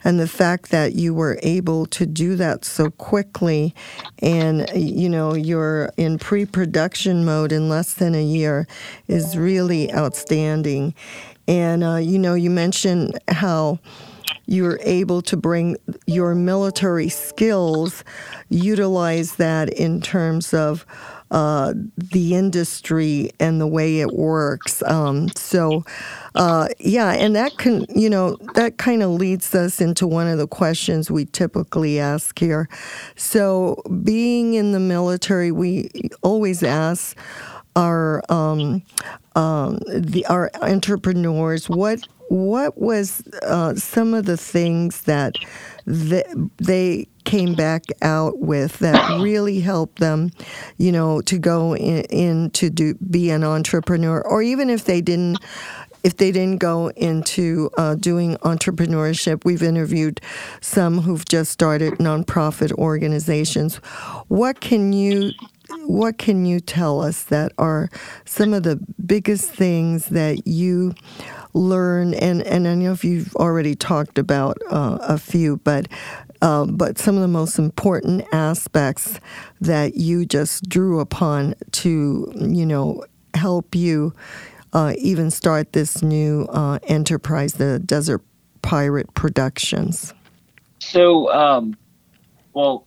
And 0.04 0.20
the 0.20 0.28
fact 0.28 0.70
that 0.72 0.96
you 0.96 1.14
were 1.14 1.38
able 1.44 1.86
to 1.88 2.06
do 2.06 2.36
that 2.38 2.64
so 2.64 2.90
quickly 2.92 3.74
and 4.22 4.70
you 4.74 5.10
know 5.10 5.34
you're 5.34 5.92
in 5.98 6.18
pre-production 6.18 7.26
mode 7.26 7.52
in 7.52 7.68
less 7.70 7.94
than 7.96 8.16
a 8.16 8.24
year 8.24 8.68
is 9.08 9.36
really 9.38 9.94
outstanding. 9.94 10.94
And 11.50 11.84
uh, 11.84 11.96
you 11.96 12.20
know, 12.20 12.36
you 12.36 12.52
mentioned 12.52 13.20
how 13.28 13.80
you 14.46 14.64
were 14.64 14.80
able 14.84 15.22
to 15.24 15.36
bring 15.36 15.76
your 16.06 16.36
military 16.36 17.10
skills, 17.10 18.04
utilize 18.50 19.36
that 19.36 19.70
in 19.74 20.00
terms 20.00 20.54
of 20.54 20.86
uh, 21.32 21.74
the 21.98 22.36
industry 22.36 23.32
and 23.40 23.60
the 23.60 23.68
way 23.68 24.00
it 24.00 24.14
works. 24.14 24.84
Um, 24.84 25.30
so, 25.30 25.84
uh, 26.36 26.68
yeah, 26.80 27.14
and 27.14 27.36
that 27.36 27.58
can, 27.58 27.86
you 27.96 28.10
know, 28.10 28.38
that 28.54 28.78
kind 28.78 29.02
of 29.02 29.12
leads 29.12 29.54
us 29.56 29.82
into 29.82 30.06
one 30.08 30.28
of 30.28 30.38
the 30.38 30.48
questions 30.48 31.10
we 31.10 31.26
typically 31.26 32.00
ask 32.00 32.38
here. 32.38 32.70
So, 33.16 33.82
being 34.04 34.54
in 34.54 34.72
the 34.72 34.80
military, 34.80 35.52
we 35.52 35.90
always 36.22 36.64
ask 36.64 37.18
our 37.76 38.24
um, 38.30 38.84
um, 39.36 39.80
the 39.88 40.26
our 40.28 40.50
entrepreneurs 40.62 41.70
what 41.70 42.08
what 42.30 42.78
was 42.78 43.28
uh, 43.42 43.74
some 43.76 44.14
of 44.14 44.26
the 44.26 44.38
things 44.38 45.02
that 45.02 45.34
they, 45.86 46.24
they 46.58 47.08
came 47.24 47.56
back 47.56 47.84
out 48.02 48.40
with 48.40 48.78
that 48.80 49.20
really 49.20 49.60
helped 49.60 50.00
them, 50.00 50.30
you 50.78 50.92
know, 50.92 51.22
to 51.22 51.40
go 51.40 51.76
in, 51.76 52.04
in 52.06 52.52
to 52.52 52.70
do 52.70 52.94
be 52.96 53.32
an 53.32 53.44
entrepreneur, 53.44 54.22
or 54.22 54.42
even 54.42 54.70
if 54.70 54.86
they 54.86 55.02
didn't 55.02 55.38
if 56.04 56.16
they 56.16 56.32
didn't 56.32 56.60
go 56.60 56.90
into 56.92 57.70
uh, 57.78 57.94
doing 57.96 58.38
entrepreneurship, 58.38 59.44
we've 59.44 59.64
interviewed 59.64 60.22
some 60.62 61.02
who've 61.02 61.26
just 61.26 61.52
started 61.52 61.94
nonprofit 61.96 62.72
organizations. 62.74 63.76
What 64.28 64.62
can 64.62 64.94
you 64.94 65.32
what 65.86 66.18
can 66.18 66.46
you 66.46 66.60
tell 66.60 67.02
us 67.02 67.24
that 67.26 67.52
are 67.58 67.90
some 68.26 68.54
of 68.54 68.64
the 68.64 68.80
biggest 69.06 69.52
things 69.52 70.08
that 70.08 70.48
you 70.48 70.94
learn? 71.54 72.14
And, 72.14 72.42
and 72.44 72.68
I 72.68 72.76
know 72.76 72.92
if 72.92 73.04
you've 73.04 73.36
already 73.36 73.76
talked 73.76 74.18
about 74.18 74.58
uh, 74.70 74.98
a 75.02 75.18
few, 75.18 75.58
but 75.58 75.88
uh, 76.42 76.66
but 76.66 76.98
some 76.98 77.16
of 77.16 77.22
the 77.22 77.28
most 77.28 77.60
important 77.60 78.26
aspects 78.32 79.20
that 79.60 79.96
you 79.96 80.26
just 80.26 80.70
drew 80.70 81.02
upon 81.02 81.54
to 81.72 82.32
you 82.36 82.66
know 82.66 83.04
help 83.34 83.76
you 83.76 84.14
uh, 84.74 84.94
even 84.98 85.32
start 85.32 85.74
this 85.74 86.02
new 86.02 86.44
uh, 86.50 86.80
enterprise, 86.84 87.54
the 87.54 87.80
Desert 87.80 88.22
Pirate 88.62 89.14
Productions. 89.14 90.14
So, 90.80 91.32
um, 91.34 91.78
well, 92.54 92.86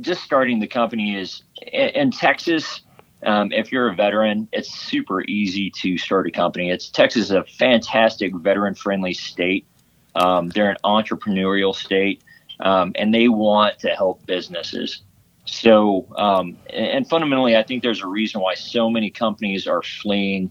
just 0.00 0.22
starting 0.22 0.60
the 0.60 0.66
company 0.66 1.14
is 1.14 1.42
in 1.66 2.10
Texas. 2.10 2.82
Um, 3.24 3.52
if 3.52 3.70
you're 3.70 3.90
a 3.90 3.94
veteran, 3.94 4.48
it's 4.52 4.72
super 4.72 5.22
easy 5.24 5.70
to 5.82 5.98
start 5.98 6.26
a 6.26 6.30
company. 6.30 6.70
It's 6.70 6.88
Texas 6.88 7.24
is 7.24 7.30
a 7.32 7.44
fantastic 7.44 8.34
veteran-friendly 8.34 9.12
state. 9.12 9.66
Um, 10.14 10.48
they're 10.48 10.70
an 10.70 10.78
entrepreneurial 10.84 11.74
state, 11.74 12.22
um, 12.60 12.92
and 12.94 13.12
they 13.12 13.28
want 13.28 13.78
to 13.80 13.88
help 13.88 14.24
businesses. 14.26 15.02
So, 15.44 16.06
um, 16.16 16.56
and 16.72 17.06
fundamentally, 17.08 17.56
I 17.56 17.62
think 17.62 17.82
there's 17.82 18.02
a 18.02 18.06
reason 18.06 18.40
why 18.40 18.54
so 18.54 18.88
many 18.88 19.10
companies 19.10 19.66
are 19.66 19.82
fleeing, 19.82 20.50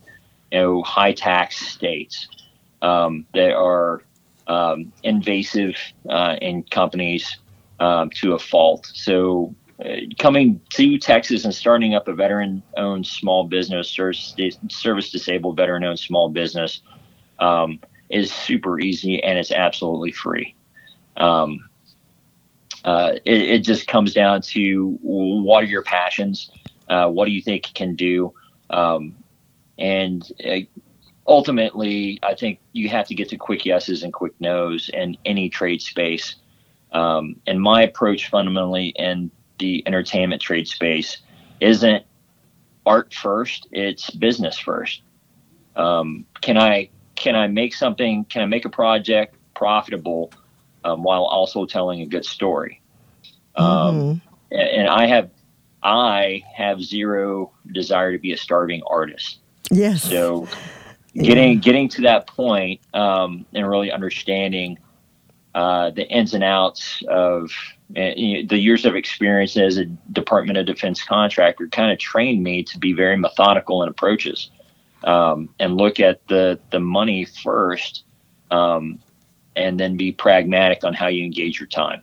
you 0.51 0.59
know, 0.59 0.83
high 0.83 1.13
tax 1.13 1.57
states. 1.57 2.27
Um, 2.81 3.25
they 3.33 3.51
are 3.51 4.03
um, 4.47 4.93
invasive 5.03 5.75
uh, 6.07 6.35
in 6.41 6.63
companies 6.63 7.37
to 7.79 8.33
a 8.33 8.39
fault. 8.39 8.91
So 8.93 9.55
coming 10.17 10.59
to 10.71 10.97
Texas 10.97 11.45
and 11.45 11.53
starting 11.53 11.95
up 11.95 12.07
a 12.07 12.13
veteran-owned 12.13 13.07
small 13.07 13.45
business, 13.45 13.89
service, 13.89 14.35
service 14.69 15.09
disabled 15.09 15.55
veteran-owned 15.55 15.99
small 15.99 16.29
business, 16.29 16.81
um, 17.39 17.79
is 18.09 18.31
super 18.31 18.79
easy 18.79 19.23
and 19.23 19.37
it's 19.37 19.51
absolutely 19.51 20.11
free. 20.11 20.55
Um, 21.17 21.69
uh, 22.83 23.13
it, 23.25 23.41
it, 23.41 23.59
just 23.59 23.87
comes 23.87 24.13
down 24.13 24.41
to 24.41 24.97
what 25.01 25.63
are 25.63 25.67
your 25.67 25.83
passions, 25.83 26.49
uh, 26.87 27.07
what 27.07 27.25
do 27.25 27.31
you 27.31 27.41
think 27.41 27.67
you 27.67 27.73
can 27.73 27.95
do, 27.95 28.33
um, 28.69 29.15
and 29.77 30.31
uh, 30.45 30.59
ultimately, 31.27 32.19
I 32.23 32.35
think 32.35 32.59
you 32.73 32.89
have 32.89 33.07
to 33.07 33.15
get 33.15 33.29
to 33.29 33.37
quick 33.37 33.65
yeses 33.65 34.03
and 34.03 34.13
quick 34.13 34.33
nos 34.39 34.89
in 34.89 35.17
any 35.25 35.49
trade 35.49 35.81
space. 35.81 36.35
Um, 36.91 37.35
and 37.47 37.61
my 37.61 37.83
approach 37.83 38.29
fundamentally 38.29 38.93
in 38.95 39.29
the 39.59 39.83
entertainment 39.85 40.41
trade 40.41 40.67
space 40.67 41.17
isn't 41.59 42.03
art 42.85 43.13
first; 43.13 43.67
it's 43.71 44.09
business 44.09 44.57
first. 44.57 45.01
Um, 45.75 46.25
can 46.41 46.57
I 46.57 46.89
can 47.15 47.35
I 47.35 47.47
make 47.47 47.73
something? 47.73 48.25
Can 48.25 48.41
I 48.41 48.45
make 48.45 48.65
a 48.65 48.69
project 48.69 49.35
profitable 49.53 50.31
um, 50.83 51.03
while 51.03 51.23
also 51.23 51.65
telling 51.65 52.01
a 52.01 52.05
good 52.05 52.25
story? 52.25 52.81
Um, 53.55 54.21
mm-hmm. 54.51 54.57
and, 54.57 54.87
I 54.87 55.05
have 55.07 55.29
I 55.83 56.43
have 56.55 56.81
zero 56.81 57.51
desire 57.71 58.13
to 58.13 58.17
be 58.17 58.31
a 58.33 58.37
starving 58.37 58.81
artist. 58.87 59.39
Yes. 59.69 60.03
So 60.03 60.47
getting 61.13 61.53
yeah. 61.53 61.59
getting 61.59 61.89
to 61.89 62.01
that 62.03 62.27
point 62.27 62.81
um, 62.93 63.45
and 63.53 63.67
really 63.67 63.91
understanding 63.91 64.79
uh, 65.55 65.89
the 65.91 66.07
ins 66.07 66.33
and 66.33 66.43
outs 66.43 67.03
of 67.07 67.51
the 67.89 68.57
years 68.57 68.85
of 68.85 68.95
experience 68.95 69.57
as 69.57 69.77
a 69.77 69.85
Department 69.85 70.57
of 70.57 70.65
Defense 70.65 71.03
contractor 71.03 71.67
kind 71.67 71.91
of 71.91 71.97
trained 71.99 72.43
me 72.43 72.63
to 72.63 72.77
be 72.77 72.93
very 72.93 73.17
methodical 73.17 73.81
in 73.83 73.89
approaches 73.89 74.51
um, 75.03 75.49
and 75.59 75.77
look 75.77 75.99
at 75.99 76.27
the 76.27 76.59
the 76.71 76.79
money 76.79 77.25
first, 77.25 78.03
um, 78.51 78.99
and 79.55 79.79
then 79.79 79.97
be 79.97 80.11
pragmatic 80.11 80.83
on 80.83 80.93
how 80.93 81.07
you 81.07 81.23
engage 81.23 81.59
your 81.59 81.67
time. 81.67 82.01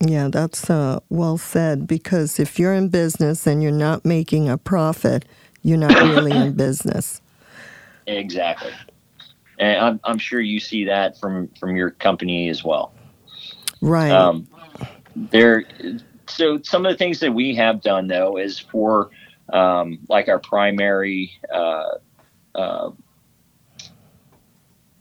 Yeah, 0.00 0.28
that's 0.28 0.70
uh, 0.70 1.00
well 1.10 1.36
said. 1.36 1.86
Because 1.86 2.40
if 2.40 2.58
you're 2.58 2.74
in 2.74 2.88
business 2.88 3.46
and 3.46 3.62
you're 3.62 3.72
not 3.72 4.04
making 4.04 4.48
a 4.48 4.56
profit, 4.56 5.26
you're 5.62 5.78
not 5.78 5.94
really 5.94 6.32
in 6.32 6.52
business. 6.56 7.20
Exactly 8.06 8.72
and 9.60 9.78
I'm, 9.78 10.00
I'm 10.04 10.18
sure 10.18 10.40
you 10.40 10.58
see 10.58 10.84
that 10.86 11.18
from 11.20 11.48
from 11.60 11.76
your 11.76 11.90
company 11.90 12.48
as 12.48 12.64
well. 12.64 12.92
Right. 13.80 14.10
Um, 14.10 14.46
there. 15.14 15.64
So 16.28 16.60
some 16.62 16.86
of 16.86 16.92
the 16.92 16.98
things 16.98 17.20
that 17.20 17.32
we 17.32 17.54
have 17.56 17.82
done 17.82 18.06
though 18.06 18.36
is 18.36 18.58
for 18.58 19.10
um, 19.52 19.98
like 20.08 20.28
our 20.28 20.38
primary. 20.38 21.32
Uh, 21.52 21.88
uh, 22.54 22.90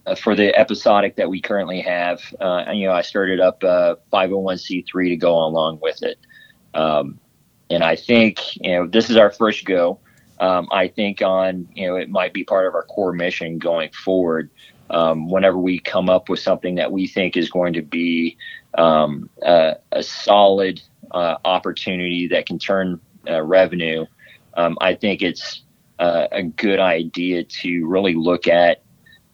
uh 0.06 0.16
for 0.16 0.36
the 0.36 0.56
episodic 0.58 1.16
that 1.18 1.30
we 1.30 1.42
currently 1.42 1.82
have, 1.82 2.22
uh, 2.40 2.66
you 2.72 2.88
know, 2.88 2.94
I 2.94 3.02
started 3.02 3.40
up 3.40 3.64
a 3.64 3.98
501c3 4.14 5.10
to 5.10 5.16
go 5.18 5.38
along 5.44 5.80
with 5.82 6.02
it. 6.04 6.18
Um, 6.74 7.20
and 7.70 7.84
I 7.84 7.96
think, 7.96 8.56
you 8.58 8.72
know, 8.72 8.88
this 8.88 9.10
is 9.10 9.18
our 9.18 9.32
first 9.32 9.66
go 9.66 10.00
um, 10.40 10.68
I 10.72 10.88
think 10.88 11.22
on 11.22 11.68
you 11.76 11.88
know 11.88 11.96
it 11.96 12.10
might 12.10 12.34
be 12.34 12.44
part 12.44 12.66
of 12.66 12.74
our 12.74 12.84
core 12.84 13.14
mission 13.14 13.58
going 13.58 13.92
forward. 13.92 14.50
Um, 14.90 15.30
whenever 15.30 15.58
we 15.58 15.80
come 15.80 16.10
up 16.10 16.30
with 16.30 16.40
something 16.40 16.76
that 16.76 16.92
we 16.92 17.08
think 17.08 17.38
is 17.38 17.50
going 17.50 17.74
to 17.74 17.82
be 17.82 18.38
um, 18.78 19.30
a, 19.44 19.76
a, 19.92 20.02
solid 20.02 20.82
uh, 21.12 21.36
opportunity 21.46 22.28
that 22.28 22.46
can 22.46 22.58
turn 22.58 23.00
uh, 23.30 23.42
revenue, 23.42 24.06
um, 24.56 24.78
I 24.82 24.96
think 24.96 25.22
it's 25.22 25.62
uh, 26.00 26.28
a 26.32 26.44
good 26.44 26.80
idea 26.80 27.44
to 27.44 27.86
really 27.86 28.16
look 28.16 28.48
at 28.48 28.82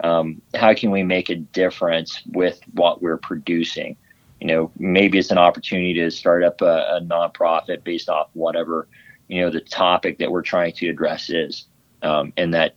um, 0.04 0.42
how 0.54 0.74
can 0.74 0.92
we 0.92 1.04
make 1.04 1.30
a 1.30 1.36
difference 1.36 2.22
with 2.34 2.60
what 2.74 3.02
we're 3.02 3.18
producing. 3.18 3.96
You 4.42 4.48
know, 4.48 4.72
maybe 4.78 5.18
it's 5.18 5.32
an 5.32 5.38
opportunity 5.38 5.94
to 5.94 6.12
start 6.12 6.44
up 6.44 6.62
a, 6.62 6.98
a 6.98 7.02
nonprofit 7.02 7.84
based 7.84 8.10
off 8.10 8.30
whatever 8.34 8.88
you 9.28 9.42
know 9.42 9.50
the 9.50 9.62
topic 9.62 10.20
that 10.20 10.32
we're 10.32 10.42
trying 10.42 10.74
to 10.74 10.90
address 10.90 11.30
is 11.30 11.66
um, 12.02 12.34
and 12.38 12.54
that 12.54 12.76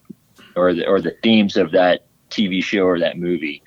or 0.57 0.75
the, 0.75 0.87
or 0.87 1.01
the 1.01 1.17
themes 1.23 1.57
of 1.57 1.73
that 1.73 2.07
TV 2.31 2.63
show 2.63 2.85
or 2.85 2.99
that 2.99 3.19
movie 3.19 3.63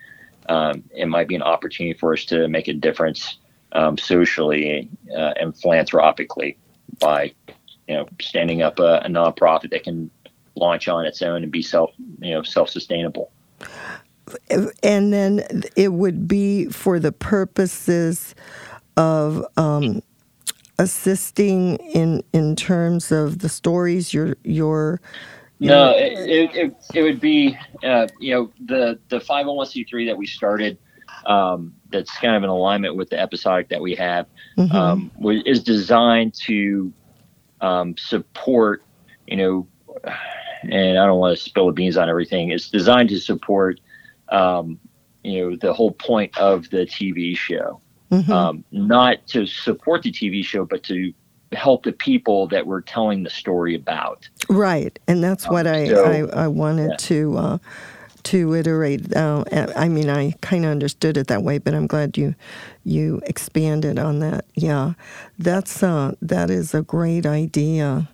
um, 0.49 0.83
it 0.95 1.07
might 1.07 1.27
be 1.27 1.35
an 1.35 1.41
opportunity 1.41 1.97
for 1.97 2.13
us 2.13 2.25
to 2.25 2.47
make 2.47 2.67
a 2.67 2.73
difference 2.73 3.37
um, 3.73 3.97
socially 3.97 4.89
uh, 5.15 5.33
and 5.39 5.57
philanthropically 5.57 6.57
by 6.99 7.33
you 7.87 7.95
know 7.95 8.07
standing 8.21 8.61
up 8.61 8.79
a, 8.79 9.01
a 9.05 9.07
nonprofit 9.07 9.71
that 9.71 9.83
can 9.83 10.09
launch 10.55 10.87
on 10.87 11.05
its 11.05 11.21
own 11.21 11.43
and 11.43 11.51
be 11.51 11.61
self 11.61 11.91
you 12.19 12.31
know 12.31 12.43
self 12.43 12.69
sustainable 12.69 13.31
and 14.83 15.13
then 15.13 15.63
it 15.75 15.93
would 15.93 16.27
be 16.27 16.65
for 16.67 16.99
the 16.99 17.11
purposes 17.11 18.35
of 18.97 19.45
um, 19.57 20.01
assisting 20.79 21.77
in 21.77 22.23
in 22.33 22.55
terms 22.55 23.11
of 23.11 23.39
the 23.39 23.49
stories 23.49 24.13
you're 24.13 24.35
you're 24.43 24.99
no 25.69 25.91
it, 25.95 26.55
it, 26.55 26.75
it, 26.93 27.01
would 27.01 27.19
be 27.19 27.57
uh, 27.83 28.07
you 28.19 28.33
know 28.33 28.51
the 28.65 28.99
the 29.09 29.19
501c3 29.19 30.07
that 30.07 30.17
we 30.17 30.25
started 30.25 30.77
um, 31.25 31.73
that's 31.91 32.11
kind 32.17 32.35
of 32.35 32.43
in 32.43 32.49
alignment 32.49 32.95
with 32.95 33.09
the 33.09 33.19
episodic 33.19 33.69
that 33.69 33.81
we 33.81 33.95
have 33.95 34.25
mm-hmm. 34.57 34.75
um, 34.75 35.11
is 35.45 35.63
designed 35.63 36.33
to 36.33 36.91
um, 37.61 37.95
support 37.97 38.83
you 39.27 39.37
know 39.37 39.67
and 40.63 40.99
I 40.99 41.05
don't 41.05 41.19
want 41.19 41.37
to 41.37 41.43
spill 41.43 41.67
the 41.67 41.73
beans 41.73 41.97
on 41.97 42.09
everything. 42.09 42.51
It's 42.51 42.69
designed 42.69 43.09
to 43.09 43.19
support, 43.19 43.79
um, 44.29 44.79
you 45.23 45.41
know, 45.49 45.55
the 45.55 45.73
whole 45.73 45.91
point 45.91 46.37
of 46.37 46.69
the 46.69 46.85
TV 46.85 47.35
show, 47.35 47.81
Mhm. 48.11 48.29
um, 48.29 48.63
not 48.71 49.25
to 49.27 49.45
support 49.45 50.03
the 50.03 50.11
TV 50.11 50.43
show, 50.43 50.65
but 50.65 50.83
to 50.83 51.13
help 51.53 51.83
the 51.83 51.91
people 51.91 52.47
that 52.47 52.65
we're 52.65 52.81
telling 52.81 53.23
the 53.23 53.29
story 53.29 53.75
about. 53.75 54.27
Right, 54.49 54.97
and 55.07 55.23
that's 55.23 55.49
what 55.49 55.67
I, 55.67 55.87
so- 55.87 56.05
I, 56.05 56.43
I 56.43 56.47
wanted 56.47 56.91
yeah. 56.91 56.97
to 56.97 57.37
uh, 57.37 57.57
to 58.23 58.53
iterate. 58.53 59.15
Uh, 59.15 59.43
I 59.75 59.87
mean, 59.87 60.09
I 60.09 60.31
kind 60.41 60.65
of 60.65 60.71
understood 60.71 61.17
it 61.17 61.27
that 61.27 61.43
way, 61.43 61.57
but 61.57 61.73
I'm 61.73 61.87
glad 61.87 62.17
you 62.17 62.35
you 62.83 63.21
expanded 63.25 63.99
on 63.99 64.19
that. 64.19 64.45
Yeah, 64.55 64.93
that's 65.39 65.83
uh, 65.83 66.15
that 66.21 66.49
is 66.49 66.73
a 66.73 66.81
great 66.81 67.25
idea, 67.25 68.09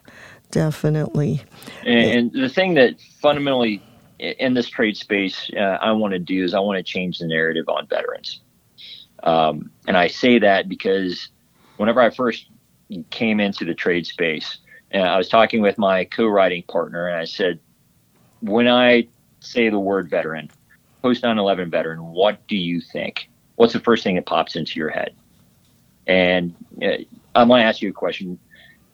definitely. 0.52 1.42
And, 1.86 2.34
and 2.34 2.44
the 2.44 2.50
thing 2.50 2.74
that 2.76 3.00
fundamentally 3.22 3.82
in 4.20 4.54
this 4.54 4.68
trade 4.68 4.98
space 4.98 5.50
uh, 5.56 5.78
I 5.82 5.92
want 5.92 6.14
to 6.14 6.20
do 6.20 6.44
is 6.44 6.54
I 6.54 6.60
want 6.60 6.78
to 6.78 6.84
change 6.84 7.20
the 7.20 7.28
narrative 7.28 7.70
on 7.70 7.88
veterans. 7.88 8.42
Um, 9.24 9.72
and 9.88 9.98
I 9.98 10.08
say 10.08 10.40
that 10.40 10.70
because 10.70 11.30
whenever 11.78 12.02
I 12.02 12.10
first 12.10 12.48
came 13.12 13.40
into 13.40 13.66
the 13.66 13.76
trade 13.76 14.06
space, 14.08 14.60
uh, 14.94 15.00
I 15.00 15.18
was 15.18 15.30
talking 15.30 15.62
with 15.62 15.78
my 15.78 16.06
co-writing 16.06 16.64
partner, 16.70 17.08
and 17.08 17.18
I 17.18 17.26
said, 17.26 17.60
when 18.42 18.68
I 18.68 19.10
say 19.42 19.70
the 19.70 19.80
word 19.80 20.10
veteran, 20.10 20.52
post 21.04 21.24
9/11 21.24 21.72
veteran, 21.72 22.00
what 22.04 22.42
do 22.48 22.58
you 22.58 22.82
think? 22.82 23.30
What's 23.56 23.74
the 23.74 23.80
first 23.80 24.04
thing 24.04 24.16
that 24.16 24.26
pops 24.26 24.56
into 24.56 24.80
your 24.80 24.90
head? 24.90 25.16
And 26.08 26.56
uh, 26.82 26.98
I'm 27.36 27.48
going 27.50 27.62
to 27.62 27.68
ask 27.68 27.82
you 27.82 27.90
a 27.90 27.94
question. 27.94 28.40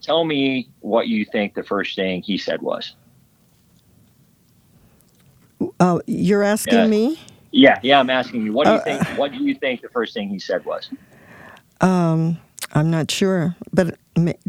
Tell 0.02 0.24
me 0.24 0.70
what 0.80 1.08
you 1.08 1.24
think 1.24 1.54
the 1.54 1.62
first 1.64 1.96
thing 1.96 2.22
he 2.22 2.38
said 2.38 2.62
was. 2.62 2.96
Uh, 5.80 6.00
you're 6.06 6.42
asking 6.42 6.88
Yeah. 6.88 6.88
me? 6.90 7.20
Yeah, 7.52 7.78
yeah. 7.82 8.00
I'm 8.00 8.10
asking 8.10 8.42
you. 8.42 8.52
What 8.52 8.66
do 8.66 8.72
you 8.72 8.78
Uh, 8.78 8.80
think? 8.80 9.04
What 9.08 9.32
do 9.32 9.38
you 9.38 9.54
think 9.56 9.82
the 9.82 9.90
first 9.90 10.14
thing 10.14 10.28
he 10.28 10.38
said 10.38 10.64
was? 10.64 10.90
Um, 11.80 12.38
I'm 12.74 12.90
not 12.90 13.10
sure, 13.10 13.56
but 13.72 13.96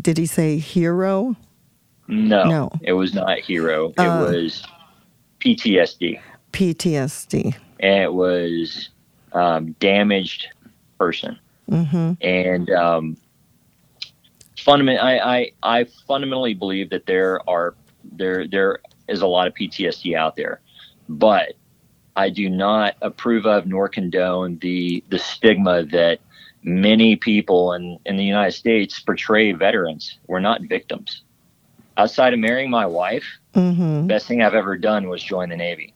did 0.01 0.17
he 0.17 0.26
say 0.26 0.57
hero? 0.57 1.36
No, 2.07 2.43
No. 2.45 2.71
it 2.82 2.93
was 2.93 3.13
not 3.13 3.39
hero. 3.39 3.89
It 3.89 3.99
Uh. 3.99 4.28
was 4.32 4.63
PTSD, 5.39 6.19
PTSD. 6.53 7.55
and 7.80 8.03
it 8.03 8.13
was 8.13 8.89
um, 9.34 9.73
damaged 9.80 10.47
person. 10.97 11.38
Mm-hmm. 11.69 12.13
And 12.21 12.69
um, 12.71 13.17
fundament, 14.57 14.99
I, 15.03 15.17
I, 15.19 15.51
I 15.63 15.84
fundamentally 16.07 16.53
believe 16.53 16.89
that 16.91 17.05
there 17.05 17.47
are 17.49 17.76
there 18.13 18.47
there 18.47 18.80
is 19.07 19.21
a 19.21 19.28
lot 19.28 19.47
of 19.47 19.53
PTSD 19.55 20.15
out 20.15 20.36
there, 20.36 20.61
but 21.09 21.53
I 22.15 22.30
do 22.30 22.49
not 22.49 22.95
approve 23.01 23.45
of 23.45 23.65
nor 23.67 23.89
condone 23.89 24.57
the 24.59 25.03
the 25.09 25.19
stigma 25.19 25.84
that 25.86 26.19
many 26.66 27.16
people 27.16 27.74
in, 27.74 27.97
in 28.05 28.18
the 28.18 28.26
United 28.26 28.51
States 28.51 28.99
portray 28.99 29.53
veterans. 29.53 30.18
We're 30.28 30.39
not 30.39 30.61
victims. 30.63 31.24
Outside 31.95 32.34
of 32.34 32.39
marrying 32.39 32.70
my 32.70 32.86
wife, 32.86 33.26
Mm-hmm. 33.55 34.07
best 34.07 34.28
thing 34.28 34.41
I've 34.41 34.53
ever 34.53 34.78
done 34.78 35.07
was 35.07 35.24
join 35.24 35.47
the 35.47 35.55
Navy. 35.55 35.93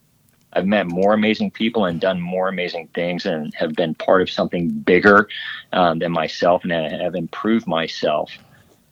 I've 0.54 0.66
met 0.66 0.88
more 0.88 1.14
amazing 1.14 1.52
people 1.52 1.84
and 1.84 2.00
done 2.00 2.22
more 2.22 2.48
amazing 2.48 2.88
things 2.96 3.26
and 3.26 3.54
have 3.54 3.74
been 3.74 3.94
part 3.96 4.22
of 4.22 4.30
something 4.30 4.70
bigger 4.70 5.28
um, 5.74 6.00
than 6.00 6.14
myself 6.14 6.64
and 6.64 6.72
I 6.72 6.88
have 7.04 7.16
improved 7.16 7.68
myself 7.68 8.32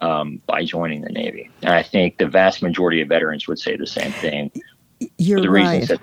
um, 0.02 0.42
by 0.48 0.66
joining 0.66 1.02
the 1.02 1.10
Navy. 1.10 1.50
And 1.62 1.74
I 1.74 1.82
think 1.82 2.18
the 2.18 2.28
vast 2.28 2.62
majority 2.62 3.00
of 3.00 3.08
veterans 3.08 3.48
would 3.48 3.58
say 3.58 3.78
the 3.78 3.88
same 3.88 4.12
thing. 4.12 4.52
You're 5.18 5.40
the 5.40 5.50
right. 5.50 5.88
that 5.88 6.02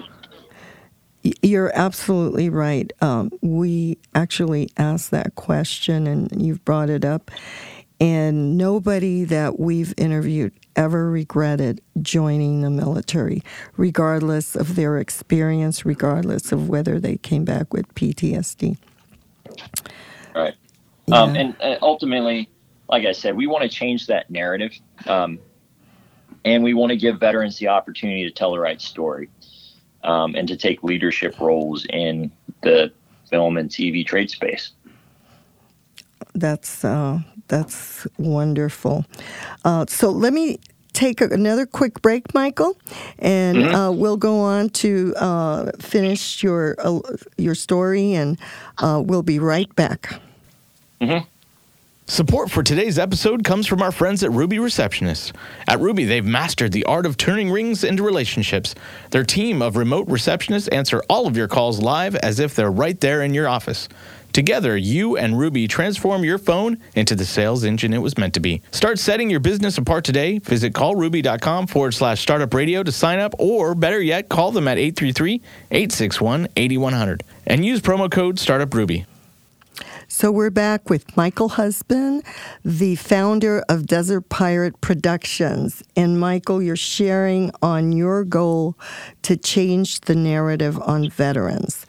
You're 1.43 1.73
absolutely 1.75 2.51
right. 2.51 2.93
Um, 3.01 3.31
we 3.41 3.97
actually 4.15 4.69
asked 4.77 5.11
that 5.11 5.35
question, 5.37 6.07
and 6.07 6.43
you've 6.43 6.65
brought 6.65 6.91
it 6.91 7.05
up. 7.05 7.31
And 7.99 8.59
nobody 8.59 9.25
that 9.25 9.59
we've 9.59 9.95
interviewed 9.97 10.53
ever 10.77 11.11
regretted 11.11 11.81
joining 12.03 12.61
the 12.61 12.69
military, 12.69 13.43
regardless 13.77 14.55
of 14.55 14.75
their 14.75 14.99
experience, 14.99 15.87
regardless 15.87 16.53
of 16.53 16.69
whether 16.69 17.01
they 17.01 17.17
came 17.17 17.45
back 17.45 17.73
with 17.73 17.93
PTSD. 17.95 18.77
Right. 20.35 20.55
Um, 21.11 21.37
and 21.37 21.57
uh, 21.63 21.77
ultimately, 21.81 22.51
like 22.89 23.07
I 23.07 23.13
said, 23.13 23.37
we 23.37 23.47
want 23.47 23.63
to 23.63 23.69
change 23.69 24.09
that 24.09 24.29
narrative. 24.29 24.73
Um, 25.07 25.39
and 26.45 26.63
we 26.63 26.75
want 26.75 26.91
to 26.91 26.97
give 26.97 27.19
veterans 27.19 27.59
the 27.59 27.69
opportunity 27.69 28.25
to 28.25 28.31
tell 28.31 28.53
the 28.53 28.59
right 28.59 28.81
story 28.81 29.31
um, 30.05 30.35
and 30.35 30.47
to 30.49 30.57
take 30.57 30.83
leadership 30.83 31.39
roles 31.41 31.87
in 31.87 32.31
the 32.63 32.93
film 33.31 33.57
and 33.57 33.71
TV 33.71 34.07
trade 34.07 34.31
space. 34.31 34.73
That's 36.35 36.85
uh, 36.85 37.21
that's 37.49 38.07
wonderful. 38.19 39.05
Uh, 39.65 39.87
so 39.89 40.11
let 40.11 40.33
me 40.33 40.59
take 40.93 41.21
a- 41.21 41.29
another 41.29 41.67
quick 41.67 42.01
break, 42.03 42.33
Michael, 42.35 42.77
and 43.19 43.65
uh, 43.75 43.93
we'll 43.95 44.17
go 44.17 44.41
on 44.41 44.71
to 44.71 45.15
uh, 45.17 45.71
finish 45.81 46.43
your 46.43 46.77
uh, 46.79 47.01
your 47.37 47.55
story, 47.55 48.15
and 48.15 48.39
uh, 48.79 49.03
we'll 49.05 49.23
be 49.23 49.39
right 49.39 49.75
back. 49.77 50.21
Support 52.07 52.51
for 52.51 52.63
today's 52.63 52.99
episode 52.99 53.45
comes 53.45 53.67
from 53.67 53.81
our 53.81 53.91
friends 53.91 54.23
at 54.23 54.31
Ruby 54.31 54.59
Receptionists. 54.59 55.33
At 55.67 55.81
Ruby, 55.81 56.05
they've 56.05 56.25
mastered 56.25 56.71
the 56.73 56.85
art 56.85 57.07
of 57.07 57.17
turning 57.17 57.51
rings 57.51 57.83
into 57.83 58.03
relationships. 58.03 58.75
Their 59.11 59.25
team 59.25 59.63
of 59.63 59.77
remote 59.77 60.07
receptionists 60.07 60.69
answer 60.71 61.03
all 61.09 61.27
of 61.27 61.35
your 61.35 61.49
calls 61.49 61.81
live 61.81 62.15
as 62.17 62.41
if 62.41 62.55
they're 62.55 62.71
right 62.71 63.01
there 63.01 63.23
in 63.23 63.33
your 63.33 63.49
office. 63.49 63.89
Together, 64.35 64.77
you 64.77 65.17
and 65.17 65.39
Ruby 65.39 65.67
transform 65.67 66.25
your 66.25 66.37
phone 66.37 66.77
into 66.95 67.15
the 67.15 67.25
sales 67.25 67.65
engine 67.65 67.95
it 67.95 68.03
was 68.03 68.19
meant 68.19 68.35
to 68.35 68.41
be. 68.41 68.61
Start 68.71 68.99
setting 68.99 69.31
your 69.31 69.41
business 69.41 69.79
apart 69.79 70.05
today. 70.05 70.41
Visit 70.41 70.75
callruby.com 70.75 71.69
forward 71.69 71.93
slash 71.93 72.21
startup 72.21 72.53
radio 72.53 72.83
to 72.83 72.93
sign 72.93 73.19
up, 73.19 73.35
or 73.39 73.75
better 73.75 74.03
yet, 74.03 74.29
call 74.29 74.53
them 74.53 74.69
at 74.69 74.77
833 74.77 75.41
861 75.71 76.49
8100 76.55 77.25
and 77.47 77.65
use 77.65 77.81
promo 77.81 78.11
code 78.11 78.37
StartupRuby. 78.37 79.07
So 80.17 80.31
we're 80.31 80.51
back 80.51 80.91
with 80.91 81.17
Michael 81.17 81.49
Husband, 81.49 82.23
the 82.65 82.95
founder 82.95 83.65
of 83.69 83.89
Desert 83.89 84.29
Pirate 84.29 84.81
Productions. 84.81 85.83
And 85.97 86.21
Michael, 86.21 86.63
you're 86.63 86.77
sharing 86.77 87.51
on 87.63 87.91
your 87.91 88.23
goal 88.23 88.79
to 89.23 89.37
change 89.37 90.03
the 90.03 90.15
narrative 90.15 90.81
on 90.83 91.11
veterans. 91.11 91.85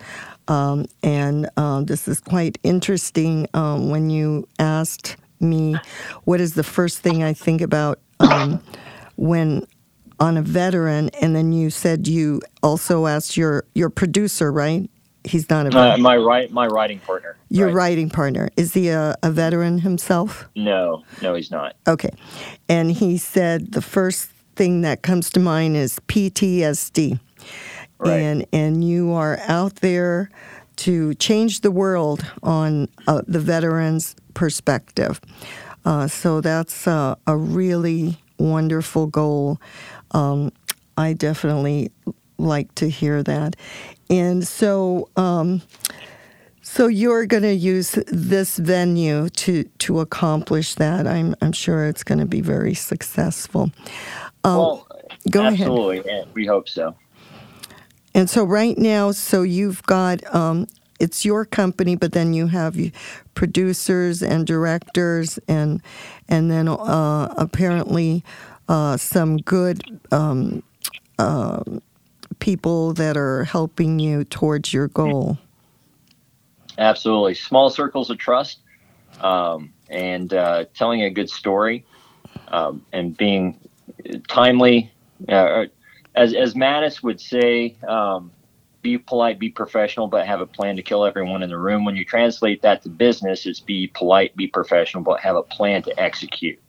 Um, 0.47 0.87
and 1.03 1.47
uh, 1.55 1.81
this 1.81 2.07
is 2.07 2.19
quite 2.19 2.57
interesting 2.63 3.47
um, 3.53 3.91
when 3.91 4.09
you 4.09 4.47
asked 4.57 5.17
me 5.39 5.75
what 6.23 6.41
is 6.41 6.55
the 6.55 6.63
first 6.63 7.01
thing 7.01 7.21
I 7.21 7.33
think 7.33 7.61
about 7.61 7.99
um, 8.19 8.59
when 9.17 9.67
on 10.19 10.37
a 10.37 10.41
veteran, 10.41 11.09
and 11.21 11.35
then 11.35 11.53
you 11.53 11.69
said 11.69 12.07
you 12.07 12.41
also 12.63 13.05
asked 13.05 13.37
your, 13.37 13.65
your 13.75 13.91
producer, 13.91 14.51
right? 14.51 14.89
He's 15.25 15.49
not 15.49 15.65
a 15.65 15.69
Uh, 15.69 15.71
veteran. 15.71 16.01
my 16.01 16.17
right, 16.17 16.51
my 16.51 16.67
writing 16.67 16.99
partner. 16.99 17.35
Your 17.49 17.67
right? 17.67 17.75
writing 17.75 18.09
partner 18.09 18.49
is 18.57 18.73
he 18.73 18.89
a, 18.89 19.15
a 19.23 19.31
veteran 19.31 19.79
himself? 19.79 20.47
No, 20.55 21.03
no, 21.21 21.33
he's 21.35 21.51
not. 21.51 21.75
Okay, 21.87 22.11
and 22.69 22.91
he 22.91 23.17
said 23.17 23.71
the 23.73 23.81
first 23.81 24.29
thing 24.55 24.81
that 24.81 25.01
comes 25.01 25.29
to 25.31 25.39
mind 25.39 25.75
is 25.75 25.99
PTSD, 26.07 27.19
Right. 27.97 28.11
and 28.19 28.45
and 28.53 28.83
you 28.83 29.11
are 29.13 29.39
out 29.47 29.75
there 29.77 30.29
to 30.77 31.13
change 31.15 31.61
the 31.61 31.71
world 31.71 32.25
on 32.43 32.87
uh, 33.07 33.21
the 33.27 33.39
veterans' 33.39 34.15
perspective. 34.33 35.19
Uh, 35.85 36.07
so 36.07 36.41
that's 36.41 36.87
uh, 36.87 37.15
a 37.27 37.37
really 37.37 38.17
wonderful 38.37 39.07
goal. 39.07 39.59
Um, 40.11 40.51
I 40.97 41.13
definitely 41.13 41.91
like 42.37 42.73
to 42.75 42.89
hear 42.89 43.23
that, 43.23 43.55
and 44.09 44.47
so. 44.47 45.09
Um, 45.15 45.61
so 46.61 46.87
you're 46.87 47.27
going 47.27 47.43
to 47.43 47.53
use 47.53 47.91
this 48.07 48.57
venue 48.57 49.29
to 49.29 49.63
to 49.63 49.99
accomplish 49.99 50.73
that. 50.75 51.05
I'm 51.07 51.35
I'm 51.39 51.51
sure 51.51 51.85
it's 51.85 52.03
going 52.03 52.17
to 52.17 52.25
be 52.25 52.41
very 52.41 52.73
successful. 52.73 53.71
Um, 54.43 54.57
well, 54.57 54.87
go 55.29 55.41
ahead. 55.41 55.61
absolutely. 55.61 56.25
We 56.33 56.45
hope 56.47 56.67
so. 56.67 56.95
And 58.15 58.29
so 58.29 58.43
right 58.43 58.77
now, 58.77 59.11
so 59.11 59.43
you've 59.43 59.83
got 59.83 60.23
um, 60.33 60.67
it's 60.99 61.25
your 61.25 61.45
company, 61.45 61.95
but 61.95 62.13
then 62.13 62.33
you 62.33 62.47
have 62.47 62.77
producers 63.33 64.23
and 64.23 64.47
directors, 64.47 65.37
and 65.47 65.81
and 66.29 66.49
then 66.49 66.67
uh, 66.67 67.33
apparently 67.37 68.23
uh, 68.69 68.97
some 68.97 69.37
good 69.37 69.99
um, 70.11 70.63
uh, 71.19 71.61
people 72.39 72.93
that 72.93 73.17
are 73.17 73.43
helping 73.43 73.99
you 73.99 74.23
towards 74.23 74.73
your 74.73 74.87
goal. 74.87 75.37
Absolutely. 76.77 77.33
Small 77.35 77.69
circles 77.69 78.09
of 78.09 78.17
trust 78.17 78.59
um, 79.21 79.73
and 79.89 80.33
uh, 80.33 80.65
telling 80.73 81.03
a 81.03 81.09
good 81.09 81.29
story 81.29 81.85
um, 82.49 82.85
and 82.91 83.15
being 83.15 83.59
timely. 84.27 84.91
Uh, 85.29 85.65
as 86.15 86.33
as 86.33 86.53
Mattis 86.53 87.03
would 87.03 87.19
say, 87.19 87.75
um, 87.87 88.31
be 88.81 88.97
polite, 88.97 89.39
be 89.39 89.49
professional, 89.49 90.07
but 90.07 90.27
have 90.27 90.41
a 90.41 90.45
plan 90.45 90.75
to 90.75 90.83
kill 90.83 91.05
everyone 91.05 91.43
in 91.43 91.49
the 91.49 91.57
room. 91.57 91.85
When 91.85 91.95
you 91.95 92.05
translate 92.05 92.61
that 92.61 92.83
to 92.83 92.89
business, 92.89 93.45
it's 93.45 93.59
be 93.59 93.87
polite, 93.87 94.35
be 94.35 94.47
professional, 94.47 95.03
but 95.03 95.19
have 95.21 95.35
a 95.35 95.43
plan 95.43 95.81
to 95.83 95.99
execute 95.99 96.59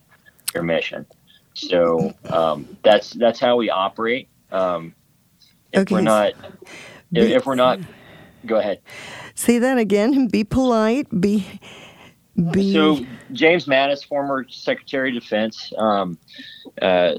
your 0.53 0.63
mission. 0.63 1.05
So 1.53 2.13
um, 2.29 2.77
that's 2.83 3.11
that's 3.11 3.39
how 3.39 3.57
we 3.57 3.69
operate. 3.69 4.29
Um, 4.51 4.93
if 5.71 5.81
Okay. 5.81 5.95
we're 5.95 6.01
not, 6.01 6.33
if, 7.13 7.29
if 7.31 7.45
we're 7.45 7.55
not, 7.55 7.79
go 8.45 8.57
ahead. 8.57 8.79
Say 9.35 9.59
that 9.59 9.77
again. 9.77 10.27
Be 10.27 10.43
polite. 10.43 11.07
Be. 11.21 11.45
Be. 12.51 12.73
So 12.73 12.99
James 13.31 13.65
Mattis, 13.65 14.05
former 14.05 14.45
Secretary 14.49 15.15
of 15.15 15.21
Defense, 15.21 15.73
um, 15.77 16.17
uh, 16.81 17.15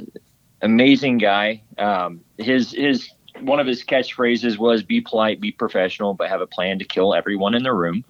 amazing 0.62 1.18
guy. 1.18 1.62
Um, 1.76 2.20
his 2.38 2.72
his 2.72 3.08
one 3.40 3.60
of 3.60 3.66
his 3.66 3.84
catchphrases 3.84 4.58
was 4.58 4.82
"Be 4.82 5.00
polite, 5.00 5.40
be 5.40 5.52
professional, 5.52 6.14
but 6.14 6.28
have 6.28 6.40
a 6.40 6.46
plan 6.46 6.78
to 6.78 6.84
kill 6.84 7.14
everyone 7.14 7.54
in 7.54 7.62
the 7.62 7.72
room." 7.72 8.04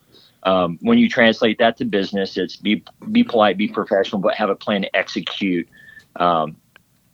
Um, 0.45 0.79
when 0.83 0.99
you 0.99 1.09
translate 1.09 1.59
that 1.59 1.77
to 1.79 1.85
business, 1.85 2.37
it's 2.37 2.57
be 2.57 2.85
be 3.11 3.25
polite, 3.25 3.57
be 3.57 3.69
professional, 3.69 4.21
but 4.21 4.35
have 4.35 4.51
a 4.51 4.55
plan 4.55 4.83
to 4.83 4.97
execute 4.97 5.69
um, 6.17 6.57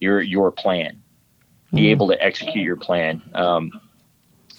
your 0.01 0.20
your 0.20 0.51
plan. 0.51 1.01
Be 1.75 1.89
able 1.89 2.09
to 2.09 2.22
execute 2.22 2.64
your 2.64 2.77
plan, 2.77 3.22
um, 3.35 3.72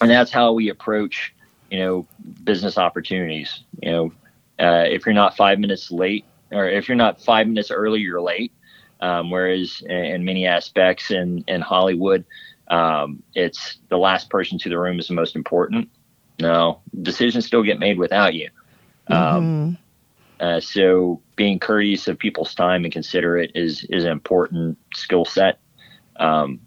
and 0.00 0.10
that's 0.10 0.30
how 0.32 0.52
we 0.52 0.68
approach 0.68 1.34
you 1.70 1.78
know 1.78 2.08
business 2.44 2.78
opportunities. 2.78 3.62
You 3.82 3.92
know, 3.92 4.12
uh, 4.58 4.84
if 4.88 5.06
you're 5.06 5.14
not 5.14 5.36
five 5.36 5.58
minutes 5.58 5.90
late, 5.90 6.26
or 6.52 6.68
if 6.68 6.88
you're 6.88 6.96
not 6.96 7.22
five 7.22 7.46
minutes 7.48 7.70
early, 7.70 8.00
you're 8.00 8.20
late. 8.22 8.52
Um, 9.00 9.30
whereas 9.30 9.82
in, 9.86 9.96
in 10.04 10.24
many 10.24 10.46
aspects 10.46 11.10
in 11.10 11.44
in 11.48 11.60
Hollywood, 11.60 12.24
um, 12.68 13.22
it's 13.34 13.78
the 13.88 13.98
last 13.98 14.30
person 14.30 14.58
to 14.58 14.68
the 14.68 14.78
room 14.78 14.98
is 14.98 15.08
the 15.08 15.14
most 15.14 15.36
important. 15.36 15.88
No, 16.40 16.82
decisions 17.02 17.46
still 17.46 17.62
get 17.62 17.78
made 17.78 17.98
without 17.98 18.34
you. 18.34 18.50
Um, 19.08 19.52
Mhm. 19.52 19.78
uh, 20.40 20.60
so 20.60 21.22
being 21.36 21.58
courteous 21.58 22.08
of 22.08 22.18
people's 22.18 22.54
time 22.54 22.84
and 22.84 22.92
considerate 22.92 23.52
is 23.54 23.84
is 23.90 24.04
an 24.04 24.12
important 24.12 24.78
skill 24.94 25.24
set. 25.24 25.60
Um, 26.16 26.60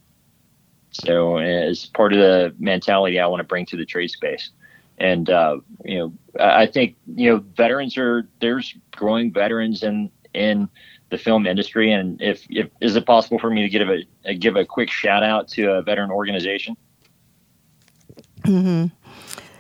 so 0.92 1.38
as 1.38 1.86
part 1.88 2.14
of 2.14 2.20
the 2.20 2.54
mentality 2.60 3.20
I 3.20 3.28
want 3.28 3.40
to 3.40 3.46
bring 3.46 3.66
to 3.68 3.78
the 3.78 3.86
trade 3.86 4.10
space, 4.10 4.50
and 4.98 5.30
uh, 5.30 5.58
you 5.86 5.98
know, 5.98 6.14
I 6.40 6.66
think 6.66 6.96
you 7.16 7.32
know 7.32 7.44
veterans 7.56 7.98
are 7.98 8.28
there's 8.40 8.76
growing 8.92 9.32
veterans 9.32 9.84
in 9.84 10.12
in 10.34 10.70
the 11.10 11.18
film 11.18 11.48
industry, 11.48 11.92
and 11.92 12.22
if, 12.22 12.46
if 12.50 12.70
is 12.82 12.96
it 12.96 13.06
possible 13.06 13.40
for 13.40 13.50
me 13.50 13.62
to 13.62 13.70
give 13.70 13.90
a, 13.90 14.04
a 14.26 14.36
give 14.36 14.56
a 14.56 14.66
quick 14.66 14.90
shout 14.92 15.24
out 15.24 15.48
to 15.50 15.72
a 15.72 15.82
veteran 15.82 16.12
organization? 16.12 16.78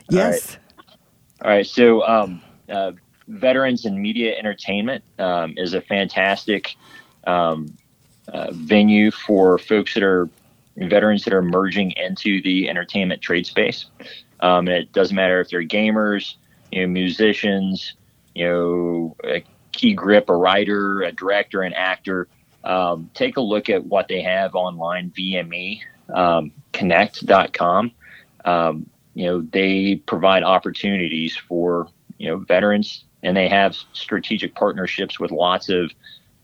Yes. 0.10 0.58
All 1.42 1.52
right, 1.52 1.66
so 1.66 2.06
um, 2.06 2.42
uh, 2.70 2.92
Veterans 3.28 3.86
and 3.86 4.00
Media 4.00 4.36
Entertainment 4.38 5.04
um, 5.20 5.54
is 5.58 5.74
a 5.74 5.82
fantastic 5.82 6.76
um, 7.26 7.76
uh, 8.28 8.52
venue 8.52 9.12
for 9.12 9.58
folks 9.58 9.94
that 9.94 10.04
are 10.04 10.30
veterans 10.88 11.24
that 11.26 11.34
are 11.34 11.42
merging 11.42 11.92
into 11.92 12.42
the 12.42 12.70
entertainment 12.70 13.22
trade 13.22 13.46
space. 13.46 13.86
Um, 14.40 14.68
and 14.68 14.78
it 14.78 14.94
doesn't 14.94 15.16
matter 15.16 15.42
if 15.42 15.50
they're 15.50 15.64
gamers, 15.64 16.36
you 16.72 16.82
know, 16.82 16.88
musicians, 16.88 17.96
you 18.36 18.46
know, 18.46 19.16
a 19.26 19.44
key 19.72 19.94
grip, 19.94 20.30
a 20.30 20.36
writer, 20.36 21.02
a 21.02 21.12
director, 21.12 21.64
an 21.64 21.74
actor. 21.74 22.28
Um, 22.64 23.10
take 23.14 23.38
a 23.38 23.42
look 23.42 23.70
at 23.70 23.86
what 23.86 24.08
they 24.08 24.22
have 24.22 24.56
online, 24.56 25.12
VME 25.18 25.82
um, 26.14 26.52
Connect.com. 26.74 27.92
Um, 28.46 28.90
you 29.16 29.26
know, 29.26 29.42
they 29.42 29.96
provide 29.96 30.44
opportunities 30.44 31.36
for 31.36 31.88
you 32.18 32.30
know 32.30 32.38
veterans, 32.38 33.06
and 33.24 33.36
they 33.36 33.50
have 33.50 33.76
strategic 33.94 34.56
partnerships 34.56 35.20
with 35.20 35.32
lots 35.32 35.70
of 35.70 35.92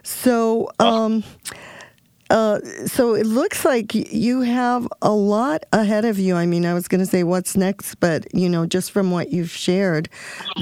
So, 0.03 0.69
um, 0.79 1.23
uh, 2.29 2.59
so 2.85 3.15
it 3.15 3.25
looks 3.25 3.65
like 3.65 3.95
you 3.95 4.41
have 4.41 4.87
a 5.01 5.11
lot 5.11 5.63
ahead 5.73 6.05
of 6.05 6.19
you. 6.19 6.35
I 6.35 6.45
mean, 6.45 6.65
I 6.65 6.73
was 6.73 6.87
going 6.87 6.99
to 6.99 7.05
say 7.05 7.23
what's 7.23 7.57
next, 7.57 7.95
but 7.95 8.33
you 8.33 8.47
know, 8.47 8.65
just 8.65 8.91
from 8.91 9.09
what 9.09 9.31
you've 9.31 9.49
shared, 9.49 10.09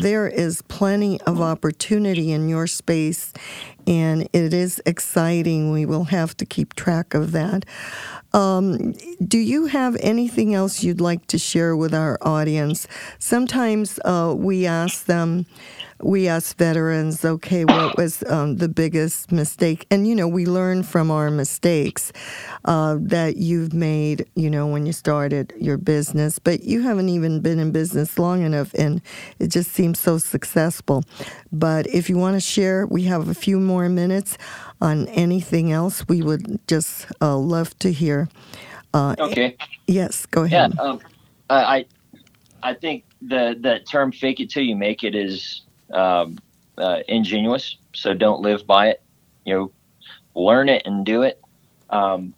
there 0.02 0.28
is 0.28 0.62
plenty 0.64 1.20
of 1.22 1.42
opportunity 1.42 2.32
in 2.32 2.48
your 2.48 2.68
space, 2.68 3.34
and 3.86 4.30
it 4.34 4.54
is 4.54 4.82
exciting. 4.86 5.72
We 5.72 5.86
will 5.86 6.06
have 6.06 6.38
to 6.38 6.46
keep 6.46 6.74
track 6.76 7.14
of 7.14 7.32
that. 7.34 7.66
Um, 8.34 8.94
do 9.26 9.38
you 9.38 9.66
have 9.68 9.98
anything 10.00 10.54
else 10.54 10.84
you'd 10.84 11.02
like 11.02 11.26
to 11.28 11.38
share 11.38 11.76
with 11.76 11.94
our 11.94 12.18
audience? 12.22 12.88
Sometimes 13.20 14.00
uh, 14.06 14.34
we 14.38 14.66
ask 14.66 15.06
them, 15.06 15.46
we 16.00 16.28
ask 16.28 16.56
veterans, 16.58 17.26
okay, 17.26 17.66
what 17.66 17.98
was 17.98 18.24
um, 18.30 18.58
the 18.58 18.68
biggest 18.70 19.32
mistake? 19.32 19.88
And, 19.90 20.08
you 20.08 20.14
know, 20.14 20.28
we 20.28 20.46
learn 20.46 20.84
from 20.84 21.10
our 21.10 21.32
mistakes 21.32 22.12
uh, 22.66 22.98
that 23.02 23.38
you've 23.38 23.74
made, 23.74 24.28
you 24.36 24.50
know, 24.50 24.68
when 24.68 24.86
you 24.86 24.94
started 24.94 25.54
your 25.60 25.78
business, 25.78 26.38
but 26.38 26.64
you 26.64 26.82
haven't 26.82 27.10
even 27.10 27.40
been 27.40 27.60
in 27.60 27.72
business 27.72 28.20
long 28.20 28.44
enough 28.44 28.74
and 28.76 29.02
it 29.40 29.48
just 29.48 29.72
seems 29.72 30.00
so 30.00 30.20
successful. 30.20 31.04
But 31.52 31.88
if 31.88 32.10
you 32.10 32.18
want 32.18 32.36
to 32.36 32.42
share, 32.42 32.86
we 32.86 33.04
have 33.04 33.30
a 33.30 33.34
few 33.34 33.60
more 33.60 33.90
minutes 33.90 34.38
on 34.82 35.08
anything 35.10 35.72
else. 35.72 36.08
We 36.08 36.22
would 36.22 36.60
just 36.68 37.08
uh, 37.22 37.38
love 37.38 37.78
to 37.80 37.92
hear. 37.92 38.30
Uh, 38.94 39.16
Okay. 39.20 39.58
Yes, 39.88 40.26
go 40.26 40.44
Yeah. 40.44 40.68
ahead. 40.68 40.80
Um, 40.80 41.00
I, 41.50 41.86
I 42.64 42.74
think 42.74 43.06
the 43.22 43.58
the 43.60 43.80
term 43.90 44.12
"fake 44.12 44.40
it 44.40 44.50
till 44.50 44.64
you 44.64 44.76
make 44.76 45.04
it" 45.04 45.16
is 45.16 45.64
um, 45.94 46.38
uh, 46.78 47.00
ingenuous. 47.08 47.78
So 47.96 48.14
don't 48.14 48.42
live 48.42 48.68
by 48.68 48.90
it. 48.90 49.02
You 49.46 49.54
know, 49.54 49.72
learn 50.36 50.70
it 50.70 50.84
and 50.86 51.06
do 51.06 51.24
it. 51.24 51.42
Um, 51.90 52.34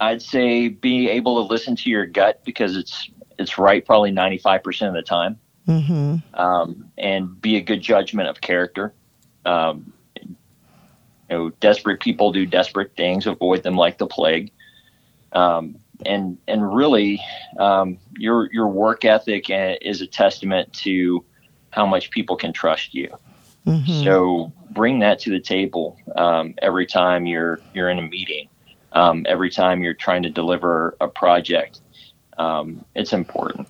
I'd 0.00 0.22
say 0.22 0.68
be 0.68 1.08
able 1.08 1.42
to 1.42 1.52
listen 1.52 1.74
to 1.76 1.90
your 1.90 2.06
gut 2.06 2.42
because 2.44 2.76
it's 2.76 3.10
it's 3.38 3.58
right 3.58 3.84
probably 3.84 4.10
ninety 4.12 4.38
five 4.38 4.62
percent 4.62 4.88
of 4.88 4.94
the 4.94 5.02
time, 5.02 5.38
hmm 5.66 6.16
um, 6.34 6.90
and 6.98 7.40
be 7.40 7.56
a 7.56 7.60
good 7.60 7.80
judgment 7.80 8.28
of 8.28 8.40
character. 8.40 8.94
Um, 9.44 9.92
you 11.30 11.36
know, 11.36 11.50
desperate 11.60 12.00
people 12.00 12.32
do 12.32 12.46
desperate 12.46 12.92
things. 12.96 13.26
Avoid 13.26 13.62
them 13.62 13.76
like 13.76 13.98
the 13.98 14.06
plague. 14.06 14.50
Um, 15.32 15.76
and 16.04 16.38
and 16.46 16.74
really, 16.74 17.20
um, 17.58 17.98
your 18.16 18.52
your 18.52 18.68
work 18.68 19.04
ethic 19.04 19.50
uh, 19.50 19.74
is 19.80 20.00
a 20.00 20.06
testament 20.06 20.72
to 20.74 21.24
how 21.70 21.86
much 21.86 22.10
people 22.10 22.36
can 22.36 22.52
trust 22.52 22.94
you. 22.94 23.08
hmm 23.64 24.04
So 24.04 24.52
bring 24.70 24.98
that 25.00 25.18
to 25.20 25.30
the 25.30 25.40
table 25.40 25.98
um, 26.16 26.54
every 26.62 26.86
time 26.86 27.26
you're 27.26 27.60
you're 27.74 27.90
in 27.90 27.98
a 27.98 28.02
meeting, 28.02 28.48
um, 28.92 29.24
every 29.28 29.50
time 29.50 29.82
you're 29.82 29.94
trying 29.94 30.22
to 30.22 30.30
deliver 30.30 30.96
a 31.00 31.08
project. 31.08 31.80
Um, 32.38 32.84
it's 32.94 33.12
important. 33.12 33.68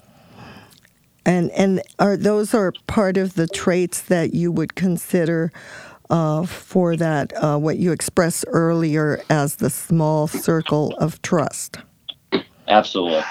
And 1.24 1.50
and 1.52 1.82
are 1.98 2.16
those 2.16 2.54
are 2.54 2.72
part 2.86 3.16
of 3.16 3.34
the 3.34 3.48
traits 3.48 4.02
that 4.02 4.34
you 4.34 4.52
would 4.52 4.74
consider 4.76 5.52
uh, 6.10 6.44
for 6.46 6.96
that 6.96 7.32
uh, 7.36 7.58
what 7.58 7.78
you 7.78 7.92
expressed 7.92 8.44
earlier 8.48 9.20
as 9.30 9.56
the 9.56 9.70
small 9.70 10.26
circle 10.26 10.94
of 10.98 11.20
trust. 11.22 11.78
Absolutely. 12.68 13.22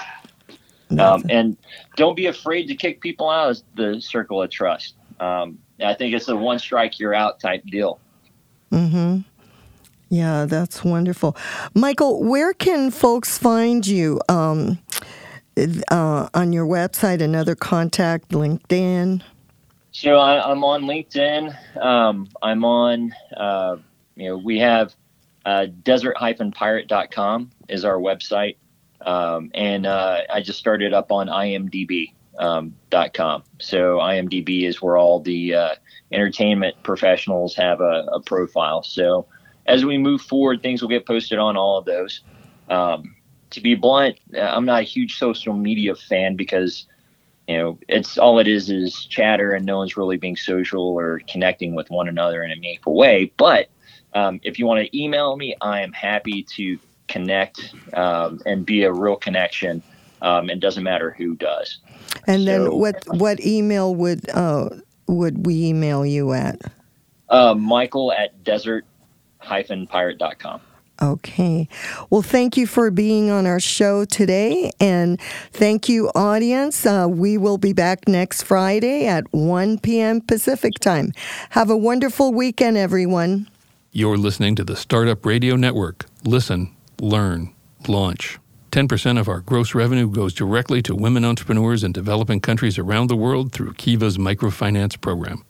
Um, 0.98 1.24
and 1.28 1.56
don't 1.96 2.14
be 2.14 2.26
afraid 2.26 2.66
to 2.68 2.74
kick 2.74 3.00
people 3.00 3.28
out 3.28 3.50
of 3.50 3.62
the 3.74 4.00
circle 4.00 4.42
of 4.42 4.50
trust. 4.50 4.94
Um, 5.18 5.58
I 5.80 5.94
think 5.94 6.14
it's 6.14 6.28
a 6.28 6.36
one 6.36 6.58
strike 6.58 6.98
you're 6.98 7.14
out 7.14 7.40
type 7.40 7.64
deal. 7.66 7.98
Mm-hmm. 8.70 9.20
Yeah, 10.08 10.44
that's 10.44 10.84
wonderful. 10.84 11.36
Michael, 11.74 12.22
where 12.22 12.54
can 12.54 12.90
folks 12.92 13.36
find 13.36 13.86
you? 13.86 14.20
Um, 14.28 14.78
uh, 15.90 16.28
on 16.34 16.52
your 16.52 16.66
website, 16.66 17.20
another 17.20 17.54
contact, 17.54 18.28
LinkedIn? 18.28 19.22
So 19.98 20.18
I, 20.18 20.52
am 20.52 20.62
on 20.62 20.82
LinkedIn. 20.82 21.56
Um, 21.82 22.28
I'm 22.42 22.66
on, 22.66 23.14
uh, 23.34 23.76
you 24.14 24.28
know, 24.28 24.36
we 24.36 24.58
have 24.58 24.94
uh, 25.46 25.68
desert-pirate.com 25.84 27.50
is 27.70 27.82
our 27.82 27.96
website. 27.96 28.56
Um, 29.00 29.50
and 29.54 29.86
uh, 29.86 30.18
I 30.30 30.42
just 30.42 30.58
started 30.58 30.92
up 30.92 31.10
on 31.10 31.28
imdb.com. 31.28 32.14
Um, 32.38 33.42
so 33.58 33.96
IMDb 33.96 34.68
is 34.68 34.82
where 34.82 34.98
all 34.98 35.20
the 35.20 35.54
uh, 35.54 35.74
entertainment 36.12 36.76
professionals 36.82 37.54
have 37.56 37.80
a, 37.80 38.06
a, 38.12 38.20
profile. 38.20 38.82
So 38.82 39.26
as 39.64 39.86
we 39.86 39.96
move 39.96 40.20
forward, 40.20 40.60
things 40.60 40.82
will 40.82 40.90
get 40.90 41.06
posted 41.06 41.38
on 41.38 41.56
all 41.56 41.78
of 41.78 41.86
those. 41.86 42.20
Um, 42.68 43.16
to 43.48 43.62
be 43.62 43.74
blunt, 43.74 44.18
I'm 44.38 44.66
not 44.66 44.80
a 44.80 44.84
huge 44.84 45.16
social 45.16 45.54
media 45.54 45.94
fan 45.94 46.36
because 46.36 46.86
you 47.48 47.56
know 47.56 47.78
it's 47.88 48.18
all 48.18 48.38
it 48.38 48.48
is 48.48 48.70
is 48.70 49.04
chatter 49.06 49.52
and 49.52 49.64
no 49.64 49.78
one's 49.78 49.96
really 49.96 50.16
being 50.16 50.36
social 50.36 50.82
or 50.82 51.20
connecting 51.28 51.74
with 51.74 51.90
one 51.90 52.08
another 52.08 52.42
in 52.42 52.50
a 52.50 52.56
meaningful 52.56 52.94
way. 52.94 53.32
But 53.36 53.68
um, 54.14 54.40
if 54.42 54.58
you 54.58 54.66
want 54.66 54.84
to 54.84 54.98
email 54.98 55.36
me, 55.36 55.54
I 55.60 55.82
am 55.82 55.92
happy 55.92 56.42
to 56.56 56.78
connect 57.08 57.72
um, 57.94 58.40
and 58.46 58.66
be 58.66 58.84
a 58.84 58.92
real 58.92 59.16
connection. 59.16 59.82
Um, 60.22 60.48
it 60.50 60.60
doesn't 60.60 60.82
matter 60.82 61.10
who 61.10 61.36
does. 61.36 61.78
And 62.26 62.40
so, 62.40 62.46
then 62.46 62.78
what 62.78 63.04
what 63.08 63.38
email 63.44 63.94
would 63.94 64.30
uh, 64.30 64.70
would 65.06 65.44
we 65.46 65.66
email 65.66 66.06
you 66.06 66.32
at? 66.32 66.60
Uh, 67.28 67.54
Michael 67.54 68.12
at 68.12 68.42
desert-pirate.com. 68.44 70.60
Okay. 71.00 71.68
Well, 72.10 72.22
thank 72.22 72.56
you 72.56 72.66
for 72.66 72.90
being 72.90 73.30
on 73.30 73.46
our 73.46 73.60
show 73.60 74.04
today. 74.04 74.70
And 74.80 75.20
thank 75.52 75.88
you, 75.88 76.10
audience. 76.14 76.86
Uh, 76.86 77.06
we 77.10 77.38
will 77.38 77.58
be 77.58 77.72
back 77.72 78.08
next 78.08 78.42
Friday 78.42 79.06
at 79.06 79.24
1 79.32 79.78
p.m. 79.78 80.20
Pacific 80.20 80.74
time. 80.80 81.12
Have 81.50 81.70
a 81.70 81.76
wonderful 81.76 82.32
weekend, 82.32 82.76
everyone. 82.76 83.48
You're 83.92 84.18
listening 84.18 84.56
to 84.56 84.64
the 84.64 84.76
Startup 84.76 85.24
Radio 85.24 85.56
Network. 85.56 86.04
Listen, 86.24 86.74
learn, 87.00 87.54
launch. 87.88 88.38
10% 88.72 89.18
of 89.18 89.26
our 89.26 89.40
gross 89.40 89.74
revenue 89.74 90.06
goes 90.06 90.34
directly 90.34 90.82
to 90.82 90.94
women 90.94 91.24
entrepreneurs 91.24 91.82
in 91.82 91.92
developing 91.92 92.40
countries 92.40 92.76
around 92.76 93.06
the 93.06 93.16
world 93.16 93.52
through 93.52 93.72
Kiva's 93.72 94.18
microfinance 94.18 95.00
program. 95.00 95.45